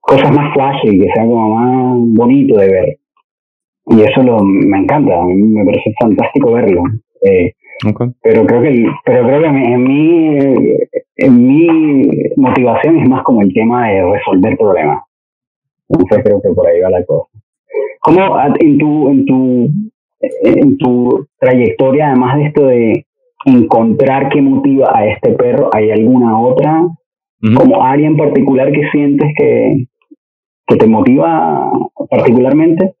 cosas 0.00 0.34
más 0.34 0.52
flashy, 0.54 0.98
que 0.98 1.12
sea 1.14 1.24
como 1.24 1.54
más 1.54 1.96
bonito 2.14 2.58
de 2.58 2.68
ver. 2.70 2.98
Y 3.86 4.00
eso 4.00 4.22
lo, 4.22 4.38
me 4.42 4.78
encanta, 4.78 5.20
a 5.20 5.24
mí 5.24 5.34
me 5.34 5.64
parece 5.64 5.92
fantástico 6.00 6.52
verlo. 6.52 6.82
Eh, 7.22 7.52
Pero 8.22 8.46
creo 8.46 8.62
que 8.62 8.86
pero 9.04 9.26
creo 9.26 9.40
que 9.40 9.46
en 9.46 9.84
mi, 9.84 10.38
en 11.16 11.46
mi 11.46 12.08
motivación 12.36 12.98
es 12.98 13.08
más 13.08 13.22
como 13.24 13.42
el 13.42 13.52
tema 13.52 13.88
de 13.88 14.10
resolver 14.10 14.56
problemas. 14.56 15.02
Entonces 15.88 16.24
creo 16.24 16.40
que 16.40 16.48
por 16.54 16.66
ahí 16.66 16.80
va 16.80 16.90
la 16.90 17.04
cosa. 17.04 17.28
¿Cómo 18.00 18.38
en 18.60 18.78
tu, 18.78 19.08
en 19.08 19.24
tu 19.26 19.70
en 20.42 20.78
tu 20.78 21.26
trayectoria, 21.38 22.08
además 22.08 22.36
de 22.36 22.44
esto 22.46 22.66
de 22.66 23.06
encontrar 23.44 24.30
qué 24.30 24.40
motiva 24.40 24.90
a 24.94 25.06
este 25.06 25.32
perro, 25.32 25.70
¿hay 25.72 25.90
alguna 25.90 26.38
otra 26.38 26.82
como 27.56 27.84
área 27.84 28.06
en 28.06 28.16
particular 28.16 28.72
que 28.72 28.88
sientes 28.90 29.30
que, 29.36 29.86
que 30.66 30.76
te 30.76 30.86
motiva 30.86 31.70
particularmente? 32.08 32.94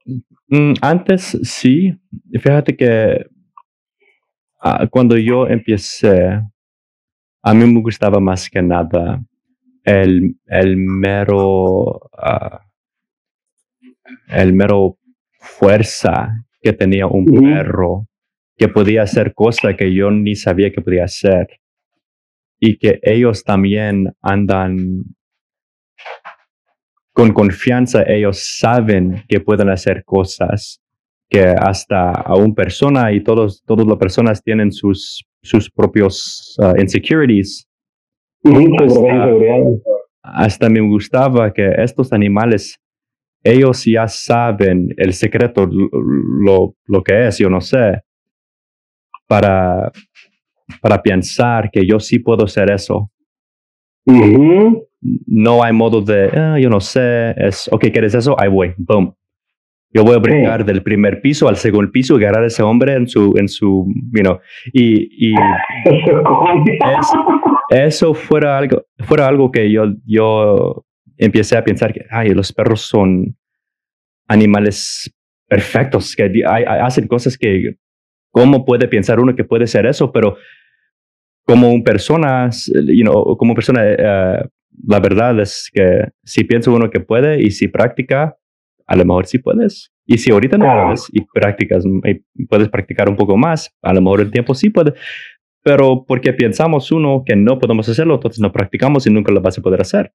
Mm, 0.48 0.74
antes 0.82 1.38
sí, 1.42 1.94
fíjate 2.30 2.76
que 2.76 3.24
ah, 4.60 4.86
cuando 4.90 5.16
yo 5.16 5.46
empecé, 5.46 6.42
a 7.42 7.54
mí 7.54 7.64
me 7.64 7.80
gustaba 7.80 8.20
más 8.20 8.50
que 8.50 8.60
nada 8.60 9.24
el, 9.82 10.36
el 10.46 10.76
mero, 10.76 11.84
uh, 12.12 12.58
el 14.28 14.52
mero 14.52 14.98
fuerza 15.38 16.44
que 16.60 16.72
tenía 16.72 17.06
un 17.06 17.24
perro, 17.26 18.06
que 18.56 18.68
podía 18.68 19.02
hacer 19.02 19.34
cosas 19.34 19.74
que 19.76 19.92
yo 19.94 20.10
ni 20.10 20.34
sabía 20.34 20.72
que 20.72 20.80
podía 20.80 21.04
hacer. 21.04 21.48
Y 22.58 22.78
que 22.78 22.98
ellos 23.02 23.44
también 23.44 24.14
andan 24.22 25.04
con 27.12 27.32
confianza, 27.32 28.02
ellos 28.06 28.38
saben 28.58 29.24
que 29.28 29.40
pueden 29.40 29.68
hacer 29.68 30.04
cosas 30.04 30.80
que 31.28 31.42
hasta 31.42 32.10
a 32.10 32.36
una 32.36 32.54
persona 32.54 33.12
y 33.12 33.22
todos, 33.22 33.62
todas 33.64 33.86
las 33.86 33.98
personas 33.98 34.42
tienen 34.42 34.72
sus, 34.72 35.24
sus 35.42 35.70
propios 35.70 36.56
uh, 36.58 36.80
insecurities. 36.80 37.68
Hasta, 40.22 40.68
me 40.68 40.80
gustaba 40.80 41.52
que 41.52 41.70
estos 41.78 42.12
animales, 42.12 42.78
ellos 43.44 43.84
ya 43.84 44.08
saben 44.08 44.94
el 44.96 45.12
secreto, 45.12 45.68
lo, 45.70 46.74
lo 46.86 47.02
que 47.02 47.28
es, 47.28 47.38
yo 47.38 47.50
no 47.50 47.60
sé, 47.60 48.00
para, 49.28 49.92
para 50.80 51.02
pensar 51.02 51.70
que 51.70 51.86
yo 51.86 52.00
sí 52.00 52.18
puedo 52.18 52.46
hacer 52.46 52.70
eso. 52.70 53.10
No 55.26 55.62
hay 55.62 55.72
modo 55.74 56.00
de, 56.00 56.30
ah, 56.32 56.58
yo 56.58 56.70
no 56.70 56.80
sé, 56.80 57.34
es, 57.36 57.68
ok, 57.70 57.84
¿quieres 57.92 58.14
eso? 58.14 58.34
Ahí 58.40 58.48
voy, 58.48 58.74
boom. 58.78 59.14
Yo 59.92 60.02
voy 60.02 60.16
a 60.16 60.18
brincar 60.18 60.64
del 60.64 60.82
primer 60.82 61.20
piso 61.20 61.46
al 61.46 61.56
segundo 61.56 61.92
piso 61.92 62.18
y 62.18 62.24
agarrar 62.24 62.42
a 62.44 62.46
ese 62.48 62.64
hombre 62.64 62.94
en 62.94 63.06
su, 63.06 63.32
en 63.36 63.46
su, 63.46 63.86
you 64.12 64.22
know, 64.22 64.40
y, 64.72 65.30
y 65.30 65.34
eso 67.70 68.12
fuera 68.12 68.58
algo, 68.58 68.82
fuera 69.00 69.28
algo 69.28 69.52
que 69.52 69.70
yo, 69.70 69.84
yo 70.04 70.84
empecé 71.16 71.56
a 71.56 71.64
pensar 71.64 71.92
que, 71.92 72.04
ay, 72.10 72.30
los 72.30 72.52
perros 72.52 72.82
son 72.82 73.36
animales 74.26 75.12
perfectos, 75.46 76.16
que 76.16 76.42
hacen 76.46 77.06
cosas 77.06 77.36
que, 77.36 77.76
¿cómo 78.30 78.64
puede 78.64 78.88
pensar 78.88 79.20
uno 79.20 79.36
que 79.36 79.44
puede 79.44 79.66
ser 79.66 79.86
eso? 79.86 80.10
Pero 80.10 80.36
como 81.44 81.70
un 81.70 81.84
persona, 81.84 82.50
you 82.86 83.04
know, 83.04 83.36
como 83.36 83.54
persona, 83.54 83.82
eh, 83.84 84.48
la 84.86 85.00
verdad 85.00 85.38
es 85.40 85.70
que 85.72 86.08
si 86.24 86.44
piensa 86.44 86.70
uno 86.70 86.90
que 86.90 87.00
puede 87.00 87.42
y 87.42 87.50
si 87.50 87.68
practica, 87.68 88.36
a 88.86 88.96
lo 88.96 89.04
mejor 89.04 89.26
sí 89.26 89.38
puedes. 89.38 89.92
Y 90.06 90.18
si 90.18 90.32
ahorita 90.32 90.58
no 90.58 90.66
puedes 90.66 91.08
y 91.12 91.20
practicas, 91.32 91.84
y 91.86 92.44
puedes 92.46 92.68
practicar 92.68 93.08
un 93.08 93.16
poco 93.16 93.36
más, 93.36 93.74
a 93.82 93.94
lo 93.94 94.00
mejor 94.00 94.20
el 94.20 94.30
tiempo 94.30 94.54
sí 94.54 94.70
puede. 94.70 94.94
Pero 95.62 96.04
porque 96.06 96.32
pensamos 96.32 96.92
uno 96.92 97.22
que 97.24 97.36
no 97.36 97.58
podemos 97.58 97.88
hacerlo, 97.88 98.14
entonces 98.16 98.40
no 98.40 98.52
practicamos 98.52 99.06
y 99.06 99.10
nunca 99.10 99.32
lo 99.32 99.40
vas 99.40 99.58
a 99.58 99.62
poder 99.62 99.80
hacer. 99.80 100.12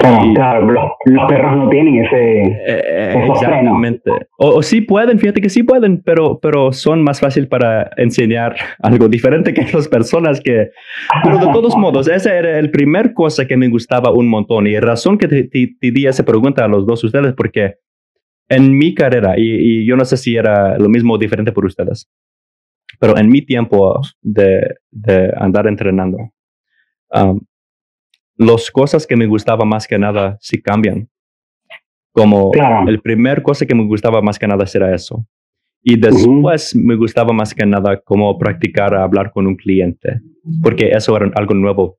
Claro, 0.00 0.70
los, 0.70 1.28
perros 1.28 1.56
no 1.56 1.68
tienen 1.68 2.04
ese. 2.04 2.42
Eh, 2.42 2.62
eh, 2.66 3.26
exactamente. 3.28 4.10
O, 4.38 4.62
sí 4.62 4.80
pueden, 4.80 5.18
fíjate 5.18 5.42
que 5.42 5.50
sí 5.50 5.62
pueden, 5.62 6.02
pero, 6.02 6.38
pero 6.40 6.72
son 6.72 7.02
más 7.02 7.20
fácil 7.20 7.48
para 7.48 7.90
enseñar 7.98 8.56
algo 8.82 9.08
diferente 9.08 9.52
que 9.52 9.66
las 9.72 9.88
personas 9.88 10.40
que. 10.40 10.70
Pero 11.22 11.38
de 11.38 11.52
todos 11.52 11.76
modos, 11.78 12.08
esa 12.08 12.34
era 12.34 12.58
el 12.58 12.70
primer 12.70 13.12
cosa 13.12 13.46
que 13.46 13.58
me 13.58 13.68
gustaba 13.68 14.10
un 14.10 14.28
montón. 14.28 14.66
Y 14.66 14.78
razón 14.80 15.18
que 15.18 15.28
te, 15.28 15.90
di 15.90 16.06
esa 16.06 16.24
pregunta 16.24 16.64
a 16.64 16.68
los 16.68 16.86
dos 16.86 17.04
ustedes, 17.04 17.34
porque 17.34 17.74
en 18.48 18.76
mi 18.76 18.94
carrera, 18.94 19.34
y, 19.36 19.84
yo 19.86 19.96
no 19.96 20.06
sé 20.06 20.16
si 20.16 20.34
era 20.34 20.78
lo 20.78 20.88
mismo 20.88 21.14
o 21.14 21.18
diferente 21.18 21.52
por 21.52 21.66
ustedes, 21.66 22.10
pero 22.98 23.18
en 23.18 23.28
mi 23.28 23.42
tiempo 23.42 24.00
de, 24.22 24.76
de 24.90 25.30
andar 25.36 25.66
entrenando, 25.66 26.16
um, 27.12 27.40
las 28.40 28.70
cosas 28.70 29.06
que 29.06 29.16
me 29.16 29.26
gustaba 29.26 29.66
más 29.66 29.86
que 29.86 29.98
nada 29.98 30.38
sí 30.40 30.62
cambian. 30.62 31.08
Como 32.12 32.50
el 32.88 33.00
primer 33.00 33.42
cosa 33.42 33.66
que 33.66 33.74
me 33.74 33.84
gustaba 33.84 34.22
más 34.22 34.38
que 34.38 34.48
nada 34.48 34.64
era 34.72 34.94
eso. 34.94 35.26
Y 35.82 35.98
después 35.98 36.74
me 36.74 36.96
gustaba 36.96 37.32
más 37.34 37.54
que 37.54 37.66
nada 37.66 38.00
como 38.00 38.36
practicar 38.38 38.94
a 38.94 39.04
hablar 39.04 39.30
con 39.30 39.46
un 39.46 39.56
cliente, 39.56 40.20
porque 40.62 40.88
eso 40.88 41.16
era 41.16 41.30
algo 41.34 41.54
nuevo. 41.54 41.98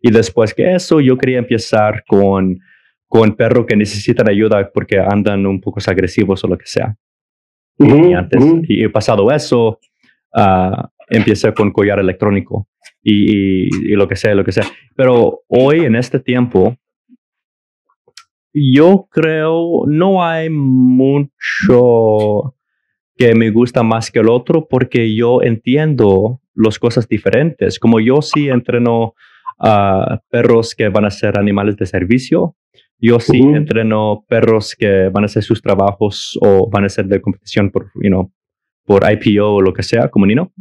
Y 0.00 0.10
después 0.10 0.52
que 0.52 0.74
eso, 0.74 1.00
yo 1.00 1.16
quería 1.16 1.38
empezar 1.38 2.02
con, 2.06 2.58
con 3.06 3.34
perros 3.34 3.66
que 3.66 3.76
necesitan 3.76 4.28
ayuda 4.28 4.70
porque 4.72 4.98
andan 4.98 5.46
un 5.46 5.60
poco 5.60 5.80
agresivos 5.86 6.42
o 6.42 6.48
lo 6.48 6.58
que 6.58 6.66
sea. 6.66 6.96
y 7.78 8.12
antes, 8.14 8.44
y 8.64 8.82
he 8.82 8.90
pasado 8.90 9.30
eso, 9.30 9.78
uh, 10.34 10.82
empecé 11.08 11.54
con 11.54 11.70
collar 11.70 12.00
electrónico 12.00 12.68
y, 13.10 13.94
lo 13.94 14.08
que 14.08 14.16
sea, 14.16 14.34
lo 14.34 14.44
que 14.44 14.52
sea. 14.52 14.64
Pero 14.94 15.42
hoy, 15.48 15.80
en 15.80 15.96
este 15.96 16.20
tiempo, 16.20 16.76
yo 18.52 19.08
creo 19.10 19.84
no 19.86 20.24
hay 20.24 20.48
mucho 20.50 22.54
que 23.16 23.34
me 23.34 23.50
gusta 23.50 23.82
más 23.82 24.10
que 24.10 24.20
el 24.20 24.28
otro 24.28 24.68
porque 24.68 25.14
yo 25.14 25.42
entiendo 25.42 26.40
las 26.54 26.78
cosas 26.78 27.08
diferentes. 27.08 27.78
Como 27.78 28.00
yo 28.00 28.22
sí 28.22 28.48
entreno 28.48 29.14
a 29.58 30.20
perros 30.30 30.74
que 30.74 30.88
van 30.88 31.04
a 31.04 31.10
ser 31.10 31.38
animales 31.38 31.76
de 31.76 31.86
servicio, 31.86 32.56
yo 33.00 33.20
sí 33.20 33.38
entreno 33.38 34.24
perros 34.28 34.74
que 34.76 35.08
van 35.08 35.24
a 35.24 35.26
hacer 35.26 35.42
sus 35.42 35.62
trabajos 35.62 36.38
o 36.40 36.68
van 36.70 36.84
a 36.84 36.88
ser 36.88 37.06
de 37.06 37.20
competición 37.20 37.70
por, 37.70 37.90
you 38.02 38.08
know, 38.08 38.32
por 38.84 39.02
IPO 39.10 39.54
o 39.54 39.62
lo 39.62 39.72
que 39.72 39.82
sea, 39.82 40.08
como 40.08 40.26
Nino 40.26 40.52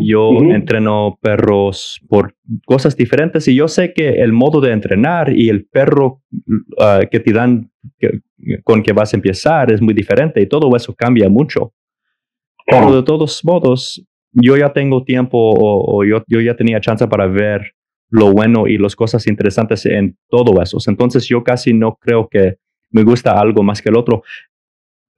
yo 0.00 0.30
entreno 0.50 1.18
perros 1.20 2.00
por 2.08 2.34
cosas 2.66 2.96
diferentes 2.96 3.46
y 3.48 3.54
yo 3.54 3.68
sé 3.68 3.92
que 3.92 4.08
el 4.22 4.32
modo 4.32 4.60
de 4.60 4.72
entrenar 4.72 5.32
y 5.36 5.48
el 5.48 5.66
perro 5.66 6.22
ah, 6.80 7.00
que 7.10 7.20
te 7.20 7.32
dan 7.32 7.70
con 8.64 8.82
que 8.82 8.92
vas 8.92 9.12
a 9.12 9.16
empezar 9.16 9.72
es 9.72 9.80
muy 9.80 9.94
diferente 9.94 10.40
y 10.40 10.46
todo 10.46 10.74
eso 10.76 10.94
cambia 10.94 11.28
mucho. 11.28 11.72
Pero 12.66 12.94
de 12.94 13.02
todos 13.02 13.44
modos, 13.44 14.04
yo 14.32 14.56
ya 14.56 14.72
tengo 14.72 15.04
tiempo 15.04 15.38
o, 15.38 16.04
yo, 16.04 16.22
yo, 16.26 16.40
ya 16.40 16.56
tenía 16.56 16.80
chance 16.80 17.06
para 17.06 17.26
ver 17.26 17.74
lo 18.08 18.30
bueno 18.30 18.66
y 18.66 18.78
las 18.78 18.94
cosas 18.94 19.26
interesantes 19.26 19.86
en 19.86 20.16
todo 20.28 20.60
eso. 20.62 20.78
Entonces 20.86 21.26
yo 21.26 21.42
casi 21.42 21.72
no 21.72 21.96
creo 21.96 22.28
que 22.28 22.56
me 22.90 23.04
gusta 23.04 23.32
algo 23.38 23.62
más 23.62 23.80
que 23.80 23.88
el 23.88 23.96
otro. 23.96 24.22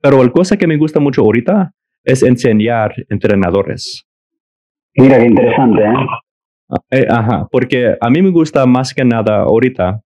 Pero 0.01 0.23
la 0.23 0.31
cosa 0.31 0.57
que 0.57 0.67
me 0.67 0.77
gusta 0.77 0.99
mucho 0.99 1.21
ahorita 1.21 1.73
es 2.03 2.23
enseñar 2.23 2.93
entrenadores. 3.09 4.05
Mira 4.95 5.19
qué 5.19 5.25
interesante, 5.25 5.81
¿eh? 5.81 5.93
Ah, 6.69 6.77
¿eh? 6.91 7.05
Ajá, 7.09 7.47
porque 7.51 7.95
a 7.99 8.09
mí 8.09 8.21
me 8.21 8.31
gusta 8.31 8.65
más 8.65 8.93
que 8.93 9.03
nada 9.03 9.41
ahorita, 9.41 10.01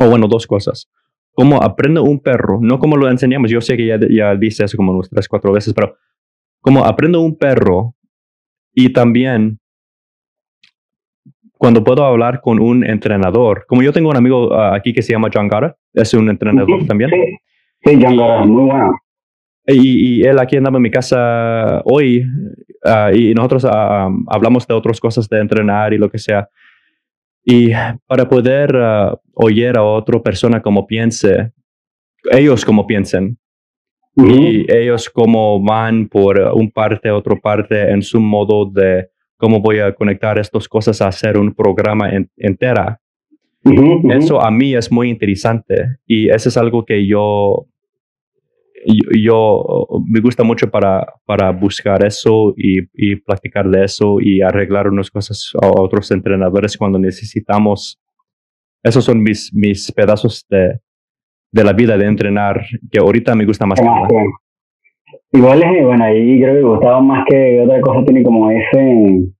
o 0.00 0.08
bueno, 0.08 0.26
dos 0.26 0.46
cosas. 0.46 0.90
Cómo 1.32 1.62
aprende 1.62 2.00
un 2.00 2.20
perro, 2.20 2.58
no 2.60 2.78
como 2.78 2.96
lo 2.96 3.08
enseñamos, 3.08 3.50
yo 3.50 3.60
sé 3.60 3.76
que 3.76 3.86
ya, 3.86 3.98
ya 4.08 4.34
dice 4.34 4.64
eso 4.64 4.76
como 4.76 4.92
unas 4.92 5.08
tres, 5.08 5.28
cuatro 5.28 5.52
veces, 5.52 5.72
pero 5.74 5.96
cómo 6.60 6.84
aprende 6.84 7.18
un 7.18 7.36
perro 7.36 7.94
y 8.72 8.92
también 8.92 9.58
cuando 11.52 11.82
puedo 11.82 12.04
hablar 12.04 12.40
con 12.40 12.60
un 12.60 12.84
entrenador, 12.84 13.64
como 13.66 13.82
yo 13.82 13.92
tengo 13.92 14.10
un 14.10 14.16
amigo 14.16 14.52
ah, 14.54 14.74
aquí 14.74 14.92
que 14.92 15.02
se 15.02 15.12
llama 15.12 15.30
John 15.32 15.48
Gara, 15.48 15.76
es 15.92 16.12
un 16.14 16.28
entrenador 16.28 16.84
también. 16.86 17.10
Sí, 17.10 17.16
sí 17.84 17.98
John 18.02 18.16
Gara, 18.16 18.44
muy 18.44 18.64
bueno. 18.64 18.92
Y, 19.66 20.20
y, 20.20 20.22
él 20.26 20.38
aquí 20.38 20.58
andaba 20.58 20.76
en 20.76 20.82
mi 20.82 20.90
casa 20.90 21.80
hoy 21.86 22.22
Ah, 22.84 23.10
y 23.14 23.32
nosotros 23.34 23.64
ah, 23.64 24.10
hablamos 24.28 24.66
de 24.66 24.74
otras 24.74 25.00
cosas 25.00 25.28
de 25.28 25.40
entrenar 25.40 25.94
y 25.94 25.98
lo 25.98 26.10
que 26.10 26.18
sea. 26.18 26.48
Y 27.44 27.70
para 28.06 28.28
poder 28.28 28.74
uh, 28.74 29.16
oír 29.34 29.76
a 29.76 29.82
otra 29.82 30.22
persona 30.22 30.62
como 30.62 30.86
piense, 30.86 31.52
ellos 32.30 32.64
como 32.64 32.86
piensen, 32.86 33.38
y 34.16 34.72
ellos 34.72 35.10
como 35.10 35.60
van 35.60 36.08
por 36.08 36.38
un 36.54 36.70
parte 36.70 37.08
a 37.08 37.16
otra 37.16 37.36
parte 37.36 37.90
en 37.90 38.00
su 38.00 38.20
modo 38.20 38.64
de 38.64 39.08
cómo 39.36 39.60
voy 39.60 39.80
a 39.80 39.92
conectar 39.92 40.38
estas 40.38 40.68
cosas 40.68 41.02
a 41.02 41.08
hacer 41.08 41.36
un 41.36 41.52
programa 41.52 42.10
entera. 42.36 43.00
Eso 44.10 44.40
a 44.40 44.50
mí 44.50 44.74
es 44.74 44.92
muy 44.92 45.08
interesante 45.10 45.96
y 46.06 46.28
eso 46.28 46.48
es 46.48 46.56
algo 46.56 46.84
que 46.84 47.06
yo 47.06 47.66
yo, 48.84 49.86
me 50.06 50.20
gusta 50.20 50.44
mucho 50.44 50.70
para, 50.70 51.06
para 51.24 51.50
buscar 51.50 52.04
eso 52.04 52.54
y, 52.56 52.80
y, 52.92 53.16
practicar 53.16 53.68
de 53.68 53.84
eso 53.84 54.16
y 54.20 54.42
arreglar 54.42 54.88
unas 54.88 55.10
cosas 55.10 55.52
a 55.60 55.68
otros 55.80 56.10
entrenadores 56.10 56.76
cuando 56.76 56.98
necesitamos. 56.98 58.00
Esos 58.82 59.04
son 59.04 59.22
mis, 59.22 59.52
mis 59.54 59.90
pedazos 59.92 60.46
de, 60.50 60.78
de 61.52 61.64
la 61.64 61.72
vida 61.72 61.96
de 61.96 62.06
entrenar 62.06 62.60
que 62.90 62.98
ahorita 62.98 63.34
me 63.34 63.46
gusta 63.46 63.64
más. 63.64 63.80
Igual 65.32 65.62
es, 65.62 65.84
bueno, 65.84 66.04
ahí 66.04 66.40
creo 66.40 66.54
que 66.54 66.62
Gustavo 66.62 67.00
más 67.00 67.24
que 67.28 67.60
otra 67.62 67.80
cosa 67.80 68.04
tiene 68.04 68.22
como 68.22 68.50
ese, 68.50 69.32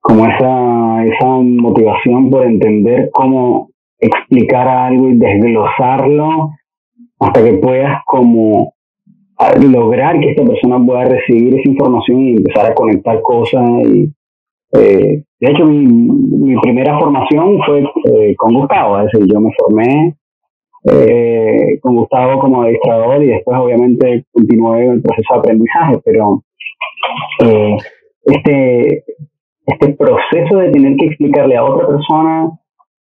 como 0.00 0.26
esa, 0.26 1.04
esa 1.04 1.26
motivación 1.26 2.30
por 2.30 2.46
entender 2.46 3.10
cómo 3.12 3.70
explicar 3.98 4.68
algo 4.68 5.08
y 5.08 5.16
desglosarlo 5.16 6.52
hasta 7.20 7.44
que 7.44 7.54
puedas 7.54 8.02
como 8.06 8.74
lograr 9.60 10.18
que 10.20 10.30
esta 10.30 10.44
persona 10.44 10.84
pueda 10.84 11.04
recibir 11.04 11.54
esa 11.54 11.70
información 11.70 12.20
y 12.20 12.36
empezar 12.36 12.66
a 12.66 12.74
conectar 12.74 13.20
cosas. 13.22 13.68
Y, 13.86 14.12
eh, 14.72 15.24
de 15.40 15.50
hecho, 15.50 15.64
mi, 15.64 15.86
mi, 15.86 16.60
primera 16.60 16.98
formación 16.98 17.58
fue 17.64 17.80
eh, 17.80 18.34
con 18.36 18.54
Gustavo, 18.54 18.98
es 18.98 19.12
decir, 19.12 19.28
yo 19.32 19.40
me 19.40 19.50
formé 19.58 20.16
eh, 20.84 21.78
con 21.80 21.96
Gustavo 21.96 22.40
como 22.40 22.62
administrador 22.62 23.22
y 23.22 23.28
después 23.28 23.58
obviamente 23.58 24.24
continué 24.32 24.86
el 24.86 25.02
proceso 25.02 25.34
de 25.34 25.38
aprendizaje, 25.38 25.98
pero 26.04 26.42
eh, 27.44 27.76
este, 28.24 29.04
este 29.66 29.88
proceso 29.94 30.56
de 30.58 30.70
tener 30.70 30.96
que 30.96 31.06
explicarle 31.06 31.56
a 31.56 31.64
otra 31.64 31.88
persona 31.88 32.50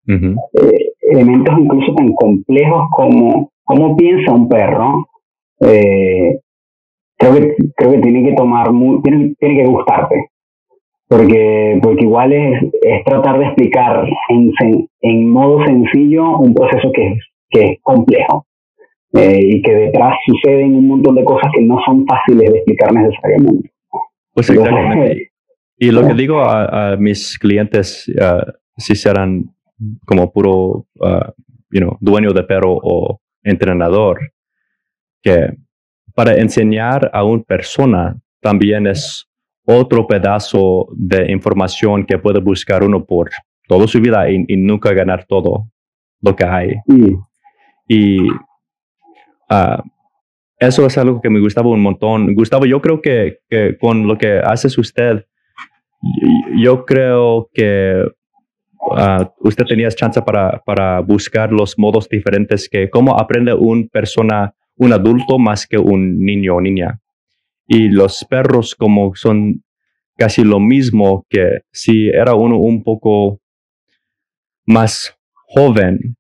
eh, 0.07 0.91
elementos 1.11 1.53
incluso 1.59 1.93
tan 1.93 2.13
complejos 2.13 2.88
como 2.91 3.51
cómo 3.68 3.95
piensa 3.95 4.34
un 4.34 4.49
perro, 4.49 5.05
creo, 5.59 6.39
que, 7.20 7.55
creo 7.76 7.91
que 7.91 7.99
tiene 7.99 8.24
que 8.24 8.36
tomar, 8.36 8.72
muy, 8.72 9.01
tiene, 9.03 9.36
tiene 9.39 9.63
que 9.63 9.70
gustarte. 9.70 10.15
Porque, 11.09 11.80
porque 11.82 12.03
igual 12.03 12.34
es, 12.34 12.63
es 12.82 13.03
tratar 13.05 13.39
de 13.39 13.45
explicar 13.45 14.05
en, 14.30 14.51
en 15.01 15.30
modo 15.30 15.63
sencillo 15.65 16.38
un 16.38 16.53
proceso 16.53 16.91
que 16.91 17.13
es 17.13 17.20
que 17.49 17.65
es 17.65 17.78
complejo 17.82 18.45
eh, 19.13 19.39
y 19.41 19.61
que 19.61 19.74
detrás 19.74 20.15
suceden 20.26 20.76
un 20.76 20.88
montón 20.88 21.15
de 21.15 21.24
cosas 21.24 21.51
que 21.53 21.61
no 21.61 21.80
son 21.86 22.05
fáciles 22.05 22.51
de 22.51 22.57
explicar 22.57 22.93
necesariamente. 22.93 23.72
Pues 24.34 24.49
exactamente. 24.49 25.32
y 25.78 25.91
lo 25.91 26.05
que 26.07 26.13
digo 26.13 26.41
a, 26.41 26.95
mis 26.97 27.39
clientes, 27.39 28.07
uh, 28.20 28.51
si 28.76 28.95
serán 28.95 29.45
como 30.05 30.32
puro 30.32 30.86
uh, 30.99 31.32
you 31.72 31.80
know, 31.80 31.97
dueño 31.99 32.32
de 32.34 32.43
perro 32.43 32.78
o 32.82 33.20
entrenador, 33.49 34.19
que 35.21 35.53
para 36.13 36.35
enseñar 36.35 37.09
a 37.13 37.23
una 37.23 37.43
persona 37.43 38.19
también 38.41 38.87
es 38.87 39.27
otro 39.65 40.07
pedazo 40.07 40.87
de 40.95 41.31
información 41.31 42.05
que 42.05 42.17
puede 42.17 42.39
buscar 42.39 42.83
uno 42.83 43.03
por 43.05 43.29
toda 43.67 43.87
su 43.87 43.99
vida 43.99 44.29
y, 44.29 44.45
nunca 44.57 44.93
ganar 44.93 45.25
todo 45.25 45.69
lo 46.21 46.35
que 46.35 46.45
hay. 46.45 46.75
Y 47.87 48.21
uh, 48.29 49.81
eso 50.59 50.85
es 50.85 50.97
algo 50.97 51.21
que 51.21 51.29
me 51.29 51.39
gustaba 51.39 51.69
un 51.69 51.81
montón. 51.81 52.33
Gustavo, 52.33 52.65
yo 52.65 52.81
creo 52.81 53.01
que, 53.01 53.39
que 53.49 53.77
con 53.77 54.07
lo 54.07 54.17
que 54.17 54.39
haces 54.39 54.77
usted, 54.77 55.25
yo 56.57 56.85
creo 56.85 57.49
que 57.53 58.03
uh, 58.80 59.25
usted 59.39 59.65
tenía 59.65 59.89
chance 59.89 60.21
para, 60.21 60.61
para 60.65 60.99
buscar 61.01 61.51
los 61.51 61.78
modos 61.78 62.07
diferentes 62.09 62.69
que 62.69 62.89
cómo 62.89 63.19
aprende 63.19 63.53
un 63.53 63.89
persona, 63.89 64.53
un 64.75 64.93
adulto 64.93 65.38
más 65.39 65.67
que 65.67 65.78
un 65.78 66.19
niño 66.19 66.55
o 66.55 66.61
niña. 66.61 66.99
Y 67.67 67.89
los 67.89 68.25
perros 68.30 68.75
como 68.75 69.13
son 69.15 69.63
casi 70.17 70.43
lo 70.43 70.59
mismo 70.59 71.25
que 71.30 71.61
si 71.71 72.07
era 72.07 72.34
uno 72.34 72.57
un 72.57 72.84
poco 72.84 73.39
más 74.65 75.17
joven, 75.34 76.17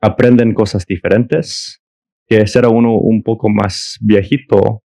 aprenden 0.00 0.54
cosas 0.54 0.86
diferentes, 0.86 1.82
que 2.26 2.46
será 2.46 2.68
uno 2.68 2.94
un 2.94 3.22
poco 3.22 3.48
más 3.48 3.98
viejito, 4.00 4.83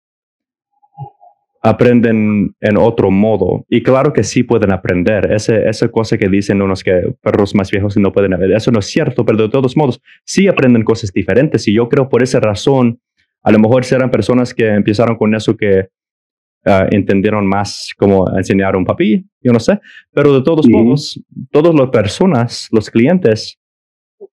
aprenden 1.66 2.53
en 2.59 2.78
otro 2.78 3.09
modo. 3.09 3.66
Y 3.70 3.82
claro 3.82 4.11
que 4.11 4.24
sí 4.24 4.43
pueden 4.43 4.72
aprender. 4.72 5.32
Ese, 5.32 5.68
esa 5.68 5.88
cosa 5.88 6.18
que 6.18 6.28
dicen 6.28 6.61
unos 6.61 6.84
que 6.84 7.16
perros 7.22 7.55
más 7.55 7.72
viejos 7.72 7.95
no 7.97 8.11
pueden 8.11 8.34
aprender, 8.34 8.57
eso 8.57 8.70
no 8.70 8.80
es 8.80 8.88
cierto, 8.88 9.26
pero 9.26 9.38
de 9.38 9.49
todos 9.49 9.78
modos 9.78 10.01
sí 10.26 10.47
aprenden 10.47 10.84
cosas 10.84 11.11
diferentes. 11.14 11.66
Y 11.70 11.74
yo 11.74 11.88
creo 11.88 12.09
por 12.09 12.22
esa 12.22 12.41
razón, 12.41 12.99
a 13.41 13.51
lo 13.51 13.59
mejor 13.59 13.86
serán 13.86 14.11
personas 14.11 14.53
que 14.53 14.68
empezaron 14.68 15.16
con 15.16 15.34
eso 15.34 15.55
que 15.55 15.88
ah, 16.66 16.86
entendieron 16.91 17.47
más 17.47 17.91
cómo 17.97 18.26
enseñar 18.38 18.76
a 18.76 18.78
un 18.78 18.86
papi, 18.86 19.26
yo 19.41 19.53
no 19.53 19.59
sé. 19.61 19.80
Pero 20.11 20.34
de 20.34 20.43
todos 20.43 20.68
modos, 20.68 21.24
todas 21.49 21.74
las 21.74 21.89
personas, 21.91 22.68
los 22.74 22.89
clientes, 22.89 23.57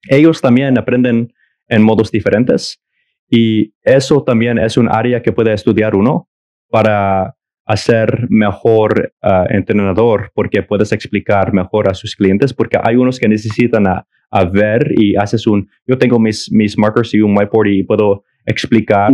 ellos 0.09 0.41
también 0.41 0.77
aprenden 0.77 1.33
en 1.69 1.83
modos 1.83 2.11
diferentes 2.11 2.83
y 3.29 3.73
eso 3.83 4.25
también 4.25 4.59
es 4.59 4.77
un 4.77 4.89
área 4.89 5.23
que 5.23 5.31
puede 5.31 5.53
estudiar 5.53 5.95
uno 5.95 6.27
para 6.71 7.35
hacer 7.67 8.27
mejor 8.29 9.13
ah, 9.23 9.47
entrenador 9.49 10.31
porque 10.35 10.63
puedes 10.63 10.93
explicar 10.93 11.53
mejor 11.53 11.89
a 11.89 11.95
sus 11.95 12.17
clientes 12.17 12.53
porque 12.53 12.79
hay 12.83 12.97
unos 12.97 13.19
que 13.19 13.29
necesitan 13.29 13.87
a, 13.87 14.07
ver 14.53 14.93
y 14.97 15.17
haces 15.17 15.45
un, 15.49 15.69
yo 15.87 15.99
tengo 15.99 16.21
mis, 16.21 16.53
mis 16.53 16.79
markers 16.79 17.13
y 17.15 17.21
un 17.21 17.37
whiteboard 17.37 17.67
y 17.67 17.83
puedo 17.83 18.23
explicar 18.47 19.13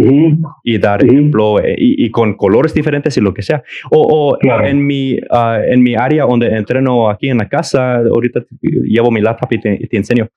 y 0.62 0.78
dar 0.78 1.02
ejemplo 1.02 1.58
eh, 1.58 1.74
y, 1.78 2.10
con 2.10 2.34
colores 2.34 2.74
diferentes 2.74 3.16
y 3.16 3.22
lo 3.22 3.32
que 3.32 3.42
sea. 3.42 3.62
O, 3.90 4.36
en, 4.42 4.86
mi, 4.86 5.18
ah, 5.30 5.58
en 5.66 5.82
mi 5.82 5.94
área 5.94 6.26
donde 6.26 6.48
entreno 6.48 7.08
aquí 7.08 7.30
en 7.30 7.38
la 7.38 7.48
casa, 7.48 7.96
ahorita 7.96 8.44
llevo 8.60 9.10
mi 9.10 9.22
laptop 9.22 9.52
y 9.52 9.58
te 9.88 9.96
enseño. 9.96 10.28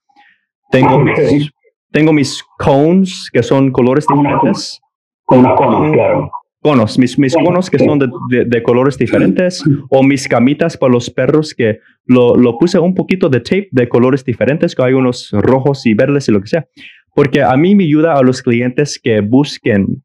Tengo, 0.70 1.00
mis, 1.00 1.50
tengo 1.90 2.12
mis 2.12 2.44
cones, 2.56 3.28
que 3.32 3.42
son 3.42 3.72
colores 3.72 4.06
diferentes. 4.06 4.80
Con 5.24 5.40
unos 5.40 5.58
conos, 5.58 5.92
claro. 5.92 6.30
Conos, 6.62 6.98
mis, 6.98 7.18
mis 7.18 7.34
conos 7.34 7.70
que 7.70 7.78
son 7.78 7.98
de, 7.98 8.44
de, 8.44 8.62
colores 8.62 8.98
diferentes, 8.98 9.64
o 9.88 10.02
mis 10.02 10.28
camitas 10.28 10.76
para 10.76 10.92
los 10.92 11.08
perros 11.08 11.54
que 11.54 11.78
lo, 12.04 12.36
lo, 12.36 12.58
puse 12.58 12.78
un 12.78 12.94
poquito 12.94 13.30
de 13.30 13.40
tape 13.40 13.68
de 13.70 13.88
colores 13.88 14.24
diferentes, 14.24 14.74
que 14.74 14.82
hay 14.82 14.92
unos 14.92 15.30
rojos 15.32 15.86
y 15.86 15.94
verdes 15.94 16.28
y 16.28 16.32
lo 16.32 16.40
que 16.42 16.48
sea. 16.48 16.66
Porque 17.14 17.42
a 17.42 17.56
mí 17.56 17.74
me 17.74 17.84
ayuda 17.84 18.14
a 18.14 18.22
los 18.22 18.42
clientes 18.42 19.00
que 19.02 19.22
busquen, 19.22 20.02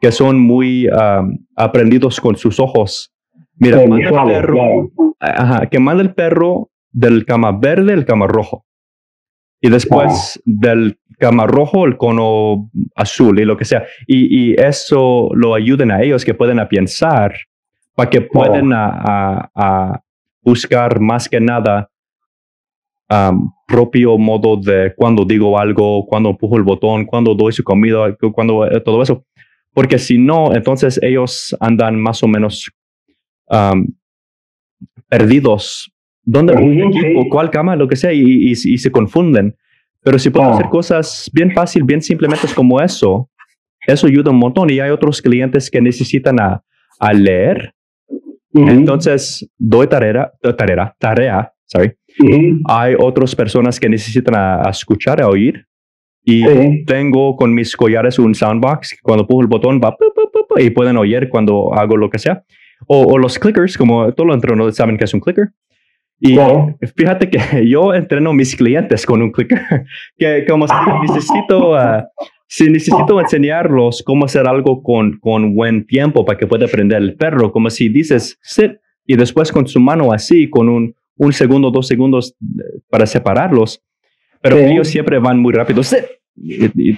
que 0.00 0.10
son 0.10 0.40
muy 0.40 0.88
aprendidos 1.54 2.20
con 2.20 2.36
sus 2.36 2.58
ojos. 2.58 3.14
Mira, 3.56 3.86
manda 3.86 4.08
el 4.08 4.42
perro, 4.42 4.90
ajá, 5.20 5.66
que 5.66 5.78
manda 5.78 6.02
el 6.02 6.12
perro 6.12 6.70
del 6.90 7.24
cama 7.24 7.52
verde 7.52 7.92
al 7.92 8.04
cama 8.04 8.26
rojo 8.26 8.64
y 9.64 9.70
después 9.70 10.42
del 10.44 10.98
cama 11.18 11.46
rojo, 11.46 11.86
el 11.86 11.96
cono 11.96 12.70
azul 12.94 13.40
y 13.40 13.46
lo 13.46 13.56
que 13.56 13.64
sea. 13.64 13.86
Y, 14.06 14.50
y 14.50 14.54
eso 14.60 15.30
lo 15.32 15.54
ayuden 15.54 15.90
a 15.90 16.02
ellos 16.02 16.22
que 16.22 16.34
pueden 16.34 16.60
a 16.60 16.68
pensar 16.68 17.34
para 17.94 18.10
que 18.10 18.20
puedan 18.20 18.74
a, 18.74 19.50
a, 19.54 20.02
buscar 20.42 21.00
más 21.00 21.30
que 21.30 21.40
nada 21.40 21.88
propio 23.66 24.18
modo 24.18 24.58
de 24.58 24.92
cuando 24.94 25.24
digo 25.24 25.58
algo, 25.58 26.04
cuando 26.04 26.30
empujo 26.30 26.58
el 26.58 26.62
botón, 26.62 27.06
cuando 27.06 27.34
doy 27.34 27.52
su 27.52 27.64
comida, 27.64 28.14
cuando 28.34 28.66
eh, 28.66 28.82
todo 28.82 29.00
eso. 29.02 29.24
Porque 29.72 29.98
si 29.98 30.18
no, 30.18 30.54
entonces 30.54 31.00
ellos 31.02 31.56
andan 31.58 31.98
más 31.98 32.22
o 32.22 32.28
menos 32.28 32.70
perdidos 35.08 35.93
¿Dónde 36.24 36.54
o 37.16 37.28
cuál 37.28 37.50
cama? 37.50 37.76
Lo 37.76 37.86
que 37.86 37.96
sea, 37.96 38.12
y, 38.12 38.50
y, 38.50 38.54
se 38.54 38.90
confunden. 38.90 39.56
Pero 40.02 40.18
si 40.18 40.30
puedo 40.30 40.50
hacer 40.50 40.66
cosas 40.68 41.30
bien 41.32 41.52
fácil, 41.52 41.82
bien 41.82 42.02
simplemente 42.02 42.46
como 42.54 42.80
eso, 42.80 43.30
eso 43.86 44.06
ayuda 44.06 44.30
un 44.30 44.38
montón. 44.38 44.70
Y 44.70 44.80
hay 44.80 44.90
otros 44.90 45.20
clientes 45.20 45.70
que 45.70 45.80
necesitan 45.80 46.40
a, 46.40 46.62
a 46.98 47.12
leer. 47.12 47.74
Entonces, 48.52 49.48
doy 49.58 49.86
tarea, 49.86 50.32
tarea, 50.56 50.94
tarea, 50.98 51.52
sorry. 51.64 51.92
Hay 52.66 52.94
otras 52.98 53.34
personas 53.34 53.80
que 53.80 53.88
necesitan 53.88 54.34
a, 54.34 54.70
escuchar, 54.70 55.20
a 55.20 55.28
oír. 55.28 55.66
Y 56.26 56.84
tengo 56.86 57.36
con 57.36 57.52
mis 57.52 57.76
collares 57.76 58.18
un 58.18 58.34
soundbox. 58.34 58.98
Cuando 59.02 59.26
pongo 59.26 59.42
el 59.42 59.48
botón 59.48 59.80
va 59.82 59.94
y 60.56 60.70
pueden 60.70 60.96
oír 60.96 61.28
cuando 61.28 61.74
hago 61.74 61.96
lo 61.96 62.08
que 62.08 62.18
sea. 62.18 62.42
O, 62.86 63.02
o 63.02 63.18
los 63.18 63.38
clickers, 63.38 63.76
como 63.76 64.10
todos 64.12 64.26
los 64.26 64.36
entrenadores 64.36 64.76
saben 64.76 64.96
que 64.96 65.04
es 65.04 65.14
un 65.14 65.20
clicker. 65.20 65.50
Y 66.20 66.36
fíjate 66.96 67.28
que 67.28 67.38
yo 67.68 67.92
entreno 67.94 68.30
a 68.30 68.34
mis 68.34 68.56
clientes 68.56 69.04
con 69.04 69.22
un 69.22 69.32
clicker, 69.32 69.60
que 70.18 70.44
como 70.48 70.66
si 70.66 70.74
necesito, 71.02 71.74
ah, 71.74 72.06
si 72.46 72.70
necesito 72.70 73.20
enseñarlos 73.20 74.02
cómo 74.04 74.24
hacer 74.24 74.46
algo 74.46 74.82
con, 74.82 75.18
con 75.18 75.54
buen 75.54 75.86
tiempo 75.86 76.24
para 76.24 76.38
que 76.38 76.46
pueda 76.46 76.66
aprender 76.66 77.02
el 77.02 77.16
perro, 77.16 77.52
como 77.52 77.70
si 77.70 77.88
dices 77.88 78.38
sit 78.42 78.72
y 79.06 79.16
después 79.16 79.52
con 79.52 79.66
su 79.66 79.80
mano 79.80 80.12
así, 80.12 80.48
con 80.48 80.68
un, 80.68 80.94
un 81.16 81.32
segundo, 81.32 81.70
dos 81.70 81.86
segundos 81.86 82.34
eh, 82.42 82.80
para 82.88 83.06
separarlos, 83.06 83.82
pero 84.40 84.58
ellos 84.58 84.88
siempre 84.88 85.18
van 85.18 85.40
muy 85.40 85.52
rápido, 85.52 85.82
sit, 85.82 86.04
y, 86.36 86.96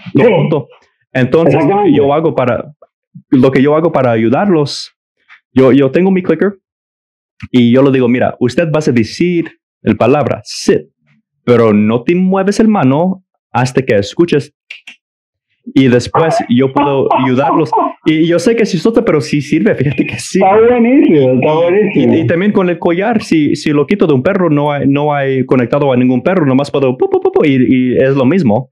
Entonces, 1.12 1.62
yo 1.93 2.12
hago 2.12 2.35
para, 2.35 2.73
lo 3.31 3.51
que 3.51 3.62
yo 3.62 3.77
hago 3.77 3.93
para 3.93 4.12
ayudarlos, 4.12 4.95
yo, 5.53 5.73
yo 5.73 5.91
tengo 5.91 6.11
mi 6.11 6.23
clicker, 6.23 6.59
y 7.51 7.72
yo 7.72 7.82
le 7.82 7.91
digo, 7.91 8.09
mira, 8.09 8.37
usted 8.41 8.70
va 8.72 8.80
a 8.87 8.93
decir 8.93 9.51
el 9.82 9.97
palabra 9.97 10.41
sit, 10.45 10.82
pero 11.45 11.72
no 11.72 12.03
te 12.03 12.14
mueves 12.14 12.61
el 12.61 12.68
mano 12.68 13.24
hasta 13.53 13.82
que 13.82 13.97
escuches. 13.97 14.55
y 15.74 15.89
después 15.89 16.37
yo 16.49 16.72
puedo 16.72 17.09
ayudarlos. 17.12 17.70
Y 18.05 18.26
yo 18.26 18.39
sé 18.39 18.55
que 18.55 18.64
sí 18.64 18.78
sota, 18.78 19.05
pero 19.05 19.20
sí 19.20 19.41
sirve, 19.41 19.74
fíjate 19.74 20.07
que 20.07 20.18
sí. 20.18 20.39
Está 20.39 20.57
buenísimo, 20.57 21.32
está 21.32 21.55
buenísimo. 21.55 22.14
Y, 22.14 22.26
también 22.26 22.53
con 22.53 22.70
el 22.70 22.78
collar, 22.78 23.20
si, 23.22 23.57
si 23.57 23.70
lo 23.70 23.84
quito 23.87 24.07
de 24.07 24.14
un 24.14 24.22
perro, 24.22 24.49
no 24.49 24.70
hay, 24.70 24.87
no 24.87 25.12
hay 25.12 25.45
conectado 25.45 25.93
a 25.93 25.97
ningún 25.97 26.22
perro, 26.22 26.47
nomás 26.47 26.70
puedo, 26.70 26.97
y, 27.43 27.49
y, 27.49 27.97
es 27.97 28.14
lo 28.14 28.24
mismo. 28.24 28.70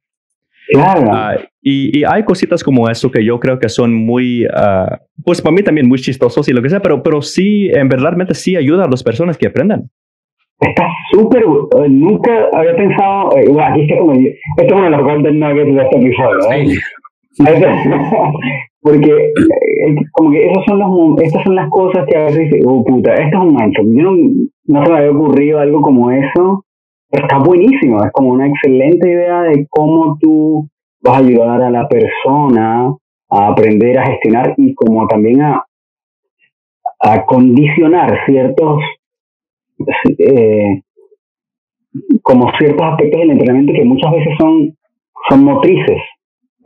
Claro. 0.73 1.11
Ah, 1.13 1.37
y, 1.61 1.99
y, 1.99 2.05
hay 2.05 2.25
cositas 2.25 2.63
como 2.63 2.89
eso 2.89 3.11
que 3.11 3.25
yo 3.25 3.39
creo 3.39 3.59
que 3.59 3.69
son 3.69 3.95
muy, 3.95 4.47
uh, 4.47 4.97
pues 5.25 5.43
para 5.43 5.55
mí 5.55 5.63
también 5.63 5.89
muy 5.89 5.99
chistosos 5.99 6.49
y 6.49 6.53
lo 6.53 6.63
que 6.63 6.71
sea, 6.71 6.81
pero, 6.81 7.03
pero 7.03 7.23
sí, 7.23 7.69
en 7.73 7.89
verdad, 7.89 8.15
sí 8.33 8.57
ayuda 8.57 8.85
a 8.85 8.89
las 8.89 9.03
personas 9.03 9.37
que 9.37 9.47
aprendan. 9.47 9.91
Está 10.61 10.89
súper, 11.11 11.43
eh, 11.43 11.89
nunca 11.89 12.49
había 12.55 12.77
pensado, 12.77 13.37
eh, 13.37 13.47
bueno, 13.49 13.73
aquí 13.73 13.83
está 13.83 13.99
como, 13.99 14.13
esto 14.13 14.35
es 14.57 14.73
uno 14.73 14.85
de 14.85 14.91
los 14.91 15.03
golden 15.03 15.41
nuggets 15.41 15.75
de 15.75 15.83
este 15.83 15.97
episodio, 15.99 16.53
¿eh? 16.53 16.79
Porque 18.81 19.11
eh, 19.11 19.95
como 20.13 20.31
que 20.31 20.47
esos 20.51 20.65
son 20.67 20.79
los, 20.79 21.23
estas 21.23 21.43
son 21.43 21.57
las 21.57 21.69
cosas 21.71 22.07
que 22.07 22.17
a 22.17 22.25
veces 22.25 22.51
dice, 22.51 22.61
oh 22.67 22.85
puta, 22.85 23.15
esto 23.15 23.39
es 23.39 23.43
un 23.43 23.55
mancho. 23.55 23.83
Yo 23.83 24.03
no, 24.03 24.13
no 24.67 24.85
se 24.85 24.93
me 24.93 24.99
había 24.99 25.11
ocurrido 25.11 25.59
algo 25.59 25.81
como 25.81 26.11
eso. 26.11 26.65
Está 27.15 27.39
buenísimo, 27.39 28.03
es 28.05 28.11
como 28.13 28.31
una 28.31 28.49
excelente 28.49 29.09
idea 29.09 29.43
de 29.43 29.67
cómo 29.71 30.19
tú 30.21 30.69
vas 31.01 31.17
a 31.17 31.25
ayudar 31.25 31.63
a 31.63 31.71
la 31.71 31.89
persona 31.89 32.93
a 33.31 33.49
aprender 33.49 33.99
a 33.99 34.07
gestionar 34.07 34.55
y 34.57 34.75
como 34.75 35.07
también 35.07 35.43
a, 35.43 35.65
a 36.99 37.25
condicionar 37.25 38.19
ciertos 38.27 38.81
eh, 40.19 40.83
como 42.23 42.51
ciertos 42.59 42.85
aspectos 42.85 43.21
del 43.21 43.31
entrenamiento 43.31 43.73
que 43.75 43.85
muchas 43.85 44.11
veces 44.11 44.35
son, 44.39 44.77
son 45.29 45.45
motrices. 45.45 46.01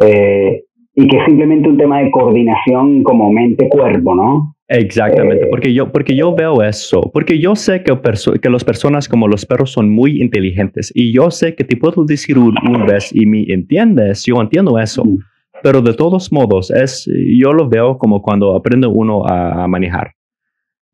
Eh, 0.01 0.65
y 1.01 1.07
que 1.07 1.17
es 1.17 1.25
simplemente 1.27 1.69
un 1.69 1.77
tema 1.79 2.01
de 2.01 2.11
coordinación 2.11 3.05
como 3.05 3.33
mente-cuerpo, 3.33 4.17
¿no? 4.17 4.57
Exactamente, 4.67 5.45
eh, 5.45 5.49
porque, 5.49 5.73
yo, 5.73 5.93
porque 5.93 6.17
yo 6.17 6.35
veo 6.35 6.61
eso, 6.61 7.03
porque 7.13 7.39
yo 7.39 7.55
sé 7.55 7.85
que, 7.85 7.97
que 8.43 8.51
las 8.51 8.65
personas 8.65 9.09
como 9.09 9.29
los 9.29 9.47
perros 9.47 9.71
son 9.71 9.91
muy 9.91 10.21
inteligentes 10.21 10.91
y 10.93 11.13
yo 11.13 11.31
sé 11.31 11.55
que 11.55 11.63
te 11.63 11.77
puedo 11.77 12.05
decir 12.05 12.37
una 12.37 12.85
vez 12.85 13.15
y 13.15 13.27
me 13.27 13.45
entiendes, 13.45 14.25
yo 14.27 14.41
entiendo 14.41 14.77
eso, 14.77 15.05
mm. 15.05 15.19
pero 15.63 15.83
de 15.83 15.95
todos 15.95 16.33
modos, 16.33 16.73
es, 16.73 17.09
yo 17.39 17.53
lo 17.53 17.69
veo 17.69 17.97
como 17.97 18.21
cuando 18.21 18.57
aprende 18.57 18.89
uno 18.89 19.25
a 19.25 19.69
manejar. 19.69 20.15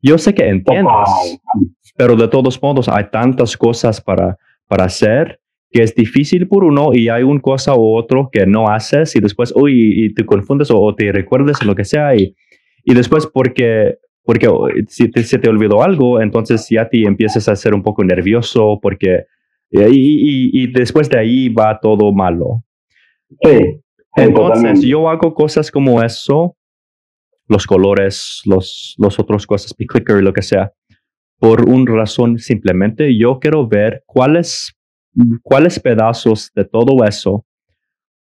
Yo 0.03 0.19
sé 0.19 0.35
que 0.35 0.47
entiendes, 0.47 1.41
pero 1.97 2.15
de 2.15 2.29
todos 2.29 2.63
modos 2.63 2.91
hay 2.91 3.05
tantas 3.11 3.57
cosas 3.57 4.03
para, 4.03 4.37
para 4.69 4.85
hacer 4.85 5.41
que 5.75 5.83
es 5.83 5.93
difícil 5.97 6.47
por 6.47 6.63
uno 6.63 6.95
y 6.95 7.09
hay 7.09 7.25
una 7.25 7.41
cosa 7.41 7.75
u 7.75 7.97
otro 7.97 8.29
que 8.31 8.47
no 8.47 8.69
haces 8.69 9.17
y 9.17 9.21
después, 9.21 9.53
uy, 9.57 10.05
y 10.05 10.15
te 10.15 10.25
confundes 10.25 10.71
o, 10.71 10.95
te 10.95 11.11
recuerdes 11.11 11.65
lo 11.65 11.75
que 11.75 11.85
sea 11.85 12.15
y, 12.15 12.37
y 12.85 12.95
después 12.95 13.27
porque, 13.27 13.97
porque 14.23 14.49
si 14.87 15.11
te, 15.11 15.25
se 15.25 15.41
te 15.41 15.51
olvidó 15.51 15.83
algo, 15.83 16.23
entonces 16.23 16.69
ya 16.71 16.89
te 16.89 17.03
empiezas 17.03 17.49
a 17.49 17.57
ser 17.57 17.75
un 17.75 17.83
poco 17.83 18.05
nervioso 18.05 18.79
porque, 18.81 19.25
y, 19.69 19.81
y, 19.83 20.63
y 20.63 20.67
después 20.69 21.11
de 21.11 21.19
ahí 21.19 21.49
va 21.49 21.81
todo 21.83 22.13
malo. 22.13 22.63
Sí. 23.43 23.81
Entonces 24.15 24.81
yo 24.83 25.09
hago 25.09 25.35
cosas 25.35 25.73
como 25.73 26.01
eso 26.05 26.57
los 27.49 27.67
colores, 27.67 28.43
los, 28.45 28.95
los 28.97 29.19
otros 29.19 29.45
cosas, 29.45 29.75
mi 29.77 29.89
clicker 29.89 30.19
y 30.19 30.23
lo 30.23 30.33
que 30.33 30.43
sea, 30.43 30.73
por 31.39 31.69
una 31.69 31.93
razón 31.93 32.39
simplemente. 32.39 33.19
Yo 33.19 33.39
quiero 33.41 33.67
ver 33.67 34.05
cuáles, 34.07 34.73
cuáles 35.43 35.79
pedazos 35.79 36.51
de 36.55 36.65
todo 36.65 37.05
eso 37.05 37.45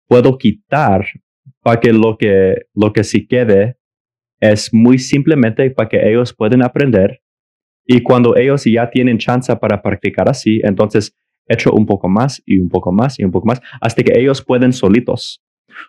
puedo 0.07 0.37
quitar 0.37 1.05
para 1.61 1.79
que 1.79 1.91
lo 1.91 2.17
que, 2.17 2.67
lo 2.73 2.93
que 2.93 3.03
sí 3.03 3.27
quede 3.27 3.77
es 4.39 4.73
muy 4.73 4.99
simplemente 4.99 5.69
para 5.71 5.89
que 5.89 6.09
ellos 6.09 6.33
puedan 6.33 6.61
aprender. 6.61 7.21
Y 7.87 8.01
cuando 8.01 8.35
ellos 8.35 8.63
ya 8.65 8.89
tienen 8.89 9.17
chance 9.17 9.55
para 9.55 9.81
practicar 9.81 10.29
así, 10.29 10.59
entonces 10.63 11.15
echo 11.47 11.71
un 11.73 11.85
poco 11.85 12.09
más 12.09 12.41
y 12.45 12.59
un 12.59 12.69
poco 12.69 12.91
más 12.91 13.19
y 13.19 13.23
un 13.23 13.31
poco 13.31 13.47
más 13.47 13.61
hasta 13.79 14.03
que 14.03 14.19
ellos 14.19 14.43
pueden 14.43 14.73
solitos. 14.73 15.41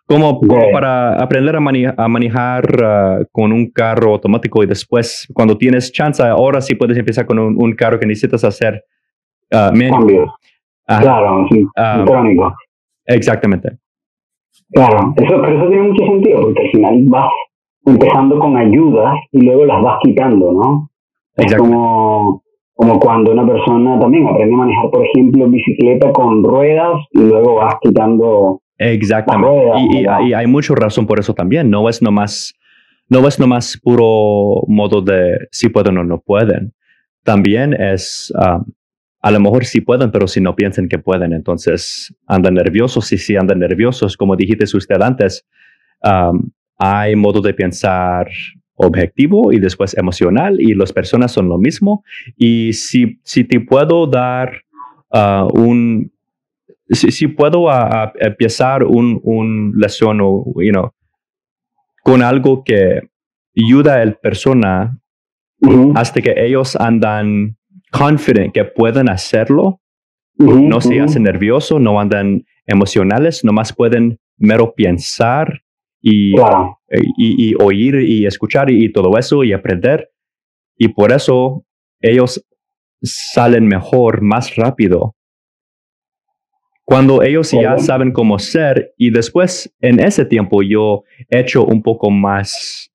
Como, 0.05 0.41
para 0.73 1.15
aprender 1.15 1.55
a, 1.55 1.61
manejar 2.09 2.65
uh, 2.83 3.25
con 3.31 3.53
un 3.53 3.71
carro 3.71 4.15
automático 4.15 4.63
y 4.65 4.67
después, 4.67 5.29
cuando 5.33 5.57
tienes 5.57 5.93
chance, 5.93 6.23
ahora 6.23 6.61
sí 6.61 6.75
puedes 6.75 6.99
empezar 6.99 7.25
con 7.25 7.39
un, 7.39 7.73
carro 7.75 7.99
que 8.01 8.07
necesitas 8.07 8.43
hacer 8.43 8.85
uh, 9.53 9.73
Claro, 10.87 11.47
sí, 11.51 11.63
um, 11.63 12.53
Exactamente. 13.07 13.79
Claro, 14.73 15.15
eso, 15.17 15.41
pero 15.41 15.59
eso 15.59 15.69
tiene 15.69 15.89
mucho 15.89 16.05
sentido 16.07 16.41
porque 16.43 16.63
al 16.63 16.71
final 16.71 17.05
vas 17.09 17.31
empezando 17.85 18.39
con 18.39 18.57
ayudas 18.57 19.15
y 19.33 19.43
luego 19.43 19.65
las 19.65 19.83
vas 19.83 19.99
quitando, 20.03 20.53
¿no? 20.53 20.91
Es 21.37 21.55
como, 21.55 22.43
como 22.75 22.99
cuando 22.99 23.33
una 23.33 23.47
persona 23.47 23.99
también 24.01 24.27
aprende 24.27 24.55
a 24.55 24.59
manejar, 24.59 24.91
por 24.91 25.05
ejemplo, 25.05 25.47
bicicleta 25.49 26.13
con 26.13 26.43
ruedas 26.43 27.01
y 27.13 27.21
luego 27.21 27.57
vas 27.57 27.75
quitando 27.81 28.61
Exactamente. 28.79 29.61
Y, 30.25 30.33
hay 30.33 30.47
mucha 30.47 30.75
razón 30.75 31.07
por 31.07 31.19
eso 31.19 31.35
también. 31.35 31.71
No 31.71 31.89
es 31.89 32.03
nomás, 32.03 32.55
no 33.09 33.27
es 33.27 33.39
nomás 33.39 33.81
puro 33.83 34.63
modo 34.69 35.01
de 35.03 35.49
si 35.51 35.69
pueden 35.69 35.99
o 35.99 36.05
no 36.05 36.21
pueden. 36.21 36.75
También 37.23 37.73
es, 37.73 38.33
um, 38.37 38.65
a 39.23 39.31
lo 39.31 39.41
mejor 39.41 39.65
sí 39.65 39.81
pueden, 39.81 40.11
pero 40.11 40.29
si 40.29 40.41
no 40.41 40.55
piensan 40.55 40.89
que 40.89 40.99
pueden, 40.99 41.33
entonces 41.33 42.15
andan 42.27 42.55
nerviosos. 42.55 43.13
Y 43.13 43.19
si 43.19 43.37
andan 43.37 43.59
nerviosos, 43.59 44.17
como 44.17 44.37
dijiste 44.37 44.65
usted 44.77 45.01
antes, 45.01 45.47
um, 46.03 46.51
hay 46.79 47.17
modo 47.17 47.41
de 47.41 47.55
pensar 47.55 48.29
objetivo 48.75 49.53
y 49.53 49.59
después 49.59 49.97
emocional 49.97 50.61
y 50.61 50.75
las 50.75 50.93
personas 50.93 51.33
son 51.33 51.49
lo 51.49 51.59
mismo. 51.59 52.05
Y 52.37 52.73
si, 52.75 53.19
si 53.25 53.45
te 53.45 53.61
puedo 53.61 54.07
dar 54.07 54.63
uh, 55.11 55.49
un 55.59 56.13
si, 56.91 57.27
puedo 57.29 57.67
empezar 58.21 58.85
un, 58.85 59.21
un 59.23 59.75
lección 59.77 60.21
o, 60.23 60.45
you 60.63 60.71
know, 60.71 60.93
con 62.03 62.23
algo 62.23 62.63
que 62.63 63.09
ayuda 63.57 64.01
a 64.01 64.05
la 64.05 64.13
persona 64.13 64.99
hasta 65.95 66.21
que 66.21 66.35
ellos 66.37 66.77
andan 66.77 67.57
confident 67.99 68.53
que 68.53 68.65
pueden 68.65 69.09
hacerlo, 69.09 69.81
no 70.39 70.81
se 70.81 71.01
hacen 71.01 71.23
nerviosos, 71.23 71.81
no 71.81 71.99
andan 71.99 72.45
emocionales, 72.67 73.45
nomás 73.45 73.73
pueden 73.73 74.19
mero 74.37 74.75
pensar 74.75 75.63
y, 76.03 76.35
y, 77.17 77.55
oír 77.61 77.97
y 77.97 78.27
escuchar 78.27 78.71
y, 78.71 78.93
todo 78.93 79.17
eso 79.19 79.45
y 79.45 79.53
aprender. 79.53 80.11
Y 80.77 80.89
por 80.89 81.13
eso 81.13 81.65
ellos 82.01 82.45
salen 83.03 83.67
mejor, 83.67 84.21
más 84.23 84.55
rápido. 84.57 85.15
Cuando 86.85 87.23
ellos 87.23 87.51
ya 87.51 87.79
saben 87.79 88.13
cómo 88.13 88.39
ser 88.39 88.93
y 88.97 89.11
después 89.11 89.75
en 89.81 89.99
ese 89.99 90.25
tiempo 90.25 90.63
yo 90.63 91.03
he 91.31 91.41
hecho 91.41 91.65
un 91.65 91.83
poco 91.83 92.11
más, 92.11 92.93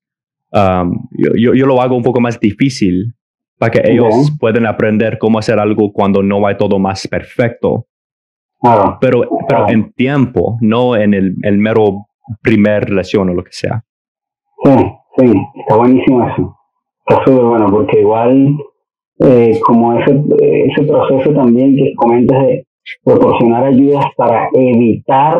um, 0.52 1.08
yo, 1.12 1.52
yo, 1.54 1.66
lo 1.66 1.82
hago 1.82 1.94
un 1.94 2.02
poco 2.02 2.18
más 2.18 2.40
difícil 2.40 3.14
para 3.62 3.70
que 3.70 3.92
ellos 3.92 4.32
puedan 4.40 4.66
aprender 4.66 5.18
cómo 5.18 5.38
hacer 5.38 5.56
algo 5.60 5.92
cuando 5.92 6.20
no 6.20 6.44
hay 6.44 6.56
todo 6.56 6.80
más 6.80 7.06
perfecto. 7.06 7.86
Pero, 9.00 9.28
pero 9.48 9.68
en 9.68 9.92
tiempo, 9.92 10.58
no 10.60 10.96
en 10.96 11.14
el, 11.14 11.36
el 11.42 11.58
mero 11.58 12.06
primer 12.42 12.90
lección 12.90 13.28
o 13.28 13.34
lo 13.34 13.44
que 13.44 13.52
sea. 13.52 13.84
Sí, 14.64 14.72
sí, 15.16 15.32
está 15.60 15.76
buenísimo 15.76 16.26
eso. 16.26 16.56
Está 17.06 17.24
súper 17.24 17.44
bueno 17.44 17.70
porque 17.70 18.00
igual 18.00 18.56
eh, 19.20 19.60
como 19.64 19.96
ese, 19.96 20.20
ese 20.40 20.82
proceso 20.82 21.32
también 21.32 21.76
que 21.76 21.94
comentas 21.94 22.44
de 22.44 22.66
proporcionar 23.04 23.62
ayudas 23.62 24.06
para 24.16 24.48
evitar 24.54 25.38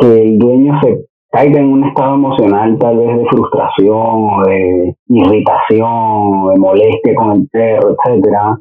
que 0.00 0.22
el 0.22 0.36
dueño 0.36 0.80
se 0.80 1.06
caiga 1.36 1.60
en 1.60 1.70
un 1.70 1.84
estado 1.84 2.14
emocional 2.14 2.78
tal 2.78 2.96
vez 2.96 3.18
de 3.18 3.26
frustración 3.26 3.94
o 3.94 4.42
de 4.46 4.94
irritación 5.08 5.84
o 5.84 6.50
de 6.50 6.58
molestia 6.58 7.14
con 7.14 7.32
el 7.32 7.48
perro, 7.48 7.94
etcétera, 7.94 8.58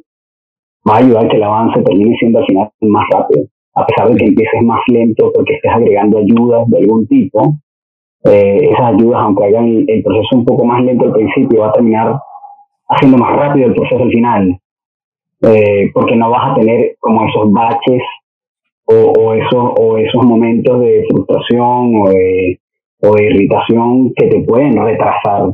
va 0.87 0.93
a 0.93 0.97
ayudar 0.97 1.29
que 1.29 1.37
el 1.37 1.43
avance 1.43 1.81
termine 1.81 2.17
siendo 2.17 2.39
al 2.39 2.45
final 2.45 2.69
más 2.81 3.05
rápido. 3.13 3.45
A 3.75 3.85
pesar 3.85 4.09
de 4.09 4.17
que 4.17 4.25
empieces 4.25 4.61
más 4.63 4.81
lento 4.87 5.31
porque 5.33 5.53
estés 5.53 5.71
agregando 5.71 6.17
ayudas 6.17 6.69
de 6.69 6.77
algún 6.79 7.07
tipo, 7.07 7.55
eh, 8.25 8.69
esas 8.69 8.93
ayudas, 8.93 9.21
aunque 9.21 9.45
hagan 9.45 9.85
el 9.87 10.03
proceso 10.03 10.35
un 10.35 10.45
poco 10.45 10.65
más 10.65 10.83
lento 10.83 11.05
al 11.05 11.13
principio, 11.13 11.61
va 11.61 11.69
a 11.69 11.73
terminar 11.73 12.19
haciendo 12.89 13.17
más 13.17 13.35
rápido 13.37 13.67
el 13.67 13.73
proceso 13.73 14.03
al 14.03 14.11
final. 14.11 14.59
Eh, 15.43 15.91
porque 15.93 16.15
no 16.15 16.29
vas 16.29 16.51
a 16.51 16.55
tener 16.55 16.95
como 16.99 17.25
esos 17.27 17.51
baches 17.51 18.01
o, 18.85 19.33
esos, 19.33 19.73
o 19.79 19.97
esos 19.97 20.25
momentos 20.25 20.79
de 20.79 21.05
frustración 21.09 22.01
o 22.01 22.09
de, 22.09 22.59
o 23.05 23.17
irritación 23.17 24.13
que 24.15 24.27
te 24.27 24.41
pueden 24.41 24.75
retrasar 24.83 25.53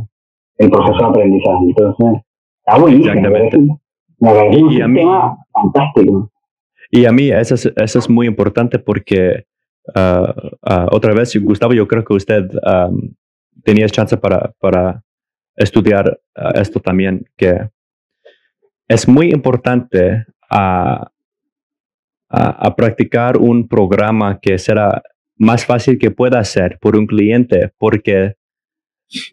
el 0.57 0.69
proceso 0.69 0.97
de 0.97 1.05
aprendizaje. 1.05 1.65
Entonces, 1.65 2.21
está 2.65 2.79
buenísimo. 2.79 3.81
Me 4.19 4.49
y, 4.51 4.61
un 4.61 4.81
a 4.83 4.87
mí, 4.87 5.01
fantástico. 5.51 6.31
Y 6.91 7.05
a 7.05 7.11
mí 7.11 7.29
eso 7.29 7.55
es, 7.55 7.65
eso 7.75 7.99
es 7.99 8.09
muy 8.09 8.27
importante 8.27 8.77
porque 8.77 9.45
ah, 9.95 10.33
ah, 10.61 10.87
otra 10.91 11.13
vez, 11.13 11.35
Gustavo, 11.41 11.73
yo 11.73 11.87
creo 11.87 12.03
que 12.03 12.13
usted 12.13 12.47
tenía 13.63 13.87
chance 13.87 14.15
para, 14.17 14.53
para 14.59 15.03
estudiar 15.55 16.19
esto 16.55 16.79
también, 16.79 17.25
que 17.35 17.69
es 18.87 19.07
muy 19.07 19.31
importante 19.31 20.25
a, 20.49 21.09
a, 22.29 22.75
practicar 22.75 23.37
un 23.37 23.67
programa 23.67 24.39
que 24.39 24.57
será 24.57 25.01
más 25.41 25.65
fácil 25.65 25.97
que 25.97 26.11
pueda 26.11 26.37
hacer 26.37 26.77
por 26.79 26.95
un 26.95 27.07
cliente, 27.07 27.71
porque 27.79 28.35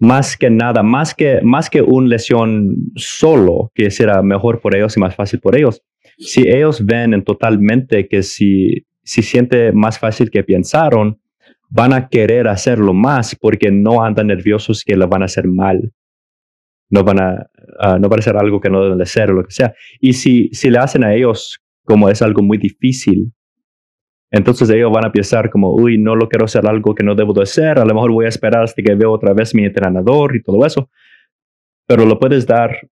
más 0.01 0.39
que 0.39 0.49
nada, 0.49 0.83
más 0.83 1.15
que, 1.15 1.41
más 1.43 1.69
que 1.69 1.83
una 1.83 2.09
lesión 2.09 2.77
solo, 2.97 3.71
que 3.75 3.91
será 3.91 4.23
mejor 4.23 4.61
por 4.63 4.75
ellos 4.75 4.97
y 4.97 5.01
más 5.01 5.15
fácil 5.15 5.39
por 5.39 5.55
ellos, 5.55 5.83
si 6.17 6.49
ellos 6.49 6.85
ven 6.85 7.23
totalmente 7.25 8.09
que 8.09 8.23
si, 8.23 8.87
si 9.05 9.23
siente 9.23 9.71
más 9.73 9.99
fácil 9.99 10.31
que 10.31 10.43
pensaron, 10.43 11.21
van 11.69 11.93
a 11.93 12.09
querer 12.09 12.49
hacerlo 12.49 12.95
más 12.95 13.37
porque 13.39 13.71
no 13.71 14.03
andan 14.03 14.29
nerviosos 14.29 14.85
que 14.85 14.97
lo 14.97 15.09
van 15.09 15.21
a 15.21 15.27
hacer 15.27 15.47
mal. 15.47 15.93
No 16.89 17.05
van 17.05 17.21
a, 17.21 17.51
uh, 17.85 17.99
no 17.99 18.09
van 18.09 18.19
a 18.19 18.21
hacer 18.21 18.37
algo 18.39 18.63
que 18.63 18.71
no 18.71 18.83
deben 18.83 18.97
de 18.97 19.05
ser 19.05 19.31
o 19.31 19.35
lo 19.35 19.45
que 19.45 19.53
sea. 19.53 19.75
Y 20.01 20.15
si, 20.15 20.49
si 20.53 20.71
le 20.71 20.79
hacen 20.79 21.05
a 21.05 21.15
ellos 21.15 21.61
como 21.85 22.09
es 22.09 22.23
algo 22.23 22.43
muy 22.43 22.57
difícil, 22.57 23.31
entonces 24.31 24.68
ellos 24.70 24.93
van 24.93 25.07
a 25.07 25.12
pensar 25.12 25.49
como, 25.51 25.74
uy, 25.74 25.97
no 25.99 26.14
lo 26.14 26.29
quiero 26.29 26.45
hacer 26.45 26.66
algo 26.66 26.95
que 26.95 27.03
no 27.03 27.14
debo 27.14 27.33
de 27.33 27.43
hacer, 27.43 27.79
a 27.79 27.85
lo 27.85 27.95
mejor 27.95 28.12
voy 28.12 28.26
a 28.26 28.29
esperar 28.29 28.64
hasta 28.64 28.83
que 28.83 28.95
veo 28.95 29.12
otra 29.12 29.33
vez 29.33 29.55
mi 29.55 29.64
entrenador 29.64 30.37
y 30.37 30.43
todo 30.43 30.64
eso. 30.66 30.91
Pero 31.87 32.05
lo 32.05 32.18
puedes 32.18 32.47
dar 32.47 32.89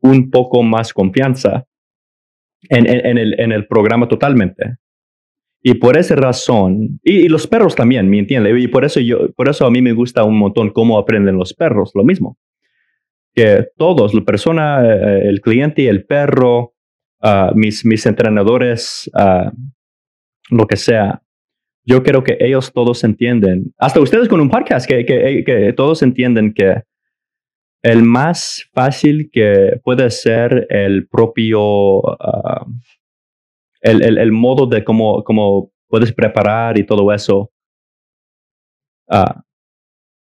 un 0.00 0.30
poco 0.30 0.62
más 0.62 0.92
confianza 0.92 1.66
en, 2.68 2.86
en, 2.88 3.18
el, 3.18 3.40
en 3.40 3.50
el 3.50 3.66
programa 3.66 4.06
totalmente. 4.06 4.76
Y 5.64 5.74
por 5.74 5.96
esa 5.96 6.16
razón, 6.16 7.00
y, 7.02 7.28
los 7.28 7.46
perros 7.46 7.76
también, 7.76 8.08
¿me 8.08 8.18
entiendes? 8.18 8.54
Y 8.58 8.66
por 8.66 8.84
eso, 8.84 8.98
yo, 8.98 9.32
por 9.32 9.48
eso 9.48 9.64
a 9.64 9.70
mí 9.70 9.80
me 9.80 9.92
gusta 9.92 10.24
un 10.24 10.36
montón 10.36 10.70
cómo 10.70 10.98
aprenden 10.98 11.36
los 11.36 11.54
perros, 11.54 11.92
lo 11.94 12.02
mismo. 12.02 12.36
Que 13.32 13.68
todos, 13.76 14.12
la 14.12 14.22
persona, 14.22 14.82
eh, 14.84 15.28
el 15.28 15.40
cliente 15.40 15.88
el 15.88 16.04
perro, 16.04 16.74
ah, 17.20 17.52
mis, 17.54 17.84
mis 17.84 18.04
entrenadores, 18.06 19.08
uh, 19.14 19.50
lo 20.50 20.66
que 20.66 20.76
sea. 20.76 21.22
Yo 21.84 22.02
creo 22.02 22.22
que 22.22 22.36
ellos 22.40 22.72
todos 22.72 23.02
entienden, 23.04 23.74
hasta 23.78 24.00
ustedes 24.00 24.28
con 24.28 24.40
un 24.40 24.50
podcast, 24.50 24.88
que, 24.88 25.04
que, 25.04 25.42
que 25.44 25.72
todos 25.72 26.02
entienden 26.02 26.54
que 26.54 26.82
el 27.82 28.04
más 28.04 28.68
fácil 28.72 29.28
que 29.32 29.80
puede 29.82 30.08
ser 30.10 30.68
el 30.70 31.08
propio, 31.08 31.98
uh, 31.98 32.66
el, 33.80 34.02
el, 34.02 34.18
el, 34.18 34.30
modo 34.30 34.66
de 34.66 34.84
cómo, 34.84 35.24
cómo 35.24 35.72
puedes 35.88 36.12
preparar 36.12 36.78
y 36.78 36.86
todo 36.86 37.12
eso, 37.12 37.50
uh, 39.08 39.40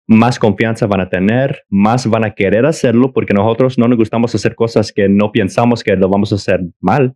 más 0.07 0.37
confianza 0.37 0.85
van 0.85 1.01
a 1.01 1.09
tener, 1.09 1.63
más 1.69 2.07
van 2.07 2.23
a 2.23 2.35
querer 2.35 2.65
hacerlo, 2.67 3.11
porque 3.11 3.33
nosotros 3.33 3.79
no 3.79 3.87
nos 3.87 3.97
gustamos 3.97 4.33
hacer 4.35 4.53
cosas 4.53 4.93
que 4.93 5.09
no 5.09 5.31
pensamos 5.31 5.83
que 5.83 5.95
lo 5.95 6.07
vamos 6.07 6.31
a 6.31 6.35
hacer 6.35 6.61
mal 6.79 7.15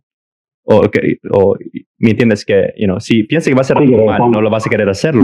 o, 0.64 0.82
que, 0.90 1.18
o 1.30 1.56
me 2.02 2.10
entiendes 2.10 2.44
que, 2.44 2.74
you 2.76 2.86
know, 2.86 3.00
si 3.00 3.22
piensas 3.22 3.48
que 3.48 3.54
va 3.54 3.60
a 3.60 3.64
ser 3.64 3.76
mal, 3.80 4.30
no 4.30 4.40
lo 4.40 4.50
vas 4.50 4.66
a 4.66 4.70
querer 4.70 4.88
hacerlo. 4.88 5.22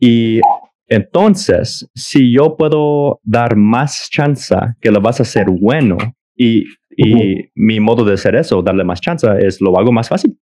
y 0.00 0.40
entonces, 0.86 1.90
si 1.94 2.32
yo 2.32 2.56
puedo 2.56 3.20
dar 3.22 3.56
más 3.56 4.08
chance 4.10 4.54
que 4.80 4.90
lo 4.90 5.00
vas 5.00 5.20
a 5.20 5.22
hacer 5.22 5.46
bueno 5.50 5.96
y, 6.36 6.64
y 6.90 7.50
mi 7.54 7.80
modo 7.80 8.04
de 8.04 8.14
hacer 8.14 8.36
eso, 8.36 8.62
darle 8.62 8.84
más 8.84 9.00
chance, 9.00 9.26
es 9.40 9.60
lo 9.60 9.78
hago 9.78 9.92
más 9.92 10.08
fácil. 10.08 10.38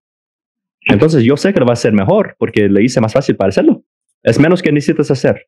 Entonces 0.88 1.24
yo 1.24 1.36
sé 1.36 1.52
que 1.52 1.60
lo 1.60 1.66
va 1.66 1.72
a 1.72 1.74
hacer 1.74 1.92
mejor 1.92 2.36
porque 2.38 2.68
le 2.68 2.84
hice 2.84 3.00
más 3.00 3.12
fácil 3.12 3.36
para 3.36 3.48
hacerlo. 3.48 3.82
Es 4.22 4.38
menos 4.38 4.62
que 4.62 4.70
necesitas 4.70 5.10
hacer. 5.10 5.46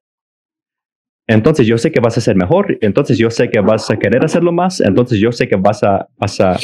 Entonces 1.26 1.66
yo 1.66 1.79
sé 1.79 1.93
que 1.93 2.01
vas 2.01 2.16
a 2.16 2.20
hacer 2.20 2.37
mejor, 2.37 2.79
entonces 2.81 3.18
yo 3.18 3.31
sé 3.31 3.51
que 3.51 3.61
vas 3.61 3.91
a 3.91 3.99
querer 3.99 4.24
hacerlo 4.24 4.51
más, 4.51 4.81
entonces 4.81 5.20
yo 5.20 5.31
sé 5.31 5.47
que 5.47 5.57
vas 5.57 5.83
a, 5.85 6.09
vas 6.16 6.41
a 6.41 6.57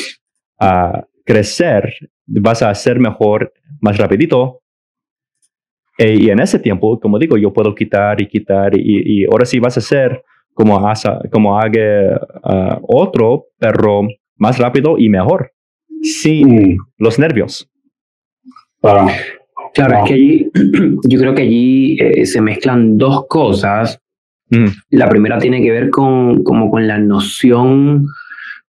a 0.59 1.05
crecer, 1.25 1.95
vas 2.27 2.63
a 2.63 2.75
ser 2.75 2.99
mejor 2.99 3.53
más 3.81 3.97
rapidito. 3.97 4.61
E, 5.99 6.15
y 6.15 6.31
en 6.31 6.41
ese 6.41 6.59
tiempo, 6.59 6.99
como 7.01 7.19
digo, 7.19 7.37
yo 7.37 7.53
puedo 7.53 7.75
quitar 7.75 8.21
y 8.21 8.27
quitar 8.27 8.73
y, 8.77 9.25
ahora 9.27 9.45
sí 9.45 9.59
vas 9.59 9.79
a 9.79 9.81
ser 9.81 10.23
como, 10.53 10.81
como 11.31 11.59
haga 11.59 12.21
uh, 12.45 12.79
otro 12.83 13.47
perro 13.59 14.03
más 14.37 14.59
rápido 14.59 14.97
y 14.99 15.09
mejor, 15.09 15.53
sin 16.03 16.75
mm. 16.75 16.77
los 16.99 17.19
nervios. 17.19 17.71
Claro, 19.75 19.99
es 19.99 20.09
que 20.09 20.15
allí, 20.15 20.51
yo 21.09 21.19
creo 21.19 21.35
que 21.35 21.43
allí 21.43 21.97
eh, 22.01 22.27
se 22.27 22.41
mezclan 22.41 22.97
dos 22.99 23.27
cosas. 23.29 24.01
Mm. 24.51 24.67
La 24.91 25.09
primera 25.09 25.39
tiene 25.39 25.63
que 25.63 25.71
ver 25.71 25.91
con, 25.91 26.45
como 26.45 26.71
con 26.71 26.87
la 26.87 26.99
noción 26.99 28.07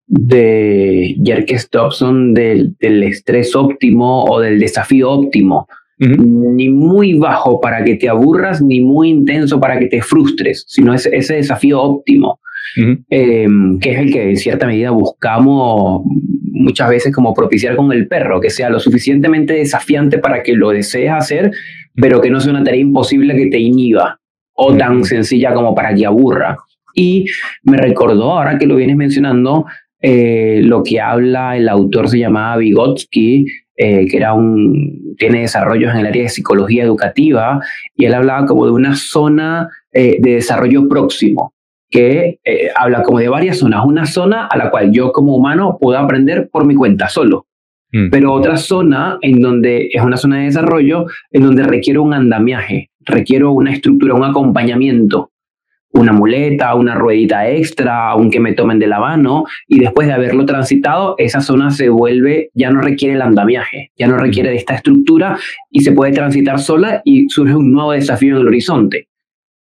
de 0.08 1.16
Jerk 1.24 1.48
Dobson 1.72 2.34
del, 2.34 2.76
del, 2.80 3.04
estrés 3.04 3.56
óptimo 3.56 4.24
o 4.26 4.40
del 4.40 4.60
desafío 4.60 5.12
óptimo. 5.12 5.68
Ni 5.98 6.68
muy 6.68 7.14
bajo 7.14 7.62
para 7.62 7.84
que 7.84 7.96
te 7.96 8.10
aburras, 8.10 8.62
ni 8.62 8.82
muy 8.82 9.10
intenso 9.10 9.62
para 9.62 9.80
que 9.80 9.88
te 9.88 10.02
frustres, 10.02 10.66
sino 10.68 10.94
ese, 10.94 11.16
ese 11.16 11.36
desafío 11.36 11.82
óptimo, 11.82 12.40
em, 13.10 13.80
que 13.80 13.92
es 13.92 14.00
el 14.00 14.12
que 14.12 14.30
en 14.30 14.36
cierta 14.36 14.68
medida 14.68 14.92
buscamos 14.92 16.02
muchas 16.52 16.90
veces 16.90 17.16
como 17.16 17.34
propiciar 17.34 17.78
con 17.78 17.94
el 17.94 18.10
perro, 18.10 18.42
que 18.42 18.50
sea 18.50 18.70
lo 18.70 18.80
suficientemente 18.80 19.54
desafiante 19.54 20.18
para 20.18 20.44
que 20.44 20.54
lo 20.54 20.72
desees 20.72 21.12
hacer, 21.12 21.52
pero 21.96 22.20
que 22.20 22.30
no 22.30 22.42
sea 22.42 22.52
una 22.52 22.64
tarea 22.64 22.82
imposible 22.82 23.34
que 23.36 23.48
te 23.48 23.60
inhiba 23.60 24.20
o 24.54 24.76
tan 24.76 25.06
sencilla 25.06 25.54
como 25.54 25.74
para 25.74 25.96
que 25.96 26.06
aburra. 26.06 26.58
Y 26.94 27.26
me 27.64 27.78
recordó, 27.78 28.34
ahora 28.34 28.58
que 28.58 28.66
lo 28.66 28.76
vienes 28.76 28.96
mencionando, 28.96 29.66
eh, 30.08 30.62
lo 30.62 30.84
que 30.84 31.02
habla 31.02 31.58
el 31.58 31.68
autor 31.68 32.08
se 32.08 32.20
llamaba 32.20 32.58
Vygotsky, 32.58 33.48
eh, 33.76 34.06
que 34.06 34.18
era 34.18 34.34
un, 34.34 35.16
tiene 35.18 35.42
desarrollos 35.42 35.92
en 35.92 36.02
el 36.02 36.06
área 36.06 36.22
de 36.22 36.30
psicología 36.30 36.84
educativa, 36.84 37.60
y 37.96 38.06
él 38.06 38.14
hablaba 38.14 38.46
como 38.46 38.68
de 38.68 38.72
una 38.72 38.96
zona 38.96 39.68
eh, 39.92 40.18
de 40.20 40.36
desarrollo 40.36 40.88
próximo, 40.88 41.56
que 41.90 42.38
habla 42.76 43.02
como 43.02 43.18
de 43.18 43.30
varias 43.30 43.58
zonas. 43.58 43.84
Una 43.84 44.06
zona 44.06 44.46
a 44.46 44.56
la 44.60 44.70
cual 44.70 44.92
yo 44.92 45.12
como 45.12 45.36
humano 45.36 45.80
puedo 45.82 45.98
aprender 45.98 46.50
por 46.52 46.68
mi 46.68 46.76
cuenta 46.76 47.10
solo, 47.10 47.48
mm. 47.92 48.12
pero 48.12 48.32
otra 48.32 48.58
zona 48.58 49.18
en 49.24 49.42
donde 49.42 49.90
es 49.92 50.04
una 50.04 50.18
zona 50.18 50.38
de 50.38 50.44
desarrollo 50.44 51.08
en 51.32 51.42
donde 51.42 51.64
requiero 51.64 52.04
un 52.04 52.14
andamiaje, 52.14 52.92
requiero 53.00 53.54
una 53.54 53.74
estructura, 53.74 54.14
un 54.14 54.24
acompañamiento 54.24 55.32
una 55.96 56.12
muleta, 56.12 56.76
una 56.76 56.94
ruedita 56.94 57.50
extra, 57.50 58.10
aunque 58.10 58.40
me 58.40 58.54
tomen 58.54 58.80
de 58.80 58.88
la 58.88 59.00
mano, 59.00 59.46
y 59.68 59.80
después 59.80 60.08
de 60.08 60.14
haberlo 60.14 60.46
transitado, 60.46 61.16
esa 61.18 61.42
zona 61.42 61.72
se 61.72 61.90
vuelve, 61.90 62.50
ya 62.54 62.70
no 62.70 62.82
requiere 62.82 63.16
el 63.16 63.22
andamiaje, 63.22 63.92
ya 63.98 64.08
no 64.08 64.18
requiere 64.18 64.50
de 64.50 64.58
esta 64.58 64.76
estructura 64.76 65.38
y 65.72 65.82
se 65.82 65.94
puede 65.94 66.12
transitar 66.12 66.60
sola 66.60 67.02
y 67.06 67.30
surge 67.30 67.56
un 67.56 67.72
nuevo 67.72 67.94
desafío 67.94 68.36
en 68.36 68.42
el 68.42 68.48
horizonte, 68.48 69.08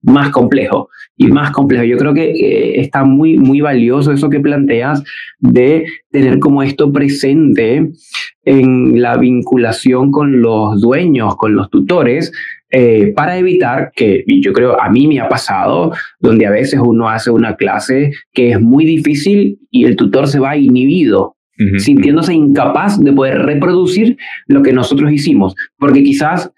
más 0.02 0.30
complejo 0.30 0.90
y 1.16 1.28
más 1.28 1.52
complejo. 1.52 1.84
Yo 1.84 1.98
creo 1.98 2.14
que 2.14 2.80
está 2.80 3.04
muy, 3.04 3.38
muy 3.38 3.62
valioso 3.62 4.12
eso 4.12 4.30
que 4.30 4.40
planteas 4.40 5.04
de 5.40 5.86
tener 6.10 6.40
como 6.40 6.64
esto 6.64 6.92
presente 6.92 7.92
en 8.44 9.02
la 9.02 9.18
vinculación 9.18 10.12
con 10.12 10.42
los 10.42 10.82
dueños, 10.82 11.36
con 11.36 11.56
los 11.56 11.70
tutores, 11.70 12.32
eh, 12.76 13.13
para 13.15 13.38
evitar 13.38 13.91
que, 13.95 14.24
y 14.26 14.41
yo 14.41 14.51
creo, 14.51 14.82
a 14.82 14.89
mí 14.89 15.05
me 15.05 15.19
ha 15.19 15.30
pasado, 15.30 15.93
donde 16.19 16.47
a 16.47 16.49
veces 16.49 16.80
uno 16.84 17.07
hace 17.07 17.30
una 17.30 17.55
clase 17.55 18.11
que 18.34 18.49
es 18.49 18.59
muy 18.59 18.84
difícil 18.84 19.59
y 19.69 19.86
el 19.86 19.95
tutor 19.95 20.28
se 20.28 20.39
va 20.39 20.57
inhibido, 20.57 21.36
sintiéndose 21.78 22.34
incapaz 22.34 22.99
de 22.99 23.13
poder 23.13 23.43
reproducir 23.43 24.17
lo 24.47 24.63
que 24.63 24.74
nosotros 24.74 25.11
hicimos, 25.11 25.55
porque 25.78 26.03
quizás 26.03 26.51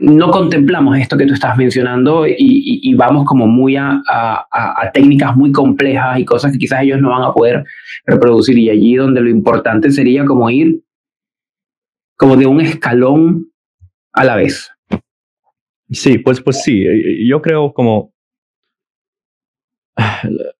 no 0.00 0.32
contemplamos 0.32 0.98
esto 0.98 1.16
que 1.16 1.26
tú 1.26 1.34
estás 1.34 1.56
mencionando 1.56 2.26
y, 2.26 2.92
vamos 2.96 3.24
como 3.24 3.46
muy 3.46 3.76
a, 3.76 4.02
a, 4.10 4.90
técnicas 4.92 5.36
muy 5.36 5.52
complejas 5.52 6.18
y 6.18 6.24
cosas 6.24 6.50
que 6.50 6.58
quizás 6.58 6.82
ellos 6.82 7.00
no 7.00 7.10
van 7.10 7.22
a 7.22 7.32
poder 7.32 7.64
reproducir. 8.04 8.58
Y 8.58 8.68
allí 8.68 8.96
donde 8.96 9.20
lo 9.20 9.30
importante 9.30 9.92
sería 9.92 10.24
como 10.24 10.50
ir 10.50 10.80
como 12.16 12.36
de 12.36 12.46
un 12.46 12.60
escalón 12.60 13.46
a 14.12 14.24
la 14.24 14.36
vez. 14.36 14.73
Sí, 15.90 16.18
pues, 16.18 16.40
pues 16.40 16.62
sí, 16.62 16.82
eh, 16.82 17.26
yo 17.28 17.40
creo 17.42 17.72
como... 17.72 18.12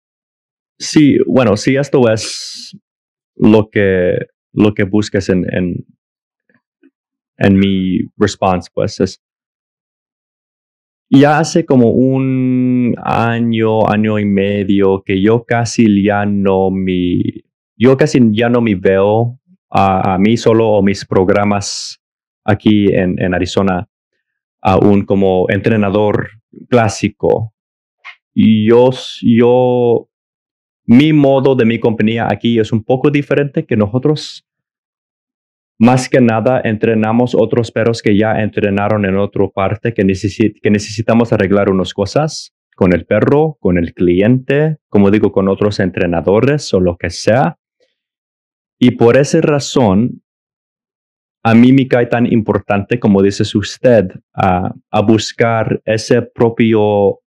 Sí, 0.76 1.16
bueno, 1.26 1.56
si 1.56 1.76
esto 1.76 2.10
es 2.10 2.76
lo 3.36 3.70
que, 3.70 4.18
lo 4.52 4.74
que 4.74 4.82
buscas 4.82 5.28
en, 5.28 5.46
en, 5.54 5.86
en 7.38 7.58
mi 7.58 8.00
response, 8.16 8.68
pues 8.74 9.00
es... 9.00 9.22
Ya 11.10 11.38
hace 11.38 11.64
como 11.64 11.90
un 11.90 12.96
año, 13.02 13.88
año 13.88 14.18
y 14.18 14.24
medio 14.24 15.02
que 15.04 15.22
yo 15.22 15.44
casi 15.44 16.02
ya 16.02 16.26
no 16.26 16.70
me, 16.72 17.44
yo 17.76 17.96
casi 17.96 18.18
ya 18.32 18.48
no 18.48 18.60
me 18.60 18.74
veo 18.74 19.38
a, 19.70 20.14
a 20.14 20.18
mí 20.18 20.36
solo 20.36 20.68
o 20.70 20.82
mis 20.82 21.04
programas 21.04 22.00
aquí 22.44 22.88
en, 22.92 23.20
en 23.22 23.32
Arizona, 23.32 23.88
aún 24.64 25.04
como 25.04 25.44
entrenador 25.50 26.30
clásico. 26.68 27.54
Yo, 28.34 28.90
yo, 29.22 30.08
mi 30.86 31.12
modo 31.12 31.54
de 31.54 31.66
mi 31.66 31.78
compañía 31.78 32.26
aquí 32.28 32.58
es 32.58 32.72
un 32.72 32.82
poco 32.82 33.10
diferente 33.10 33.66
que 33.66 33.76
nosotros. 33.76 34.44
Más 35.78 36.08
que 36.08 36.20
nada 36.20 36.62
entrenamos 36.64 37.34
otros 37.34 37.70
perros 37.70 38.00
que 38.00 38.16
ya 38.16 38.40
entrenaron 38.40 39.04
en 39.04 39.18
otra 39.18 39.48
parte 39.48 39.92
que, 39.92 40.02
que 40.02 40.70
necesitamos 40.70 41.32
arreglar 41.32 41.68
unas 41.68 41.92
cosas 41.92 42.54
con 42.74 42.94
el 42.94 43.04
perro, 43.04 43.58
con 43.60 43.76
el 43.76 43.92
cliente, 43.92 44.78
como 44.88 45.10
digo, 45.10 45.30
con 45.30 45.48
otros 45.48 45.78
entrenadores 45.80 46.72
o 46.72 46.80
lo 46.80 46.96
que 46.96 47.10
sea. 47.10 47.58
Y 48.78 48.92
por 48.92 49.16
esa 49.16 49.40
razón, 49.40 50.23
a 51.44 51.54
mí 51.54 51.72
me 51.72 51.86
cae 51.86 52.06
tan 52.06 52.30
importante, 52.30 52.98
como 52.98 53.22
dice 53.22 53.44
usted, 53.56 54.08
a 54.34 55.00
buscar 55.02 55.80
ese 55.84 56.22
propio 56.22 57.20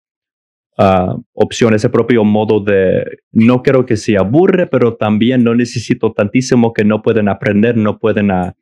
opción, 1.32 1.74
ese 1.74 1.88
propio 1.88 2.24
modo 2.24 2.60
de, 2.60 3.18
no 3.32 3.62
quiero 3.62 3.86
que 3.86 3.96
se 3.96 4.16
aburre, 4.16 4.66
pero 4.66 4.96
también 4.96 5.44
no 5.44 5.54
necesito 5.54 6.12
tantísimo 6.12 6.72
que 6.72 6.84
no 6.84 7.02
pueden 7.02 7.28
aprender, 7.28 7.76
no 7.76 7.98
pueden 7.98 8.30
a, 8.30 8.54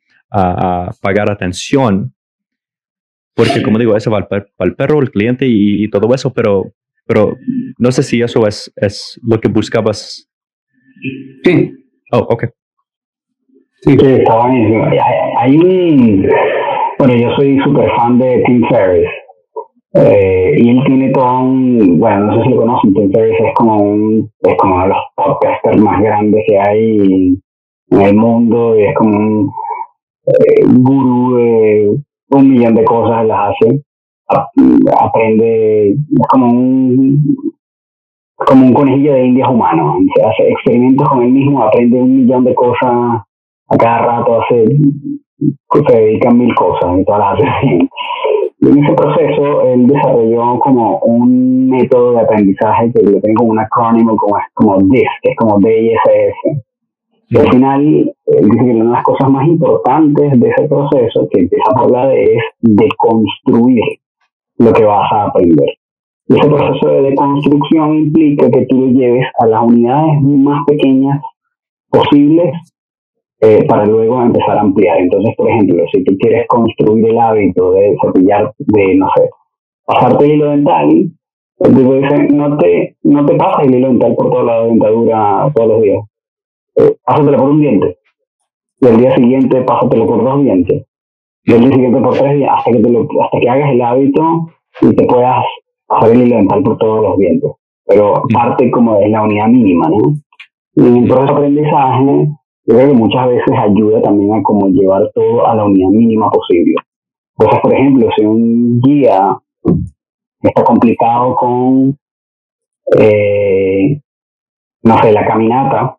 pagar 1.01 1.29
atención. 1.29 2.13
Porque 3.35 3.63
como 3.63 3.79
digo, 3.79 3.95
eso 3.95 4.11
va 4.11 4.27
para 4.27 4.45
el, 4.59 4.75
perro, 4.75 5.01
el 5.01 5.11
cliente 5.11 5.45
y, 5.47 5.87
todo 5.89 6.13
eso, 6.13 6.31
pero, 6.33 6.73
pero 7.05 7.35
no 7.77 7.91
sé 7.91 8.03
si 8.03 8.21
eso 8.21 8.47
es, 8.47 8.71
es 8.75 9.19
lo 9.23 9.39
que 9.39 9.47
buscabas. 9.47 10.29
Sí. 11.43 11.71
Oh, 12.11 12.27
ok. 12.29 12.45
Sí, 13.85 13.97
que 13.97 14.15
está 14.15 14.39
buenísimo. 14.39 14.85
Hay, 15.39 15.57
un. 15.57 16.25
Bueno, 16.97 17.15
yo 17.15 17.35
soy 17.35 17.59
súper 17.59 17.91
fan 17.97 18.17
de 18.17 18.41
Tim 18.45 18.63
Ferriss. 18.69 19.09
Eh, 19.95 20.55
y 20.57 20.69
él 20.69 20.81
tiene 20.85 21.09
todo 21.09 21.41
un. 21.41 21.99
Bueno, 21.99 22.27
no 22.27 22.37
sé 22.37 22.43
si 22.43 22.49
lo 22.51 22.61
conocen, 22.61 22.93
Tim 22.93 23.11
Ferriss 23.11 23.39
es 23.41 23.53
como, 23.55 23.81
un, 23.81 24.31
es 24.39 24.55
como 24.55 24.75
uno 24.75 24.83
de 24.83 24.89
los 24.89 24.97
podcasters 25.17 25.81
más 25.81 26.01
grandes 26.01 26.45
que 26.47 26.57
hay 26.57 27.37
en 27.89 28.01
el 28.01 28.15
mundo 28.15 28.79
y 28.79 28.83
es 28.83 28.95
como 28.95 29.17
un 29.17 29.51
eh, 30.27 30.63
gurú 30.65 31.35
de 31.35 31.89
un 32.29 32.49
millón 32.49 32.75
de 32.75 32.85
cosas, 32.85 33.25
las 33.25 33.49
hace. 33.49 33.81
Aprende. 34.97 35.89
Es 35.89 36.27
como 36.29 36.47
un 36.53 37.21
como 38.37 38.65
un 38.65 38.73
conejillo 38.73 39.13
de 39.13 39.25
indias 39.25 39.49
humano. 39.49 39.97
Hace 40.25 40.51
experimentos 40.51 41.09
con 41.09 41.21
él 41.21 41.31
mismo, 41.31 41.61
aprende 41.61 42.01
un 42.01 42.21
millón 42.21 42.45
de 42.45 42.55
cosas 42.55 43.23
a 43.69 43.77
cada 43.77 43.99
rato 43.99 44.41
hace, 44.41 44.65
se 45.87 45.97
dedican 45.97 46.37
mil 46.37 46.53
cosas 46.55 46.99
y 46.99 47.05
todas 47.05 47.39
las. 47.39 47.63
Y 48.63 48.69
en 48.69 48.81
ese 48.81 48.93
proceso 48.93 49.61
él 49.63 49.87
desarrolló 49.87 50.57
como 50.59 50.99
un 50.99 51.69
método 51.69 52.13
de 52.13 52.21
aprendizaje 52.21 52.93
que 52.93 53.01
le 53.01 53.19
tengo 53.19 53.39
como 53.39 53.51
un 53.51 53.59
acrónimo 53.59 54.15
como, 54.15 54.37
como 54.53 54.77
DIS, 54.83 55.09
que 55.21 55.31
es 55.31 55.35
como 55.35 55.59
DISS. 55.59 56.63
Y 57.27 57.37
al 57.37 57.49
final, 57.49 57.81
él 58.25 58.49
dice 58.49 58.65
que 58.65 58.71
una 58.71 58.85
de 58.85 58.91
las 58.91 59.03
cosas 59.03 59.29
más 59.29 59.45
importantes 59.47 60.39
de 60.39 60.49
ese 60.49 60.67
proceso 60.69 61.27
que 61.29 61.41
empieza 61.41 61.71
a 61.75 61.79
hablar 61.81 62.07
de 62.07 62.35
es 62.35 62.43
de 62.61 62.87
construir 62.95 63.83
lo 64.59 64.71
que 64.71 64.85
vas 64.85 65.11
a 65.11 65.25
aprender. 65.25 65.73
Y 66.29 66.39
ese 66.39 66.47
proceso 66.47 66.87
de 66.87 67.01
deconstrucción 67.01 67.95
implica 67.95 68.49
que 68.49 68.65
tú 68.67 68.77
lo 68.77 68.87
lleves 68.87 69.25
a 69.39 69.47
las 69.47 69.61
unidades 69.61 70.21
más 70.21 70.63
pequeñas 70.65 71.21
posibles 71.89 72.53
eh, 73.43 73.65
para 73.67 73.85
luego 73.85 74.21
empezar 74.21 74.57
a 74.57 74.61
ampliar. 74.61 74.99
Entonces, 74.99 75.35
por 75.35 75.49
ejemplo, 75.49 75.83
si 75.91 76.01
tú 76.05 76.15
quieres 76.17 76.47
construir 76.47 77.09
el 77.09 77.19
hábito 77.19 77.73
de 77.73 77.93
cepillar, 78.01 78.53
de, 78.57 78.95
no 78.95 79.09
sé, 79.17 79.29
pasarte 79.85 80.23
el 80.23 80.31
hilo 80.31 80.49
dental, 80.51 81.11
el 81.59 81.75
tipo 81.75 81.93
dice, 81.93 82.27
no 82.29 82.57
te, 82.57 82.95
no 83.03 83.25
te 83.25 83.35
pases 83.35 83.67
el 83.67 83.75
hilo 83.75 83.89
dental 83.89 84.15
por 84.15 84.31
toda 84.31 84.43
la 84.43 84.63
dentadura 84.63 85.51
todos 85.53 85.67
los 85.67 85.81
días. 85.81 86.03
Eh, 86.77 86.95
pásatelo 87.03 87.37
por 87.37 87.49
un 87.49 87.59
diente. 87.59 87.97
Y 88.79 88.87
el 88.87 88.97
día 88.97 89.15
siguiente, 89.15 89.61
pásatelo 89.61 90.07
por 90.07 90.23
dos 90.23 90.41
dientes. 90.41 90.85
Y 91.43 91.51
el 91.51 91.59
día 91.59 91.71
siguiente 91.71 91.99
por 91.99 92.17
tres 92.17 92.37
días, 92.37 92.49
hasta 92.55 92.71
que, 92.71 92.79
te 92.79 92.89
lo, 92.89 93.01
hasta 93.01 93.39
que 93.41 93.49
hagas 93.49 93.71
el 93.71 93.81
hábito 93.81 94.47
y 94.83 94.95
te 94.95 95.05
puedas 95.05 95.43
pasar 95.85 96.11
el 96.11 96.21
hilo 96.21 96.37
dental 96.37 96.63
por 96.63 96.77
todos 96.77 97.03
los 97.03 97.17
dientes. 97.17 97.51
Pero 97.85 98.23
parte 98.33 98.71
como 98.71 98.99
de 98.99 99.09
la 99.09 99.23
unidad 99.23 99.47
mínima, 99.47 99.89
¿no? 99.89 99.97
Y 100.75 100.87
en 100.87 100.95
el 100.95 101.07
proceso 101.09 101.25
de 101.25 101.31
aprendizaje, 101.33 102.29
yo 102.65 102.75
creo 102.75 102.87
que 102.89 102.93
muchas 102.93 103.27
veces 103.27 103.57
ayuda 103.57 104.01
también 104.01 104.33
a 104.33 104.43
como 104.43 104.67
llevar 104.69 105.11
todo 105.13 105.45
a 105.45 105.55
la 105.55 105.65
unidad 105.65 105.89
mínima 105.89 106.29
posible. 106.29 106.75
Entonces, 107.37 107.59
por 107.61 107.73
ejemplo, 107.73 108.09
si 108.15 108.25
un 108.25 108.79
guía 108.81 109.37
está 110.41 110.63
complicado 110.63 111.35
con, 111.35 111.97
eh, 112.99 113.99
no 114.83 114.97
sé, 114.99 115.11
la 115.11 115.25
caminata 115.25 115.97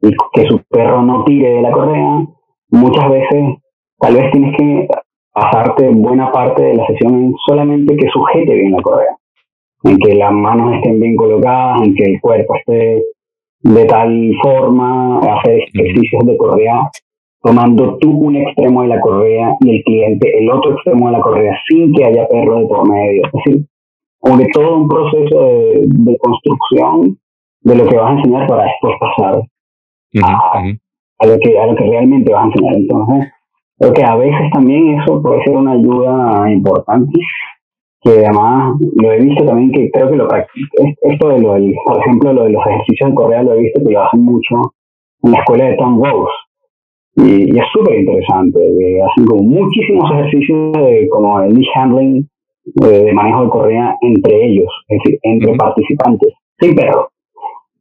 y 0.00 0.10
que 0.32 0.46
su 0.46 0.60
perro 0.68 1.02
no 1.02 1.24
tire 1.24 1.50
de 1.54 1.62
la 1.62 1.72
correa, 1.72 2.26
muchas 2.70 3.10
veces 3.10 3.56
tal 3.98 4.14
vez 4.14 4.30
tienes 4.30 4.56
que 4.56 4.88
pasarte 5.32 5.88
buena 5.90 6.30
parte 6.32 6.62
de 6.62 6.74
la 6.74 6.86
sesión 6.86 7.14
en 7.14 7.34
solamente 7.46 7.96
que 7.96 8.08
sujete 8.08 8.54
bien 8.54 8.72
la 8.72 8.82
correa, 8.82 9.16
en 9.84 9.98
que 9.98 10.14
las 10.14 10.32
manos 10.32 10.74
estén 10.76 11.00
bien 11.00 11.16
colocadas, 11.16 11.82
en 11.82 11.94
que 11.94 12.04
el 12.04 12.20
cuerpo 12.20 12.54
esté 12.56 13.02
de 13.60 13.84
tal 13.86 14.32
forma, 14.42 15.18
hacer 15.18 15.60
ejercicios 15.74 16.24
de 16.26 16.36
correa, 16.36 16.90
tomando 17.42 17.96
tú 17.98 18.10
un 18.10 18.36
extremo 18.36 18.82
de 18.82 18.88
la 18.88 19.00
correa 19.00 19.56
y 19.60 19.76
el 19.76 19.84
cliente 19.84 20.38
el 20.38 20.50
otro 20.50 20.72
extremo 20.72 21.06
de 21.06 21.12
la 21.12 21.20
correa 21.20 21.56
sin 21.68 21.92
que 21.94 22.04
haya 22.04 22.26
perro 22.28 22.60
de 22.60 22.66
por 22.66 22.88
medio. 22.88 23.22
Es 23.26 23.32
decir, 23.32 23.66
como 24.18 24.38
que 24.38 24.46
todo 24.52 24.76
un 24.76 24.88
proceso 24.88 25.44
de, 25.44 26.18
construcción 26.18 27.18
de 27.62 27.76
lo 27.76 27.86
que 27.86 27.96
vas 27.96 28.10
a 28.10 28.18
enseñar 28.18 28.46
para 28.46 28.64
después 28.64 28.94
pasar 29.00 29.42
a, 30.22 31.26
lo 31.26 31.38
que, 31.38 31.58
a 31.58 31.66
lo 31.66 31.76
que 31.76 31.84
realmente 31.84 32.32
vas 32.32 32.44
a 32.44 32.46
enseñar. 32.46 32.74
Entonces, 32.76 33.32
creo 33.78 33.92
que 33.92 34.04
a 34.04 34.16
veces 34.16 34.50
también 34.52 35.00
eso 35.00 35.22
puede 35.22 35.42
ser 35.44 35.56
una 35.56 35.72
ayuda 35.72 36.50
importante 36.50 37.20
que 38.00 38.10
además 38.10 38.76
lo 38.94 39.12
he 39.12 39.18
visto 39.18 39.44
también 39.44 39.72
que 39.72 39.90
creo 39.90 40.10
que 40.10 40.16
lo 40.16 40.28
esto 41.02 41.28
de 41.28 41.40
lo 41.40 41.54
del, 41.54 41.74
por 41.84 41.98
ejemplo 41.98 42.32
lo 42.32 42.44
de 42.44 42.50
los 42.50 42.66
ejercicios 42.66 43.08
en 43.08 43.14
Corea 43.14 43.42
lo 43.42 43.54
he 43.54 43.62
visto 43.62 43.80
que 43.84 43.92
lo 43.92 44.02
hacen 44.02 44.22
mucho 44.22 44.74
en 45.22 45.32
la 45.32 45.38
escuela 45.38 45.64
de 45.64 45.76
Tom 45.76 46.02
Rose 46.02 46.32
y, 47.16 47.58
es 47.58 47.64
súper 47.72 47.98
interesante 47.98 48.60
hacen 49.02 49.26
como 49.26 49.42
muchísimos 49.42 50.10
ejercicios 50.12 50.72
de 50.72 51.08
como 51.10 51.40
el 51.40 51.66
handling 51.74 52.28
de, 52.66 53.12
manejo 53.12 53.44
de 53.44 53.50
correa 53.50 53.96
entre 54.00 54.46
ellos 54.46 54.68
es 54.88 54.98
decir 55.02 55.18
entre 55.22 55.54
participantes 55.56 56.34
sin 56.60 56.74
perro 56.76 57.10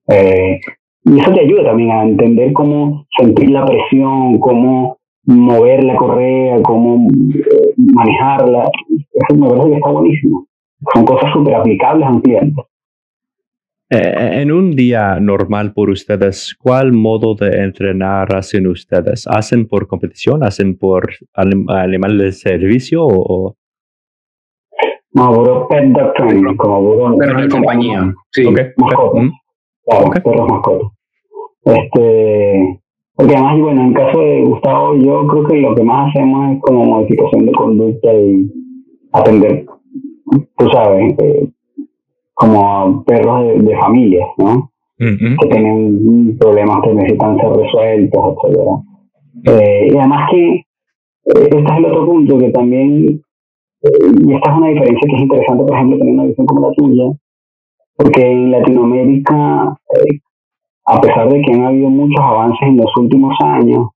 eh, 0.09 0.59
y 1.03 1.19
eso 1.19 1.31
te 1.31 1.41
ayuda 1.41 1.65
también 1.65 1.91
a 1.91 2.03
entender 2.03 2.53
cómo 2.53 3.05
sentir 3.19 3.51
la 3.51 3.65
presión 3.65 4.39
cómo 4.39 4.97
mover 5.27 5.83
la 5.83 5.95
correa, 5.95 6.61
cómo 6.63 7.09
eh, 7.35 7.73
manejarla. 7.77 8.63
Eso 9.13 9.37
me 9.37 9.47
parece 9.49 9.69
que 9.69 9.75
está 9.75 9.89
buenísimo. 9.89 10.47
Son 10.93 11.05
cosas 11.05 11.31
súper 11.33 11.55
aplicables 11.55 12.07
a 12.07 12.11
un 12.11 12.21
cliente. 12.21 12.61
Eh, 13.89 14.41
en 14.41 14.51
un 14.51 14.71
día 14.71 15.17
normal 15.19 15.73
por 15.73 15.89
ustedes, 15.89 16.55
¿cuál 16.59 16.91
modo 16.91 17.35
de 17.35 17.63
entrenar 17.63 18.35
hacen 18.35 18.67
ustedes? 18.67 19.25
¿Hacen 19.27 19.67
por 19.67 19.87
competición? 19.87 20.43
¿Hacen 20.43 20.77
por 20.77 21.09
animales 21.33 22.17
de 22.17 22.31
servicio 22.31 23.05
o...? 23.05 23.55
No, 25.13 25.33
por 25.33 25.67
pet 25.69 25.85
dog 25.85 26.13
training, 26.13 26.55
como 26.57 27.17
Pero 27.17 27.41
de 27.41 27.49
compañía, 27.49 28.13
sí. 28.31 28.45
Okay. 28.45 28.65
Mascotas. 28.77 29.23
Mm. 29.23 29.31
Claro, 29.85 30.11
perros 30.11 30.49
mascotas. 30.49 30.91
Este, 31.63 32.81
porque 33.17 33.33
además, 33.33 33.59
bueno, 33.59 33.81
en 33.81 33.93
caso 33.93 34.19
de 34.19 34.43
Gustavo, 34.43 34.95
yo 34.95 35.25
creo 35.25 35.43
que 35.47 35.57
lo 35.57 35.73
que 35.73 35.83
más 35.83 36.09
hacemos 36.09 36.51
es 36.51 36.61
como 36.61 36.85
modificación 36.85 37.47
de 37.47 37.51
conducta 37.51 38.13
y 38.13 38.47
atender, 39.11 39.65
tú 40.55 40.69
sabes, 40.71 41.15
eh, 41.17 41.49
como 42.35 43.03
perros 43.05 43.41
de, 43.41 43.59
de 43.59 43.77
familia, 43.77 44.23
¿no? 44.37 44.71
Que 44.99 45.47
tienen 45.49 46.37
problemas 46.37 46.81
que 46.83 46.93
necesitan 46.93 47.39
ser 47.39 47.49
resueltos, 47.49 48.35
etc. 48.43 48.59
Eh, 49.45 49.87
y 49.91 49.97
además 49.97 50.29
que 50.29 50.53
eh, 50.53 50.63
este 51.25 51.57
es 51.57 51.77
el 51.77 51.85
otro 51.85 52.05
punto 52.05 52.37
que 52.37 52.51
también, 52.51 53.19
y 53.81 54.33
esta 54.33 54.51
es 54.51 54.57
una 54.57 54.67
diferencia 54.67 55.09
que 55.09 55.15
es 55.15 55.21
interesante, 55.23 55.63
por 55.63 55.73
ejemplo, 55.73 55.97
tener 55.97 56.13
una 56.13 56.25
visión 56.25 56.45
como 56.45 56.69
la 56.69 56.73
tuya, 56.75 57.05
porque 57.95 58.31
en 58.31 58.51
Latinoamérica 58.51 59.75
a 60.87 61.01
pesar 61.01 61.29
de 61.29 61.41
que 61.41 61.53
han 61.53 61.65
habido 61.65 61.89
muchos 61.89 62.19
avances 62.19 62.67
en 62.67 62.77
los 62.77 62.95
últimos 62.97 63.35
años, 63.43 63.89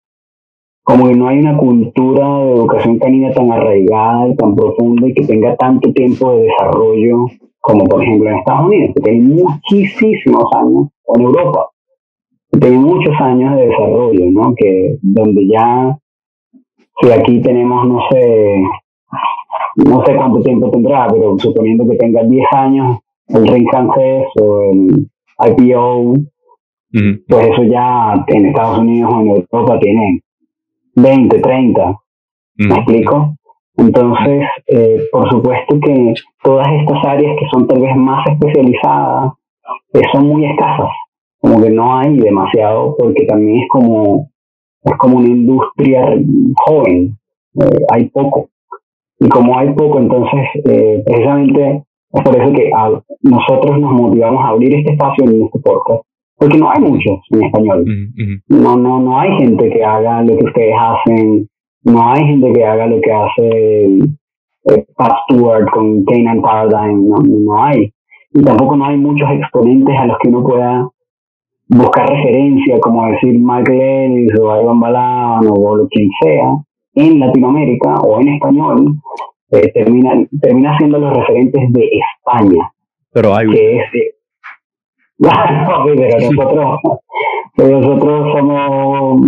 como 0.83 1.07
que 1.07 1.15
no 1.15 1.29
hay 1.29 1.39
una 1.39 1.57
cultura 1.59 2.39
de 2.39 2.53
educación 2.53 2.99
canina 2.99 3.31
tan 3.33 3.53
arraigada 3.53 4.29
y 4.29 4.37
tan 4.37 4.57
profunda 4.57 5.07
y 5.07 5.13
que 5.13 5.27
tenga 5.27 5.55
tanto 5.57 5.93
tiempo 5.93 6.33
de 6.33 6.45
desarrollo 6.45 7.27
como 7.61 7.85
por 7.85 8.03
ejemplo 8.03 8.31
en 8.31 8.39
Estados 8.39 8.67
Unidos, 8.67 8.95
que 8.97 9.03
tiene 9.03 9.43
muchísimos 9.43 10.45
años, 10.57 10.89
o 11.05 11.19
en 11.19 11.23
Europa, 11.23 11.69
que 12.51 12.59
tiene 12.59 12.79
muchos 12.79 13.15
años 13.21 13.57
de 13.57 13.67
desarrollo, 13.67 14.25
¿no? 14.31 14.55
Que 14.55 14.97
donde 15.03 15.47
ya 15.47 15.99
si 17.01 17.13
aquí 17.13 17.43
tenemos, 17.43 17.87
no 17.87 18.01
sé, 18.11 18.63
no 19.77 20.05
sé 20.07 20.17
cuánto 20.17 20.41
tiempo 20.41 20.71
tendrá, 20.71 21.07
pero 21.09 21.39
suponiendo 21.39 21.87
que 21.87 21.97
tenga 21.97 22.23
10 22.25 22.47
años 22.53 22.99
el 23.29 23.47
ring 23.47 23.69
francés 23.71 24.25
o 24.41 24.63
el 24.63 25.07
IPO, 25.39 26.15
pues 26.91 27.47
eso 27.47 27.63
ya 27.65 28.25
en 28.27 28.47
Estados 28.47 28.79
Unidos 28.79 29.13
o 29.13 29.21
en 29.21 29.29
Europa 29.29 29.79
tiene 29.81 30.21
20, 30.97 31.39
30. 31.41 31.99
¿Me 32.57 32.75
explico? 32.75 33.35
Entonces, 33.79 34.49
eh, 34.67 35.01
por 35.13 35.31
supuesto 35.31 35.79
que 35.81 36.15
todas 36.43 36.67
estas 36.81 37.05
áreas 37.05 37.37
que 37.39 37.47
son 37.53 37.69
tal 37.69 37.81
vez 37.81 37.95
más 37.95 38.27
especializadas 38.27 39.35
eh, 39.93 40.03
son 40.13 40.27
muy 40.27 40.45
escasas. 40.47 40.91
Como 41.41 41.63
que 41.63 41.71
no 41.71 41.97
hay 41.97 42.17
demasiado, 42.17 42.97
porque 42.99 43.25
también 43.27 43.61
es 43.63 43.69
como, 43.69 44.31
es 44.83 44.97
como 44.99 45.19
una 45.19 45.29
industria 45.29 46.13
joven. 46.67 47.17
Eh, 47.61 47.85
hay 47.95 48.07
poco. 48.07 48.49
Y 49.21 49.29
como 49.29 49.57
hay 49.57 49.73
poco, 49.75 49.99
entonces, 49.99 50.49
precisamente 51.05 51.85
es 52.13 52.23
por 52.23 52.37
eso 52.37 52.53
que 52.53 52.71
nosotros 53.23 53.79
nos 53.79 53.93
motivamos 53.93 54.45
a 54.45 54.49
abrir 54.49 54.75
este 54.75 54.93
espacio 54.93 55.25
en 55.25 55.45
este 55.45 55.59
podcast, 55.61 56.03
porque 56.39 56.59
no 56.59 56.71
hay 56.71 56.81
muchos 56.81 57.19
en 57.31 57.43
español. 57.43 57.85
No, 58.49 58.77
no, 58.77 59.01
no 59.01 59.19
hay 59.19 59.31
gente 59.39 59.71
que 59.71 59.85
haga 59.85 60.23
lo 60.23 60.37
que 60.37 60.45
ustedes 60.45 60.75
hacen, 60.79 61.49
no 61.85 62.13
hay 62.13 62.25
gente 62.25 62.53
que 62.53 62.65
haga 62.65 62.87
lo 62.87 63.01
que 63.01 63.13
hace 63.13 63.87
eh, 64.65 64.87
Pat 64.97 65.13
Stewart 65.25 65.69
con 65.71 66.05
Canaan 66.05 66.43
Paradigm, 66.43 67.09
no, 67.09 67.19
no 67.19 67.63
hay. 67.63 67.93
Y 68.35 68.43
tampoco 68.43 68.77
no 68.77 68.85
hay 68.85 68.97
muchos 68.97 69.29
exponentes 69.31 69.97
a 69.99 70.07
los 70.07 70.19
que 70.19 70.29
uno 70.29 70.45
pueda 70.45 70.89
buscar 71.69 72.09
referencia, 72.09 72.79
como 72.81 73.07
decir 73.07 73.39
Michael 73.39 73.81
Ellis 73.81 74.39
o 74.41 74.63
Ivan 74.63 74.81
Balan 74.81 75.47
o 75.49 75.77
lo 75.77 75.89
quien 75.89 76.09
sea, 76.23 76.53
en 76.95 77.21
Latinoamérica 77.21 77.95
o 77.97 78.21
en 78.21 78.29
español, 78.29 78.95
eh, 79.51 79.71
termina, 79.73 80.13
termina 80.41 80.77
siendo 80.79 80.99
los 80.99 81.17
referentes 81.17 81.73
de 81.73 81.91
España. 82.17 82.73
Pero 83.13 83.35
hay 83.35 83.49
que 83.49 83.79
es, 83.79 83.85
pero 85.19 86.19
nosotros, 86.21 86.81
nosotros 87.57 88.33
somos, 88.33 89.21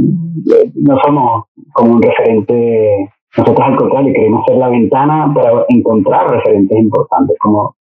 no 0.75 0.99
somos 1.05 1.45
como 1.73 1.95
un 1.95 2.03
referente, 2.03 3.11
nosotros 3.37 3.67
al 3.67 3.77
contrario, 3.77 4.13
queremos 4.13 4.45
ser 4.47 4.59
la 4.59 4.69
ventana 4.69 5.33
para 5.35 5.65
encontrar 5.69 6.31
referentes 6.31 6.79
importantes, 6.79 7.37
como, 7.41 7.75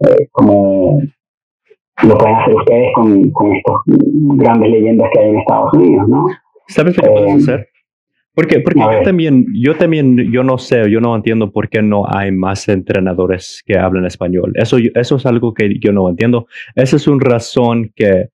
eh, 0.00 0.28
como 0.32 1.00
lo 2.02 2.18
pueden 2.18 2.36
hacer 2.36 2.54
ustedes 2.56 2.92
con, 2.94 3.30
con 3.30 3.52
estas 3.54 3.76
grandes 3.86 4.70
leyendas 4.70 5.10
que 5.12 5.20
hay 5.20 5.30
en 5.30 5.38
Estados 5.38 5.72
Unidos, 5.74 6.08
¿no? 6.08 6.26
¿Sabes 6.66 6.96
lo 6.96 7.02
que 7.02 7.10
puedes 7.10 7.32
eh, 7.32 7.36
hacer? 7.36 7.68
Porque, 8.38 8.60
porque 8.60 8.78
yo 8.78 9.02
también, 9.02 9.46
yo 9.52 9.74
también, 9.74 10.30
yo 10.30 10.44
no 10.44 10.58
sé, 10.58 10.88
yo 10.88 11.00
no 11.00 11.16
entiendo 11.16 11.50
por 11.50 11.68
qué 11.68 11.82
no 11.82 12.04
hay 12.08 12.30
más 12.30 12.68
entrenadores 12.68 13.64
que 13.66 13.76
hablan 13.76 14.06
español. 14.06 14.52
Eso, 14.54 14.76
eso 14.94 15.16
es 15.16 15.26
algo 15.26 15.52
que 15.52 15.80
yo 15.80 15.90
no 15.90 16.08
entiendo. 16.08 16.46
Esa 16.76 16.94
es 16.94 17.08
una 17.08 17.18
razón 17.20 17.90
que, 17.96 18.28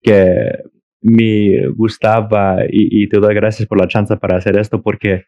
que 0.00 0.62
me 1.02 1.68
gustaba 1.76 2.60
y, 2.70 3.06
te 3.10 3.18
doy 3.18 3.34
gracias 3.34 3.68
por 3.68 3.78
la 3.78 3.86
chance 3.86 4.16
para 4.16 4.38
hacer 4.38 4.56
esto 4.56 4.80
porque 4.80 5.24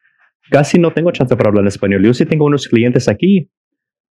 casi 0.50 0.78
no 0.78 0.94
tengo 0.94 1.10
chance 1.10 1.36
para 1.36 1.50
hablar 1.50 1.64
en 1.64 1.68
español. 1.68 2.02
Yo 2.02 2.14
sí 2.14 2.24
tengo 2.24 2.46
unos 2.46 2.68
clientes 2.68 3.08
aquí, 3.08 3.50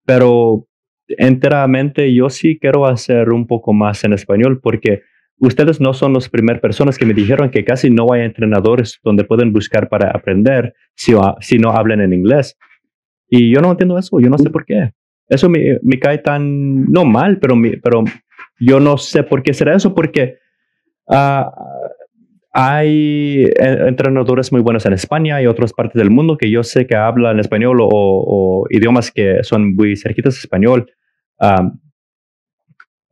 pero 0.05 0.67
enteramente 1.09 2.13
yo 2.13 2.29
sí 2.29 2.59
quiero 2.59 2.85
hacer 2.85 3.31
un 3.31 3.47
poco 3.47 3.73
más 3.73 4.05
en 4.05 4.13
español 4.13 4.61
porque 4.63 5.01
ustedes 5.41 5.81
no 5.81 5.95
son 5.95 6.13
las 6.13 6.29
primeras 6.29 6.61
personas 6.61 6.99
que 6.99 7.07
me 7.07 7.15
dijeron 7.15 7.51
que 7.51 7.65
casi 7.65 7.91
no 7.91 8.13
hay 8.13 8.23
entrenadores 8.23 9.01
donde 9.03 9.25
pueden 9.25 9.53
buscar 9.53 9.89
para 9.89 10.11
aprender 10.11 10.75
si, 10.95 11.13
no 11.59 11.71
hablan 11.71 12.01
en 12.01 12.13
inglés. 12.13 12.57
Y 13.29 13.53
yo 13.53 13.61
no 13.61 13.71
entiendo 13.71 13.99
eso, 13.99 14.21
yo 14.21 14.29
no 14.29 14.39
sé 14.39 14.51
por 14.51 14.65
qué. 14.65 14.93
Eso 15.29 15.49
me, 15.49 15.79
me 15.83 15.99
cae 15.99 16.19
tan, 16.19 16.91
no 16.91 17.05
mal, 17.05 17.39
pero, 17.39 17.55
pero 17.83 18.05
yo 18.59 18.81
no 18.81 18.99
sé 18.99 19.23
por 19.23 19.43
qué 19.43 19.55
será 19.55 19.75
eso, 19.75 19.95
porque 19.95 20.39
uh, 21.07 21.45
hay 22.53 23.49
entrenadores 23.59 24.53
muy 24.53 24.61
buenos 24.61 24.85
en 24.85 24.93
España 24.93 25.41
y 25.41 25.47
otras 25.47 25.73
partes 25.73 25.99
del 25.99 26.11
mundo 26.11 26.37
que 26.37 26.51
yo 26.51 26.63
sé 26.65 26.87
que 26.87 26.97
hablan 26.97 27.39
español 27.39 27.79
o, 27.81 28.67
idiomas 28.69 29.11
que 29.11 29.43
son 29.43 29.75
muy 29.75 29.97
cerquitas 29.97 30.35
de 30.35 30.41
español. 30.41 30.93
Um, 31.39 31.79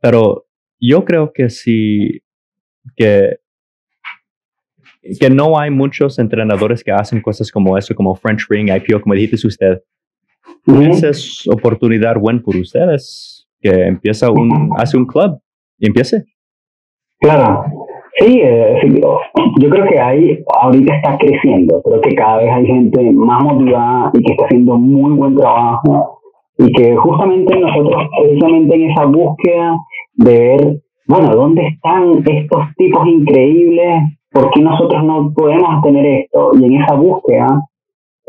pero 0.01 0.48
yo 0.79 1.05
creo 1.05 1.31
que 1.33 1.49
sí, 1.49 2.21
que, 2.95 3.37
que 5.19 5.29
no 5.29 5.59
hay 5.59 5.69
muchos 5.69 6.19
entrenadores 6.19 6.83
que 6.83 6.91
hacen 6.91 7.21
cosas 7.21 7.51
como 7.51 7.77
eso, 7.77 7.95
como 7.95 8.15
French 8.15 8.47
Ring, 8.49 8.69
IPO, 8.69 9.01
como 9.01 9.15
dijiste 9.15 9.47
usted. 9.47 9.81
Esa 10.65 11.09
es 11.09 11.47
oportunidad 11.47 12.15
buena 12.15 12.41
por 12.41 12.55
ustedes, 12.55 13.47
que 13.61 13.69
empieza 13.69 14.31
un, 14.31 14.71
hace 14.77 14.97
un 14.97 15.05
club 15.05 15.39
y 15.77 15.87
empiece. 15.87 16.25
Claro, 17.19 17.65
sí, 18.17 18.39
eh, 18.41 19.01
yo 19.59 19.69
creo 19.69 19.85
que 19.87 19.99
ahí 19.99 20.43
ahorita 20.61 20.95
está 20.95 21.17
creciendo, 21.17 21.81
creo 21.83 22.01
que 22.01 22.15
cada 22.15 22.37
vez 22.37 22.49
hay 22.51 22.65
gente 22.65 23.11
más 23.11 23.43
motivada 23.43 24.11
y 24.13 24.23
que 24.23 24.33
está 24.33 24.45
haciendo 24.45 24.77
muy 24.77 25.11
buen 25.17 25.35
trabajo. 25.35 26.15
Y 26.61 26.69
que 26.73 26.93
justamente 26.93 27.57
nosotros, 27.57 28.03
precisamente 28.19 28.75
en 28.75 28.91
esa 28.91 29.05
búsqueda 29.05 29.77
de 30.19 30.39
ver, 30.39 30.81
bueno, 31.07 31.33
¿dónde 31.33 31.67
están 31.67 32.23
estos 32.25 32.63
tipos 32.77 33.07
increíbles? 33.07 34.03
¿Por 34.31 34.51
qué 34.51 34.61
nosotros 34.61 35.03
no 35.03 35.33
podemos 35.33 35.81
tener 35.81 36.05
esto? 36.05 36.51
Y 36.59 36.65
en 36.65 36.81
esa 36.81 36.95
búsqueda, 36.95 37.47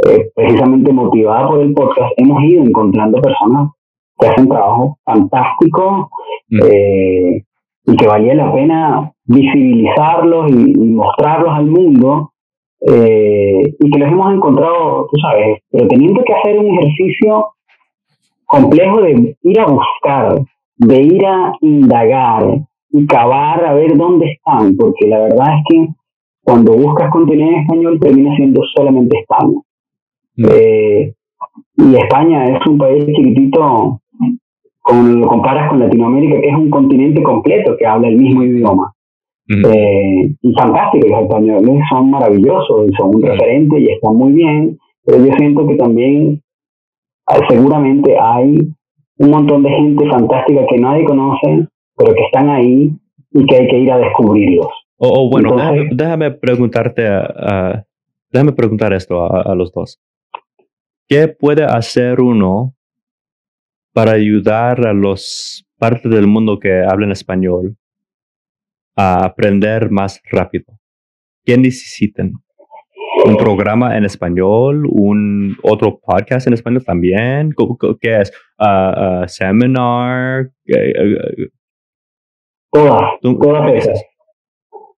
eh, 0.07 0.31
precisamente 0.35 0.93
motivada 0.93 1.49
por 1.49 1.61
el 1.61 1.75
podcast, 1.75 2.13
hemos 2.17 2.43
ido 2.45 2.63
encontrando 2.63 3.21
personas 3.21 3.71
que 4.19 4.29
hacen 4.29 4.49
trabajo 4.49 4.99
fantástico 5.05 6.11
mm. 6.49 6.59
eh, 6.65 7.45
y 7.87 7.97
que 7.97 8.07
valía 8.07 8.35
la 8.35 8.53
pena 8.53 9.13
visibilizarlos 9.25 10.51
y, 10.51 10.79
mostrarlos 10.79 11.53
al 11.53 11.67
mundo 11.67 12.33
eh, 12.87 13.75
y 13.79 13.91
que 13.91 13.99
los 13.99 14.09
hemos 14.09 14.33
encontrado, 14.33 15.09
tú 15.11 15.19
sabes, 15.21 15.59
pero 15.71 15.89
teniendo 15.89 16.23
que 16.23 16.35
hacer 16.35 16.59
un 16.59 16.79
ejercicio 16.79 17.49
complejo 18.47 19.03
de 19.03 19.37
ir 19.43 19.61
a 19.61 19.67
buscar, 19.67 20.41
de 20.81 21.03
ir 21.03 21.27
a 21.27 21.53
indagar 21.61 22.43
y 22.91 23.07
cavar 23.07 23.65
a 23.65 23.75
ver 23.75 23.97
dónde 23.97 24.33
están, 24.33 24.77
porque 24.77 25.07
la 25.09 25.21
verdad 25.21 25.59
es 25.59 25.65
que 25.69 25.89
cuando 26.43 26.73
buscas 26.73 27.11
contenido 27.11 27.51
en 27.51 27.61
español 27.61 28.01
termina 28.01 28.35
siendo 28.35 28.63
solamente 28.75 29.19
España. 29.19 29.61
Mm. 30.37 30.47
Eh, 30.51 31.15
y 31.77 31.97
España 31.97 32.45
es 32.47 32.67
un 32.67 32.79
país 32.79 33.05
chiquitito, 33.05 34.01
cuando 34.83 35.19
lo 35.19 35.27
comparas 35.29 35.69
con 35.69 35.81
Latinoamérica, 35.81 36.41
que 36.41 36.49
es 36.49 36.57
un 36.57 36.71
continente 36.71 37.23
completo 37.23 37.77
que 37.79 37.87
habla 37.87 38.09
el 38.09 38.17
mismo 38.17 38.43
idioma. 38.43 38.93
Mm. 39.49 39.65
Eh, 39.67 40.35
y 40.41 40.55
fantástico, 40.55 41.09
los 41.09 41.23
españoles 41.23 41.83
son 41.91 42.11
maravillosos 42.11 42.89
y 42.89 42.95
son 42.97 43.17
un 43.17 43.23
referente 43.23 43.79
y 43.79 43.91
están 43.91 44.17
muy 44.17 44.33
bien, 44.33 44.79
pero 45.05 45.25
yo 45.25 45.33
siento 45.37 45.67
que 45.69 45.77
también 45.77 46.43
seguramente 47.49 48.19
hay 48.19 48.59
un 49.21 49.31
montón 49.31 49.63
de 49.63 49.69
gente 49.69 50.09
fantástica 50.09 50.63
que 50.67 50.79
nadie 50.79 51.05
conoce, 51.05 51.69
pero 51.95 52.15
que 52.15 52.23
están 52.23 52.49
ahí 52.49 52.91
y 53.33 53.47
que 53.47 53.57
hay 53.57 53.69
que 53.69 53.79
ir 53.79 53.93
a 53.93 53.99
descubrirlos. 53.99 54.69
Oh, 54.97 55.29
bueno, 55.31 55.57
déjame, 55.93 56.31
preguntarte, 56.31 57.03
déjame 58.31 58.53
preguntar 58.53 58.95
esto 58.95 59.23
a, 59.23 59.55
los 59.55 59.73
dos. 59.73 60.01
¿Qué 61.07 61.29
puede 61.29 61.65
hacer 61.65 62.21
uno 62.21 62.75
para 63.93 64.13
ayudar 64.13 64.87
a 64.87 64.95
los 64.95 65.67
partes 65.79 66.11
del 66.11 66.27
mundo 66.27 66.59
que 66.59 66.83
hablan 66.83 67.13
español 67.13 67.77
a 68.97 69.27
aprender 69.27 69.91
más 69.91 70.23
rápido? 70.31 70.65
¿Qué 71.45 71.59
necesitan? 71.59 72.33
Un 73.25 73.37
programa 73.37 73.97
en 73.97 74.05
español, 74.05 74.87
un 74.91 75.57
otro 75.63 76.01
podcast 76.01 76.47
en 76.47 76.55
español 76.55 76.85
también. 76.85 77.55
¿Qué 78.01 78.21
es? 78.21 78.33
Uh, 78.59 79.23
uh, 79.23 79.29
seminar. 79.29 80.51
todas, 82.71 83.21
todas 83.23 83.75
esas. 83.75 84.05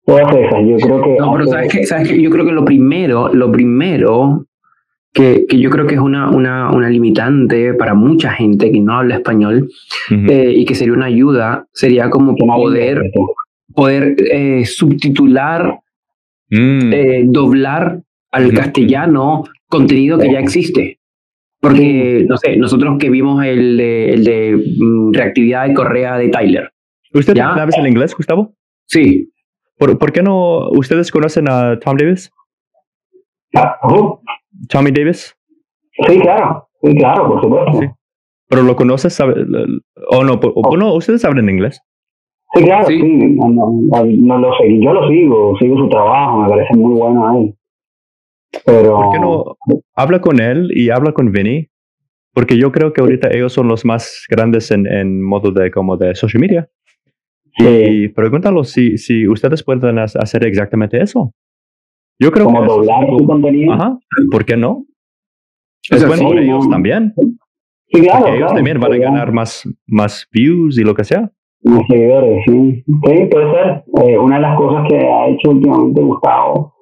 Todas 0.05 0.37
esas. 0.37 0.61
Yo 0.67 0.77
creo 0.77 1.03
que. 1.03 1.17
No, 1.17 1.33
pero 1.33 1.47
sabes 1.47 1.73
que, 1.73 1.87
sabes 1.87 2.09
que 2.09 2.21
yo 2.21 2.31
creo 2.31 2.45
que 2.45 2.53
lo 2.53 2.65
primero, 2.65 3.33
lo 3.33 3.51
primero 3.51 4.47
que, 5.13 5.47
que, 5.49 5.59
yo 5.59 5.71
creo 5.71 5.87
que 5.87 5.95
es 5.95 6.01
una, 6.01 6.31
una, 6.31 6.71
una, 6.71 6.89
limitante 6.89 7.75
para 7.75 7.95
mucha 7.95 8.31
gente 8.31 8.71
que 8.71 8.81
no 8.81 8.99
habla 8.99 9.17
español 9.17 9.69
eh, 10.11 10.53
y 10.55 10.65
que 10.65 10.75
sería 10.75 10.95
una 10.95 11.07
ayuda, 11.07 11.67
sería 11.73 12.11
como 12.11 12.37
poder, 12.37 13.11
poder 13.75 14.17
eh, 14.31 14.65
subtitular, 14.65 15.81
mm. 16.51 16.93
eh, 16.93 17.23
doblar 17.27 18.03
al 18.31 18.53
castellano 18.53 19.45
contenido 19.69 20.19
que 20.19 20.33
ya 20.33 20.39
existe. 20.39 20.99
Porque, 21.61 22.25
no 22.27 22.39
sé, 22.39 22.57
nosotros 22.57 22.97
que 22.99 23.11
vimos 23.11 23.45
el 23.45 23.77
de, 23.77 24.15
el 24.15 24.25
de 24.25 24.75
mm, 24.79 25.13
reactividad 25.13 25.67
de 25.67 25.75
Correa 25.75 26.17
de 26.17 26.29
Tyler. 26.29 26.71
¿Usted 27.13 27.37
sabes 27.37 27.77
el 27.77 27.87
inglés, 27.87 28.15
Gustavo? 28.17 28.55
Sí. 28.87 29.31
¿Por, 29.79 29.99
¿Por, 29.99 30.13
qué 30.13 30.23
no 30.23 30.69
ustedes 30.71 31.11
conocen 31.11 31.51
a 31.51 31.79
Tom 31.79 31.97
Davis? 31.97 32.31
Ah, 33.55 33.77
Tommy 34.69 34.91
Davis? 34.91 35.37
Sí, 36.07 36.19
claro, 36.21 36.69
sí, 36.83 36.95
claro, 36.97 37.29
por 37.29 37.43
supuesto. 37.43 37.81
Sí. 37.81 37.87
¿Pero 38.49 38.63
lo 38.63 38.77
conoces? 38.77 39.15
Sabe, 39.15 39.45
o 40.11 40.25
no, 40.25 40.35
o, 40.43 40.97
¿Ustedes 40.97 41.25
hablan 41.25 41.49
inglés? 41.49 41.81
Sí, 42.55 42.65
claro, 42.65 42.87
sí. 42.87 43.01
No, 43.03 44.39
lo 44.39 44.53
sé. 44.59 44.81
Yo 44.81 44.93
lo 44.93 45.09
sigo, 45.09 45.57
sigo 45.59 45.77
su 45.77 45.89
trabajo, 45.89 46.43
me 46.43 46.49
parece 46.49 46.75
muy 46.77 46.99
bueno 46.99 47.29
a 47.29 47.39
él. 47.39 47.55
Pero... 48.65 48.97
¿Por 48.97 49.13
qué 49.13 49.19
no 49.21 49.57
habla 49.95 50.21
con 50.21 50.41
él 50.41 50.71
y 50.75 50.91
habla 50.91 51.13
con 51.13 51.31
Vinny? 51.33 51.69
Porque 52.33 52.57
yo 52.57 52.71
creo 52.71 52.93
que 52.93 53.01
ahorita 53.01 53.29
ellos 53.33 53.53
son 53.53 53.69
los 53.69 53.85
más 53.85 54.25
grandes 54.29 54.71
en, 54.71 54.87
en 54.87 55.23
modo 55.23 55.51
de 55.51 55.71
como 55.71 55.97
de 55.97 56.15
social 56.15 56.41
media. 56.41 56.69
Y 57.59 58.09
pregúntalo 58.09 58.65
si, 58.65 58.97
si 58.97 59.29
ustedes 59.29 59.63
pueden 59.63 59.99
hacer 59.99 60.47
exactamente 60.47 61.03
eso. 61.03 61.35
Yo 62.19 62.31
creo 62.31 62.47
como 62.47 62.65
doblar 62.65 63.07
su 63.09 63.27
contenido. 63.27 63.73
Ajá, 63.73 63.99
¿por 64.31 64.45
qué 64.45 64.57
no? 64.57 64.87
Es 65.91 66.07
bueno 66.07 66.29
para 66.29 66.43
ellos 66.43 66.69
también. 66.69 67.15
Sí, 67.89 68.03
claro. 68.03 68.21
Porque 68.21 68.37
ellos 68.37 68.55
también 68.55 68.79
van 68.79 68.93
a 68.93 68.97
ganar 68.99 69.33
más, 69.33 69.69
más 69.87 70.29
views 70.33 70.79
y 70.79 70.85
lo 70.85 70.95
que 70.95 71.05
sea. 71.05 71.31
Más 71.65 71.83
seguidores, 71.89 72.43
sí. 72.47 72.85
Sí, 72.87 73.27
puede 73.31 73.51
ser. 73.53 73.85
Eh, 74.05 74.19
una 74.19 74.37
de 74.37 74.43
las 74.43 74.57
cosas 74.57 74.87
que 74.89 74.97
ha 74.97 75.29
hecho 75.29 75.51
últimamente 75.51 76.01
Gustavo 76.01 76.75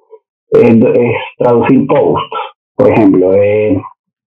es, 0.51 0.75
es 0.75 1.15
traducir 1.37 1.85
posts, 1.87 2.29
por 2.75 2.89
ejemplo. 2.89 3.33
Eh, 3.33 3.81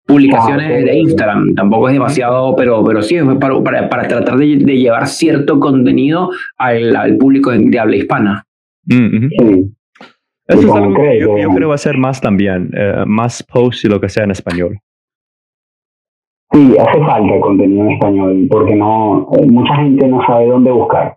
publicaciones 0.07 0.85
de 0.85 0.99
Instagram. 0.99 1.55
Tampoco 1.55 1.89
es 1.89 1.95
demasiado, 1.95 2.55
pero, 2.57 2.85
pero 2.85 3.03
sí, 3.03 3.17
para, 3.41 3.63
para, 3.63 3.89
para 3.89 4.09
tratar 4.09 4.37
de, 4.37 4.57
de, 4.57 4.79
llevar 4.79 5.07
cierto 5.07 5.59
contenido 5.61 6.31
al, 6.59 6.95
al 6.97 7.17
público 7.17 7.51
de, 7.51 7.79
habla 7.79 7.97
hispana. 7.97 8.45
Mm, 8.85 9.29
sí. 9.29 9.73
Eso 10.49 10.61
es 10.61 10.75
algo 10.75 10.95
que 10.95 11.21
yo, 11.21 11.39
yo, 11.39 11.51
creo 11.51 11.69
va 11.69 11.77
a 11.77 11.79
ser 11.79 11.97
más 11.97 12.21
también, 12.21 12.71
eh, 12.77 13.05
más 13.07 13.43
posts 13.43 13.85
y 13.85 13.89
lo 13.89 14.01
que 14.01 14.09
sea 14.09 14.25
en 14.25 14.33
español. 14.33 14.79
Sí, 16.53 16.77
hace 16.79 16.99
falta 16.99 17.41
contenido 17.41 17.87
en 17.87 17.93
español, 17.93 18.47
porque 18.51 18.75
no 18.75 19.27
eh, 19.33 19.47
mucha 19.47 19.77
gente 19.77 20.07
no 20.07 20.21
sabe 20.27 20.49
dónde 20.49 20.71
buscar. 20.71 21.17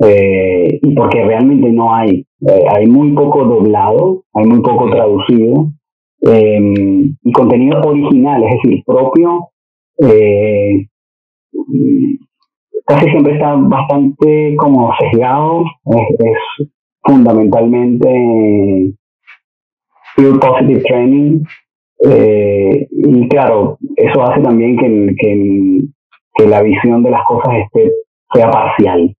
Eh, 0.00 0.78
y 0.80 0.94
porque 0.94 1.22
realmente 1.22 1.70
no 1.70 1.94
hay. 1.94 2.26
Eh, 2.40 2.64
hay 2.74 2.86
muy 2.86 3.12
poco 3.12 3.44
doblado, 3.44 4.23
hay 4.34 4.44
muy 4.46 4.60
poco 4.60 4.90
traducido. 4.90 5.72
Em, 6.26 7.16
y 7.22 7.32
contenido 7.32 7.80
original, 7.82 8.42
es 8.44 8.50
decir, 8.62 8.82
propio, 8.86 9.50
eh, 9.98 10.86
casi 12.86 13.10
siempre 13.10 13.34
está 13.34 13.54
bastante 13.56 14.56
como 14.56 14.90
sesgado, 14.98 15.64
es, 15.84 16.68
fundamentalmente 17.02 18.94
pure 20.16 20.38
positive 20.38 20.82
training, 20.88 21.42
eh, 22.08 22.88
y 22.90 23.28
claro, 23.28 23.76
eso 23.96 24.22
hace 24.22 24.40
también 24.40 24.78
que, 24.78 25.14
que, 25.18 25.78
que, 26.36 26.46
la 26.48 26.62
visión 26.62 27.02
de 27.02 27.10
las 27.10 27.24
cosas 27.26 27.54
esté, 27.64 27.92
sea 28.32 28.50
parcial, 28.50 29.14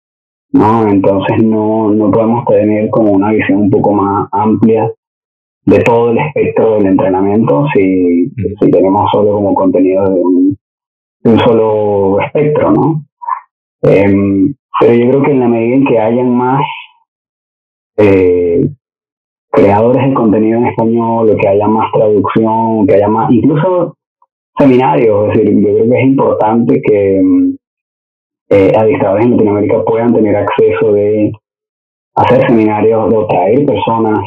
¿no? 0.53 0.89
Entonces 0.89 1.43
no, 1.43 1.91
no 1.91 2.11
podemos 2.11 2.47
tener 2.47 2.89
como 2.89 3.13
una 3.13 3.33
visión 3.33 3.63
un 3.63 3.71
poco 3.71 3.93
más 3.93 4.29
amplia 4.33 4.91
de 5.67 5.79
todo 5.81 6.11
el 6.11 6.19
espectro 6.19 6.75
del 6.75 6.87
entrenamiento 6.87 7.67
si, 7.75 8.31
si 8.61 8.71
tenemos 8.71 9.11
solo 9.13 9.33
como 9.35 9.55
contenido 9.55 10.05
de 10.05 10.21
un, 10.21 10.59
de 11.23 11.31
un 11.33 11.39
solo 11.41 12.21
espectro, 12.21 12.71
¿no? 12.73 13.05
Em, 13.83 14.55
pero 14.81 14.95
yo 14.95 15.11
creo 15.11 15.23
que 15.23 15.31
en 15.31 15.41
la 15.41 15.49
medida 15.49 15.77
en 15.77 15.87
que 15.87 15.99
hayan 15.99 16.37
más 16.37 16.63
eh, 17.97 18.69
creadores 19.51 20.09
de 20.09 20.15
contenido 20.15 20.59
en 20.59 20.67
español, 20.67 21.37
que 21.41 21.49
haya 21.49 21.69
más 21.69 21.91
traducción, 21.93 22.87
que 22.87 22.95
haya 22.95 23.09
más, 23.09 23.31
incluso 23.31 23.97
seminarios, 24.59 25.29
es 25.29 25.39
decir, 25.39 25.61
yo 25.61 25.75
creo 25.75 25.91
que 25.91 25.99
es 25.99 26.05
importante 26.05 26.83
que 26.83 27.23
eh, 28.51 28.73
administradores 28.77 29.27
en 29.27 29.33
Latinoamérica 29.33 29.85
puedan 29.85 30.15
tener 30.15 30.37
acceso 30.37 30.93
de 30.93 31.33
hacer 32.17 32.47
seminarios, 32.47 33.11
de 33.11 33.27
traer 33.29 33.67
personas 33.67 34.21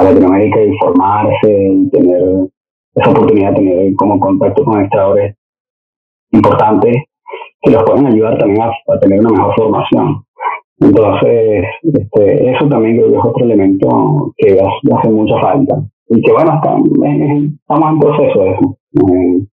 a 0.00 0.04
Latinoamérica 0.04 0.62
y 0.62 0.78
formarse 0.78 1.52
y 1.52 1.90
tener 1.90 2.22
esa 2.94 3.10
oportunidad 3.10 3.50
de 3.50 3.56
tener 3.56 3.94
como 3.96 4.18
contacto 4.18 4.64
con 4.64 4.74
administradores 4.74 5.36
importantes 6.32 7.04
que 7.62 7.70
los 7.70 7.82
pueden 7.84 8.06
ayudar 8.06 8.38
también 8.38 8.62
a 8.62 8.98
tener 9.00 9.20
una 9.20 9.30
mejor 9.30 9.54
formación. 9.54 10.24
Entonces, 10.80 11.64
este, 11.82 12.50
eso 12.50 12.66
también 12.68 12.96
creo 12.96 13.10
que 13.10 13.18
es 13.18 13.24
otro 13.24 13.44
elemento 13.44 14.32
que 14.38 14.58
hace 14.58 15.08
mucha 15.10 15.38
falta. 15.40 15.82
Y 16.08 16.22
que 16.22 16.32
bueno, 16.32 16.54
estamos 16.54 17.92
en 17.92 17.98
proceso 17.98 18.40
de 18.40 18.50
eso. 18.52 18.78
Eh, 18.94 19.46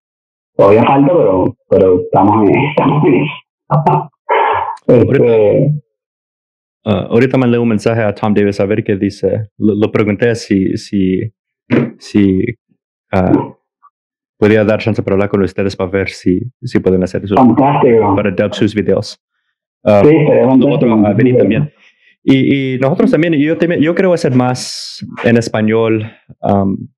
todavía 0.55 0.83
falta, 0.85 1.13
pero, 1.13 1.45
pero 1.69 1.99
estamos 1.99 2.49
en, 2.49 2.55
estamos 2.55 3.03
en 3.05 3.13
eso. 3.15 3.33
este, 4.87 5.71
uh, 6.87 7.11
ahorita 7.11 7.37
mandé 7.37 7.57
un 7.57 7.67
mensaje 7.67 8.01
a 8.01 8.13
Tom 8.13 8.33
Davis 8.33 8.59
a 8.59 8.65
ver 8.65 8.83
qué 8.83 8.95
dice. 8.95 9.49
Lo, 9.57 9.91
pregunté 9.91 10.33
si, 10.35 10.77
si, 10.77 11.21
si 11.97 12.43
uh, 13.13 13.55
podía 14.37 14.63
dar 14.63 14.79
chance 14.79 15.01
para 15.03 15.15
hablar 15.15 15.29
con 15.29 15.43
ustedes 15.43 15.75
para 15.75 15.89
ver 15.89 16.09
si, 16.09 16.41
si 16.63 16.79
pueden 16.79 17.03
hacer 17.03 17.23
eso. 17.23 17.35
Fantástico. 17.35 18.15
Para 18.15 18.31
dub 18.31 18.53
sus 18.53 18.73
videos. 18.73 19.19
Uh, 19.83 20.03
sí, 20.03 20.15
otro, 20.65 21.01
también. 21.37 21.71
Y, 22.23 22.73
y, 22.73 22.79
nosotros 22.79 23.11
también, 23.11 23.33
yo, 23.33 23.55
yo 23.79 23.95
creo 23.95 24.13
hacer 24.13 24.33
más 24.33 25.05
en 25.23 25.37
español. 25.37 26.11
Um, 26.41 26.89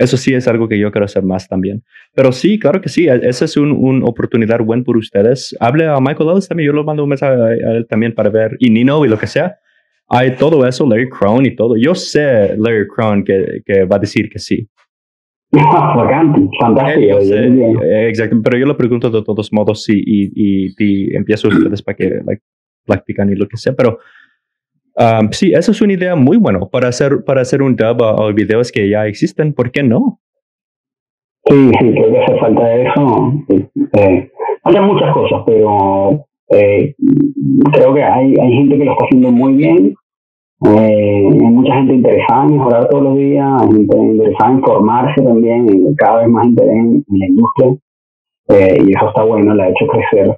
eso 0.00 0.16
sí 0.16 0.32
es 0.32 0.48
algo 0.48 0.66
que 0.66 0.78
yo 0.78 0.90
quiero 0.90 1.04
hacer 1.04 1.22
más 1.22 1.46
también. 1.46 1.82
Pero 2.14 2.32
sí, 2.32 2.58
claro 2.58 2.80
que 2.80 2.88
sí, 2.88 3.06
e, 3.06 3.20
esa 3.28 3.44
es 3.44 3.56
una 3.58 3.74
un 3.74 4.02
oportunidad 4.02 4.58
buena 4.60 4.82
por 4.82 4.96
ustedes. 4.96 5.54
Hable 5.60 5.86
a 5.86 6.00
Michael 6.00 6.30
Ellis 6.30 6.48
también, 6.48 6.68
yo 6.68 6.72
le 6.72 6.82
mando 6.82 7.02
un 7.02 7.10
mensaje 7.10 7.34
a 7.34 7.72
él 7.72 7.86
también 7.86 8.14
para 8.14 8.30
ver, 8.30 8.56
y 8.58 8.70
Nino 8.70 9.04
y 9.04 9.08
lo 9.08 9.18
que 9.18 9.26
sea. 9.26 9.56
Hay 10.08 10.36
todo 10.36 10.66
eso, 10.66 10.88
Larry 10.88 11.10
Crone 11.10 11.48
y 11.48 11.54
todo. 11.54 11.76
Yo 11.76 11.94
sé, 11.94 12.56
Larry 12.56 12.88
Crone, 12.88 13.24
que, 13.24 13.60
que 13.64 13.84
va 13.84 13.96
a 13.96 13.98
decir 13.98 14.30
que 14.30 14.38
sí. 14.38 14.66
fantástico. 16.60 17.18
exacto, 17.82 18.40
pero 18.42 18.56
yo 18.56 18.66
lo 18.66 18.76
pregunto 18.76 19.10
de 19.10 19.22
todos 19.22 19.52
modos 19.52 19.86
y, 19.90 19.98
y, 19.98 20.74
y, 20.78 21.14
empiezo 21.14 21.48
ustedes 21.48 21.82
para 21.82 21.96
que 21.96 22.20
like, 22.24 22.42
practican 22.86 23.30
y 23.30 23.34
lo 23.34 23.46
que 23.46 23.58
sea, 23.58 23.74
pero 23.74 23.98
um, 25.00 25.30
sí, 25.32 25.52
eso 25.52 25.72
es 25.72 25.80
una 25.80 25.94
idea 25.94 26.14
muy 26.14 26.36
buena 26.36 26.60
para 26.60 26.88
hacer, 26.88 27.24
para 27.24 27.40
hacer 27.40 27.62
un 27.62 27.74
dub 27.74 28.02
a, 28.02 28.32
videos 28.32 28.70
que 28.70 28.88
ya 28.88 29.06
existen, 29.06 29.52
¿por 29.52 29.70
qué 29.70 29.82
no? 29.82 30.20
Sí, 31.46 31.70
sí, 31.80 31.92
creo 31.92 32.12
que 32.12 32.18
hace 32.20 32.38
falta 32.38 32.74
eso. 32.76 33.32
Eh, 33.48 34.30
faltan 34.62 34.86
muchas 34.86 35.12
cosas, 35.12 35.42
pero 35.46 36.24
eh, 36.50 36.94
creo 37.72 37.94
que 37.94 38.02
hay, 38.02 38.34
hay 38.40 38.52
gente 38.52 38.78
que 38.78 38.84
lo 38.84 38.92
está 38.92 39.06
haciendo 39.06 39.30
muy 39.30 39.54
bien 39.54 39.94
eh, 40.62 41.26
hay 41.26 41.52
mucha 41.52 41.74
gente 41.74 41.94
interesada 41.94 42.44
en 42.44 42.52
mejorar 42.52 42.88
todos 42.90 43.02
los 43.04 43.16
días, 43.16 43.62
gente 43.62 43.96
interesada 43.96 44.50
en 44.52 44.60
formarse 44.60 45.22
también, 45.22 45.94
cada 45.96 46.18
vez 46.18 46.28
más 46.28 46.46
interés 46.46 46.74
en, 46.74 47.04
la 47.08 47.26
industria, 47.26 47.76
eh, 48.48 48.78
y 48.86 48.90
eso 48.94 49.08
está 49.08 49.24
bueno, 49.24 49.54
la 49.54 49.64
ha 49.64 49.68
hecho 49.70 49.86
crecer. 49.86 50.36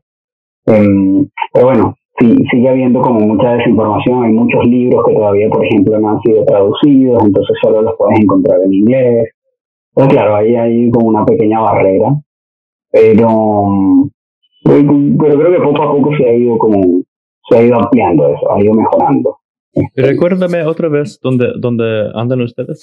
Eh, 0.66 1.26
pero 1.52 1.66
bueno, 1.66 1.96
sí, 2.18 2.36
sigue 2.50 2.68
habiendo 2.68 3.00
como 3.00 3.20
mucha 3.20 3.54
desinformación, 3.54 4.24
hay 4.24 4.32
muchos 4.32 4.64
libros 4.66 5.04
que 5.06 5.14
todavía, 5.14 5.48
por 5.48 5.64
ejemplo, 5.64 5.98
no 5.98 6.10
han 6.10 6.20
sido 6.20 6.44
traducidos, 6.44 7.24
entonces 7.24 7.56
solo 7.62 7.82
los 7.82 7.94
puedes 7.96 8.20
encontrar 8.20 8.60
en 8.62 8.72
inglés. 8.72 9.30
Pues 9.94 10.08
claro, 10.08 10.36
ahí 10.36 10.54
hay 10.54 10.90
como 10.90 11.08
una 11.08 11.24
pequeña 11.24 11.60
barrera, 11.60 12.14
pero, 12.90 14.08
pero 14.64 15.38
creo 15.38 15.52
que 15.52 15.60
poco 15.60 15.82
a 15.82 15.92
poco 15.92 16.16
se 16.16 16.24
ha 16.24 16.34
ido 16.34 16.56
como, 16.58 17.02
se 17.48 17.58
ha 17.58 17.62
ido 17.62 17.76
ampliando 17.76 18.28
eso, 18.28 18.52
ha 18.52 18.62
ido 18.62 18.74
mejorando. 18.74 19.38
Recuérdame 19.96 20.64
otra 20.64 20.88
vez 20.88 21.18
dónde, 21.22 21.52
dónde 21.58 22.10
andan 22.14 22.42
ustedes. 22.42 22.82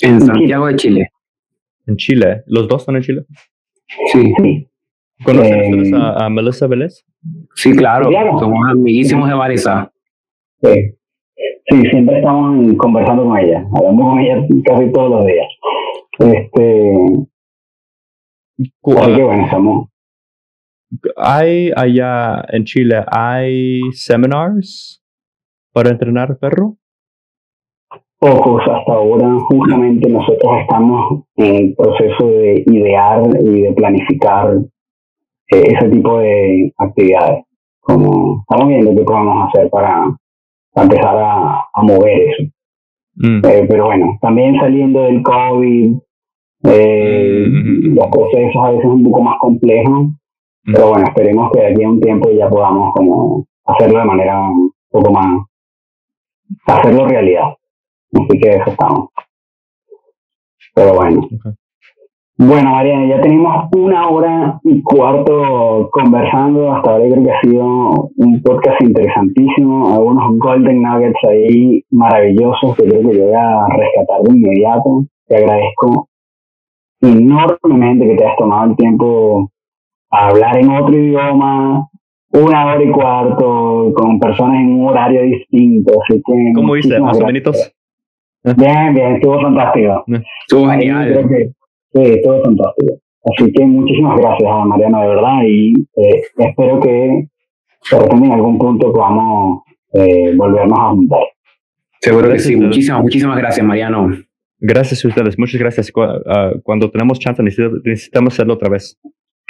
En 0.00 0.20
Santiago 0.20 0.66
de 0.66 0.76
Chile. 0.76 1.08
En 1.86 1.96
Chile. 1.96 2.42
¿Los 2.46 2.68
dos 2.68 2.82
están 2.82 2.96
en 2.96 3.02
Chile? 3.02 3.24
Sí. 4.12 4.34
¿Conocen 5.24 5.54
eh, 5.54 5.68
ustedes 5.68 5.92
a, 5.94 6.28
Melissa 6.28 6.66
Vélez? 6.66 7.04
Sí, 7.54 7.74
claro. 7.74 8.10
Somos 8.38 8.68
amiguísimos 8.70 9.28
de 9.28 9.34
Marisa. 9.34 9.92
Sí. 10.62 10.96
Sí, 11.68 11.82
siempre 11.90 12.18
estamos 12.18 12.76
conversando 12.76 13.24
con 13.24 13.38
ella. 13.38 13.66
Hablamos 13.74 14.10
con 14.10 14.20
ella 14.20 14.46
casi 14.64 14.92
todos 14.92 15.10
los 15.10 15.26
días. 15.26 15.46
Este. 16.18 16.92
Así 18.58 19.14
que 19.16 19.22
bueno, 19.22 19.44
estamos. 19.44 19.88
¿Hay 21.16 21.72
allá 21.74 22.44
en 22.48 22.64
Chile, 22.64 23.04
hay 23.10 23.80
seminars 23.92 25.02
para 25.72 25.90
entrenar 25.90 26.38
perro? 26.38 26.76
Pocos 28.18 28.62
hasta 28.62 28.92
ahora. 28.92 29.28
Justamente 29.40 30.08
nosotros 30.08 30.60
estamos 30.62 31.24
en 31.36 31.54
el 31.56 31.74
proceso 31.74 32.28
de 32.28 32.64
idear 32.66 33.22
y 33.42 33.62
de 33.62 33.72
planificar 33.72 34.56
ese 35.48 35.88
tipo 35.88 36.18
de 36.18 36.72
actividades. 36.78 37.44
Como 37.80 38.40
estamos 38.40 38.68
viendo 38.68 38.94
qué 38.94 39.02
podemos 39.02 39.48
hacer 39.48 39.70
para, 39.70 40.16
empezar 40.74 41.16
a, 41.16 41.82
mover 41.82 42.20
eso. 42.20 42.42
Mm. 43.14 43.40
Eh, 43.44 43.66
pero 43.68 43.86
bueno, 43.86 44.18
también 44.20 44.56
saliendo 44.56 45.02
del 45.02 45.22
COVID, 45.22 45.96
eh, 46.64 47.46
mm, 47.48 47.94
los 47.94 48.06
procesos 48.08 48.62
a 48.62 48.70
veces 48.70 48.86
un 48.86 49.04
poco 49.04 49.22
más 49.22 49.38
complejos, 49.38 50.08
pero 50.64 50.88
bueno, 50.88 51.04
esperemos 51.06 51.50
que 51.52 51.60
de 51.60 51.66
aquí 51.68 51.84
a 51.84 51.88
un 51.88 52.00
tiempo 52.00 52.30
ya 52.30 52.48
podamos 52.48 52.92
como 52.94 53.46
hacerlo 53.64 54.00
de 54.00 54.04
manera 54.04 54.50
un 54.50 54.72
poco 54.90 55.12
más, 55.12 55.46
hacerlo 56.66 57.06
realidad. 57.06 57.54
Así 58.12 58.40
que 58.40 58.50
eso 58.50 58.70
estamos. 58.70 59.08
Pero 60.74 60.94
bueno. 60.94 61.28
Bueno, 62.38 62.72
Mariana, 62.72 63.06
ya 63.06 63.22
tenemos 63.22 63.66
una 63.74 64.08
hora 64.08 64.60
y 64.62 64.82
cuarto 64.82 65.88
conversando. 65.90 66.70
Hasta 66.70 66.90
ahora 66.90 67.04
creo 67.08 67.24
que 67.24 67.32
ha 67.32 67.40
sido 67.40 68.10
un 68.14 68.42
podcast 68.42 68.82
interesantísimo. 68.82 69.94
Algunos 69.94 70.38
golden 70.38 70.82
nuggets 70.82 71.18
ahí 71.26 71.82
maravillosos 71.90 72.76
que 72.76 72.82
creo 72.84 73.08
que 73.08 73.16
yo 73.16 73.24
voy 73.24 73.32
a 73.32 73.66
rescatar 73.68 74.20
de 74.22 74.36
inmediato. 74.36 75.06
Te 75.26 75.36
agradezco 75.36 76.10
enormemente 77.00 78.06
que 78.06 78.16
te 78.16 78.24
hayas 78.24 78.36
tomado 78.36 78.70
el 78.70 78.76
tiempo 78.76 79.50
a 80.10 80.28
hablar 80.28 80.58
en 80.58 80.70
otro 80.70 80.94
idioma, 80.94 81.88
una 82.32 82.66
hora 82.66 82.84
y 82.84 82.90
cuarto, 82.90 83.92
con 83.96 84.20
personas 84.20 84.56
en 84.56 84.74
un 84.74 84.88
horario 84.88 85.22
distinto. 85.22 85.94
Así 86.02 86.22
que 86.22 86.52
¿Cómo 86.54 86.74
viste, 86.74 87.00
más 87.00 87.18
o 87.18 87.26
menos? 87.26 87.72
Bien, 88.44 88.94
bien, 88.94 89.14
estuvo 89.16 89.40
fantástico. 89.40 90.04
Estuvo 90.46 90.68
genial. 90.68 91.54
Sí, 92.04 92.12
estuvo 92.12 92.42
fantástico. 92.42 92.94
Así 93.24 93.52
que 93.52 93.64
muchísimas 93.64 94.18
gracias 94.18 94.50
a 94.50 94.64
Mariano, 94.64 95.00
de 95.00 95.08
verdad, 95.08 95.38
y 95.46 95.72
eh, 95.96 96.22
espero 96.38 96.80
que 96.80 97.28
en 97.90 98.32
algún 98.32 98.58
punto 98.58 98.92
podamos 98.92 99.62
eh, 99.92 100.34
volvernos 100.36 100.78
a 100.78 100.90
juntar. 100.90 101.22
Seguro 102.00 102.30
que 102.30 102.38
sí. 102.38 102.56
Muchísimas, 102.56 103.02
muchísimas 103.02 103.38
gracias, 103.38 103.66
Mariano. 103.66 104.10
Gracias 104.58 105.04
a 105.04 105.08
ustedes, 105.08 105.38
muchas 105.38 105.60
gracias. 105.60 105.92
Ah, 106.26 106.52
cuando 106.62 106.90
tenemos 106.90 107.18
chance 107.18 107.42
necesitamos 107.42 108.34
hacerlo 108.34 108.54
otra 108.54 108.68
vez. 108.68 108.98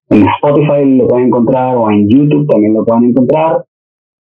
En 0.09 0.24
Spotify 0.27 0.85
lo 0.97 1.09
pueden 1.09 1.27
encontrar 1.27 1.77
o 1.77 1.90
en 1.90 2.09
YouTube 2.09 2.47
también 2.48 2.74
lo 2.74 2.85
pueden 2.85 3.07
encontrar. 3.11 3.65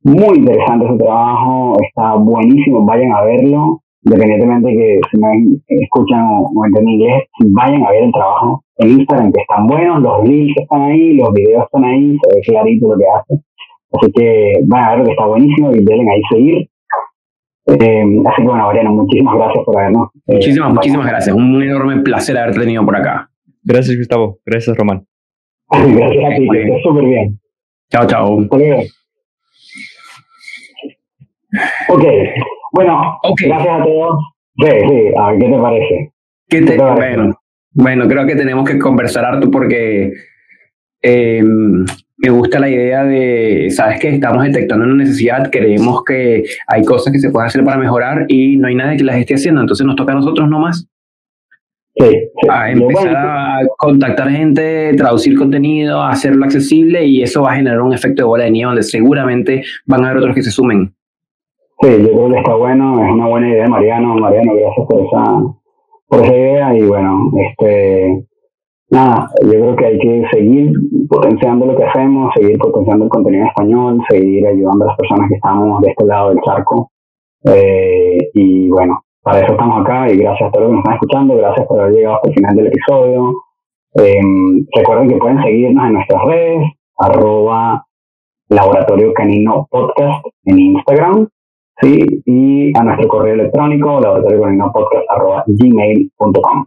Muy 0.02 0.38
interesante 0.38 0.88
su 0.88 0.98
trabajo, 0.98 1.76
está 1.80 2.16
buenísimo, 2.16 2.84
vayan 2.84 3.12
a 3.12 3.22
verlo, 3.22 3.82
independientemente 4.06 4.70
que 4.70 5.00
si 5.10 5.18
me 5.18 5.82
escuchan 5.82 6.22
o, 6.26 6.50
o 6.54 6.64
entienden 6.64 6.94
inglés, 6.94 7.22
vayan 7.46 7.82
a 7.84 7.90
ver 7.90 8.04
el 8.04 8.12
trabajo 8.12 8.62
en 8.78 8.90
Instagram, 8.90 9.32
que 9.32 9.40
están 9.40 9.66
buenos, 9.66 10.00
los 10.00 10.22
reels 10.22 10.56
están 10.56 10.82
ahí, 10.82 11.14
los 11.14 11.32
videos 11.32 11.64
están 11.64 11.84
ahí, 11.84 12.16
se 12.22 12.36
ve 12.36 12.42
clarito 12.42 12.88
lo 12.88 12.98
que 12.98 13.04
hace. 13.06 13.42
Así 13.92 14.12
que 14.12 14.52
van 14.66 14.84
a 14.84 14.94
ver 14.96 15.06
que 15.06 15.10
está 15.12 15.26
buenísimo 15.26 15.72
y 15.72 15.84
denle 15.84 16.10
ahí 16.10 16.22
seguir. 16.30 16.68
Eh, 17.66 18.04
así 18.26 18.42
que 18.42 18.48
bueno, 18.48 18.66
Mariano, 18.66 18.92
muchísimas 18.92 19.34
gracias 19.36 19.64
por 19.64 19.78
habernos. 19.78 20.08
Eh, 20.28 20.34
muchísimas, 20.34 20.72
muchísimas 20.72 21.06
gracias. 21.06 21.34
Un 21.34 21.62
enorme 21.62 22.00
placer 22.02 22.38
haberte 22.38 22.60
tenido 22.60 22.84
por 22.84 22.96
acá. 22.96 23.28
Gracias, 23.64 23.96
Gustavo. 23.96 24.38
Gracias, 24.46 24.76
Román. 24.76 25.04
Gracias 25.70 26.24
a 26.24 26.36
ti, 26.36 26.48
que 26.48 26.80
súper 26.82 27.04
bien. 27.04 27.40
Chao, 27.90 28.06
chao. 28.06 28.38
Ok, 31.88 32.04
bueno, 32.72 33.18
gracias 33.22 33.80
a 33.80 33.84
todos. 33.84 34.18
Sí, 34.56 34.66
sí, 34.66 35.02
a 35.18 35.30
ver, 35.30 35.38
¿qué 35.38 35.48
te 35.48 35.58
parece? 35.58 36.12
¿Qué 36.48 36.60
te, 36.62 36.76
Bueno, 36.76 37.34
bueno, 37.72 38.08
creo 38.08 38.26
que 38.26 38.36
tenemos 38.36 38.68
que 38.68 38.78
conversar 38.78 39.24
harto 39.24 39.50
porque 39.50 40.12
eh, 41.02 41.42
me 42.18 42.30
gusta 42.30 42.58
la 42.58 42.70
idea 42.70 43.04
de, 43.04 43.68
sabes 43.70 44.00
que 44.00 44.08
estamos 44.08 44.44
detectando 44.44 44.86
una 44.86 44.94
necesidad, 44.94 45.50
creemos 45.50 46.02
que 46.04 46.44
hay 46.66 46.82
cosas 46.84 47.12
que 47.12 47.18
se 47.18 47.30
pueden 47.30 47.48
hacer 47.48 47.64
para 47.64 47.76
mejorar 47.76 48.24
y 48.28 48.56
no 48.56 48.68
hay 48.68 48.74
nadie 48.74 48.96
que 48.96 49.04
las 49.04 49.16
esté 49.16 49.34
haciendo, 49.34 49.60
entonces 49.60 49.86
nos 49.86 49.96
toca 49.96 50.12
a 50.12 50.16
nosotros 50.16 50.48
nomás. 50.48 50.88
A 52.50 52.70
empezar 52.70 53.16
a 53.16 53.58
contactar 53.78 54.30
gente, 54.30 54.92
traducir 54.96 55.36
contenido, 55.36 56.02
hacerlo 56.02 56.44
accesible 56.44 57.06
y 57.06 57.22
eso 57.22 57.42
va 57.42 57.52
a 57.52 57.56
generar 57.56 57.80
un 57.80 57.94
efecto 57.94 58.22
de 58.22 58.26
bola 58.26 58.44
de 58.44 58.50
nieve 58.50 58.68
donde 58.68 58.82
seguramente 58.82 59.62
van 59.86 60.04
a 60.04 60.08
haber 60.08 60.18
otros 60.18 60.34
que 60.34 60.42
se 60.42 60.50
sumen. 60.50 60.95
Sí, 61.80 61.90
yo 62.02 62.12
creo 62.12 62.30
que 62.30 62.38
está 62.38 62.54
bueno, 62.54 63.04
es 63.04 63.12
una 63.12 63.28
buena 63.28 63.48
idea, 63.48 63.68
Mariano. 63.68 64.14
Mariano, 64.14 64.54
gracias 64.54 64.86
por 64.88 65.00
esa, 65.00 65.42
por 66.08 66.24
esa 66.24 66.34
idea 66.34 66.74
y 66.74 66.86
bueno, 66.86 67.30
este, 67.36 68.26
nada, 68.90 69.30
yo 69.42 69.50
creo 69.50 69.76
que 69.76 69.86
hay 69.86 69.98
que 69.98 70.24
seguir 70.32 70.72
potenciando 71.08 71.66
lo 71.66 71.76
que 71.76 71.84
hacemos, 71.84 72.32
seguir 72.34 72.58
potenciando 72.58 73.04
el 73.04 73.10
contenido 73.10 73.42
en 73.42 73.48
español, 73.48 74.00
seguir 74.08 74.46
ayudando 74.46 74.84
a 74.84 74.88
las 74.88 74.96
personas 74.96 75.28
que 75.28 75.36
estamos 75.36 75.82
de 75.82 75.90
este 75.90 76.04
lado 76.06 76.30
del 76.30 76.40
charco. 76.40 76.90
Eh, 77.44 78.18
y 78.32 78.68
bueno, 78.70 79.02
para 79.22 79.40
eso 79.40 79.52
estamos 79.52 79.80
acá 79.80 80.10
y 80.10 80.16
gracias 80.16 80.48
a 80.48 80.52
todos 80.52 80.62
los 80.62 80.70
que 80.70 80.74
nos 80.76 80.84
están 80.84 80.94
escuchando, 80.94 81.36
gracias 81.36 81.66
por 81.66 81.80
haber 81.80 81.94
llegado 81.94 82.16
hasta 82.16 82.28
el 82.28 82.34
final 82.34 82.56
del 82.56 82.66
episodio. 82.68 83.34
Em, 83.94 84.66
recuerden 84.74 85.08
que 85.08 85.16
pueden 85.16 85.42
seguirnos 85.42 85.86
en 85.86 85.92
nuestras 85.92 86.24
redes, 86.24 86.72
arroba 86.98 87.84
laboratorio 88.48 89.12
canino 89.12 89.66
podcast 89.70 90.24
en 90.44 90.58
Instagram, 90.58 91.28
¿sí? 91.80 92.04
y 92.24 92.76
a 92.76 92.82
nuestro 92.82 93.08
correo 93.08 93.34
electrónico 93.34 94.00
laboratorio 94.00 94.42
canino 94.42 94.72
podcast 94.72 95.04
arroba 95.10 95.44
gmail.com. 95.46 96.66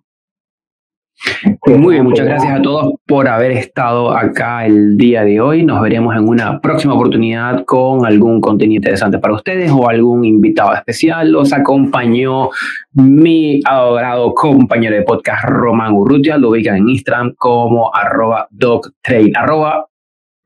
Muy 1.68 1.96
bien, 1.96 2.06
muchas 2.06 2.26
gracias 2.26 2.58
a 2.58 2.62
todos 2.62 2.94
por 3.06 3.28
haber 3.28 3.52
estado 3.52 4.12
acá 4.12 4.66
el 4.66 4.96
día 4.96 5.26
de 5.26 5.42
hoy. 5.42 5.64
Nos 5.64 5.82
veremos 5.82 6.16
en 6.16 6.28
una 6.28 6.62
próxima 6.62 6.94
oportunidad 6.94 7.66
con 7.66 8.06
algún 8.06 8.40
contenido 8.40 8.78
interesante 8.78 9.20
para 9.20 9.34
ustedes 9.34 9.70
o 9.72 9.90
algún 9.90 10.24
invitado 10.24 10.74
especial. 10.74 11.30
Los 11.30 11.52
acompañó 11.52 12.50
mi 12.94 13.60
adorado 13.66 14.34
compañero 14.34 14.96
de 14.96 15.02
podcast, 15.02 15.44
Román 15.46 15.94
Urrutia. 15.94 16.38
Lo 16.38 16.50
ubican 16.52 16.78
en 16.78 16.90
Instagram 16.90 17.34
como 17.38 17.94
arroba 17.94 18.48
doctrain, 18.52 19.36
arroba 19.36 19.88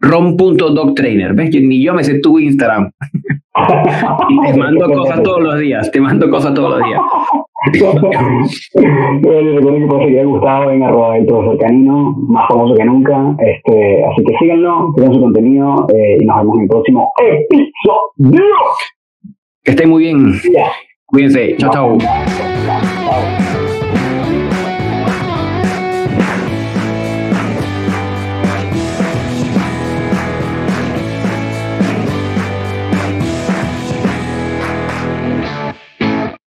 rom.doctrainer. 0.03 1.33
¿Ves? 1.33 1.49
Ni 1.61 1.83
yo 1.83 1.93
me 1.93 2.03
sé 2.03 2.19
tu 2.19 2.37
Instagram. 2.37 2.91
y 4.29 4.39
te 4.51 4.57
mando 4.57 4.91
cosas 4.91 5.23
todos 5.23 5.41
los 5.41 5.59
días. 5.59 5.89
Te 5.91 6.01
mando 6.01 6.29
cosas 6.29 6.53
todos 6.53 6.77
los 6.77 6.87
días 6.87 6.99
bueno, 8.73 9.55
recuerden 9.55 9.83
que 9.83 9.87
puede 9.87 10.05
seguir 10.05 10.25
Gustavo 10.25 10.71
en 10.71 10.83
arroba 10.83 11.17
el 11.17 11.25
profesor 11.25 11.57
canino, 11.59 12.13
más 12.27 12.47
famoso 12.49 12.75
que 12.75 12.83
nunca. 12.83 13.35
Este, 13.39 14.03
así 14.05 14.23
que 14.25 14.37
síganlo, 14.37 14.93
sigan 14.95 15.13
su 15.13 15.21
contenido 15.21 15.87
eh, 15.95 16.17
y 16.19 16.25
nos 16.25 16.39
vemos 16.39 16.55
en 16.57 16.63
el 16.63 16.67
próximo 16.67 17.11
episodio. 17.21 18.43
Que 19.63 19.71
estén 19.71 19.89
muy 19.89 20.03
bien. 20.03 20.33
Cuídense. 21.05 21.55
chao. 21.57 21.71
chao. 21.71 21.97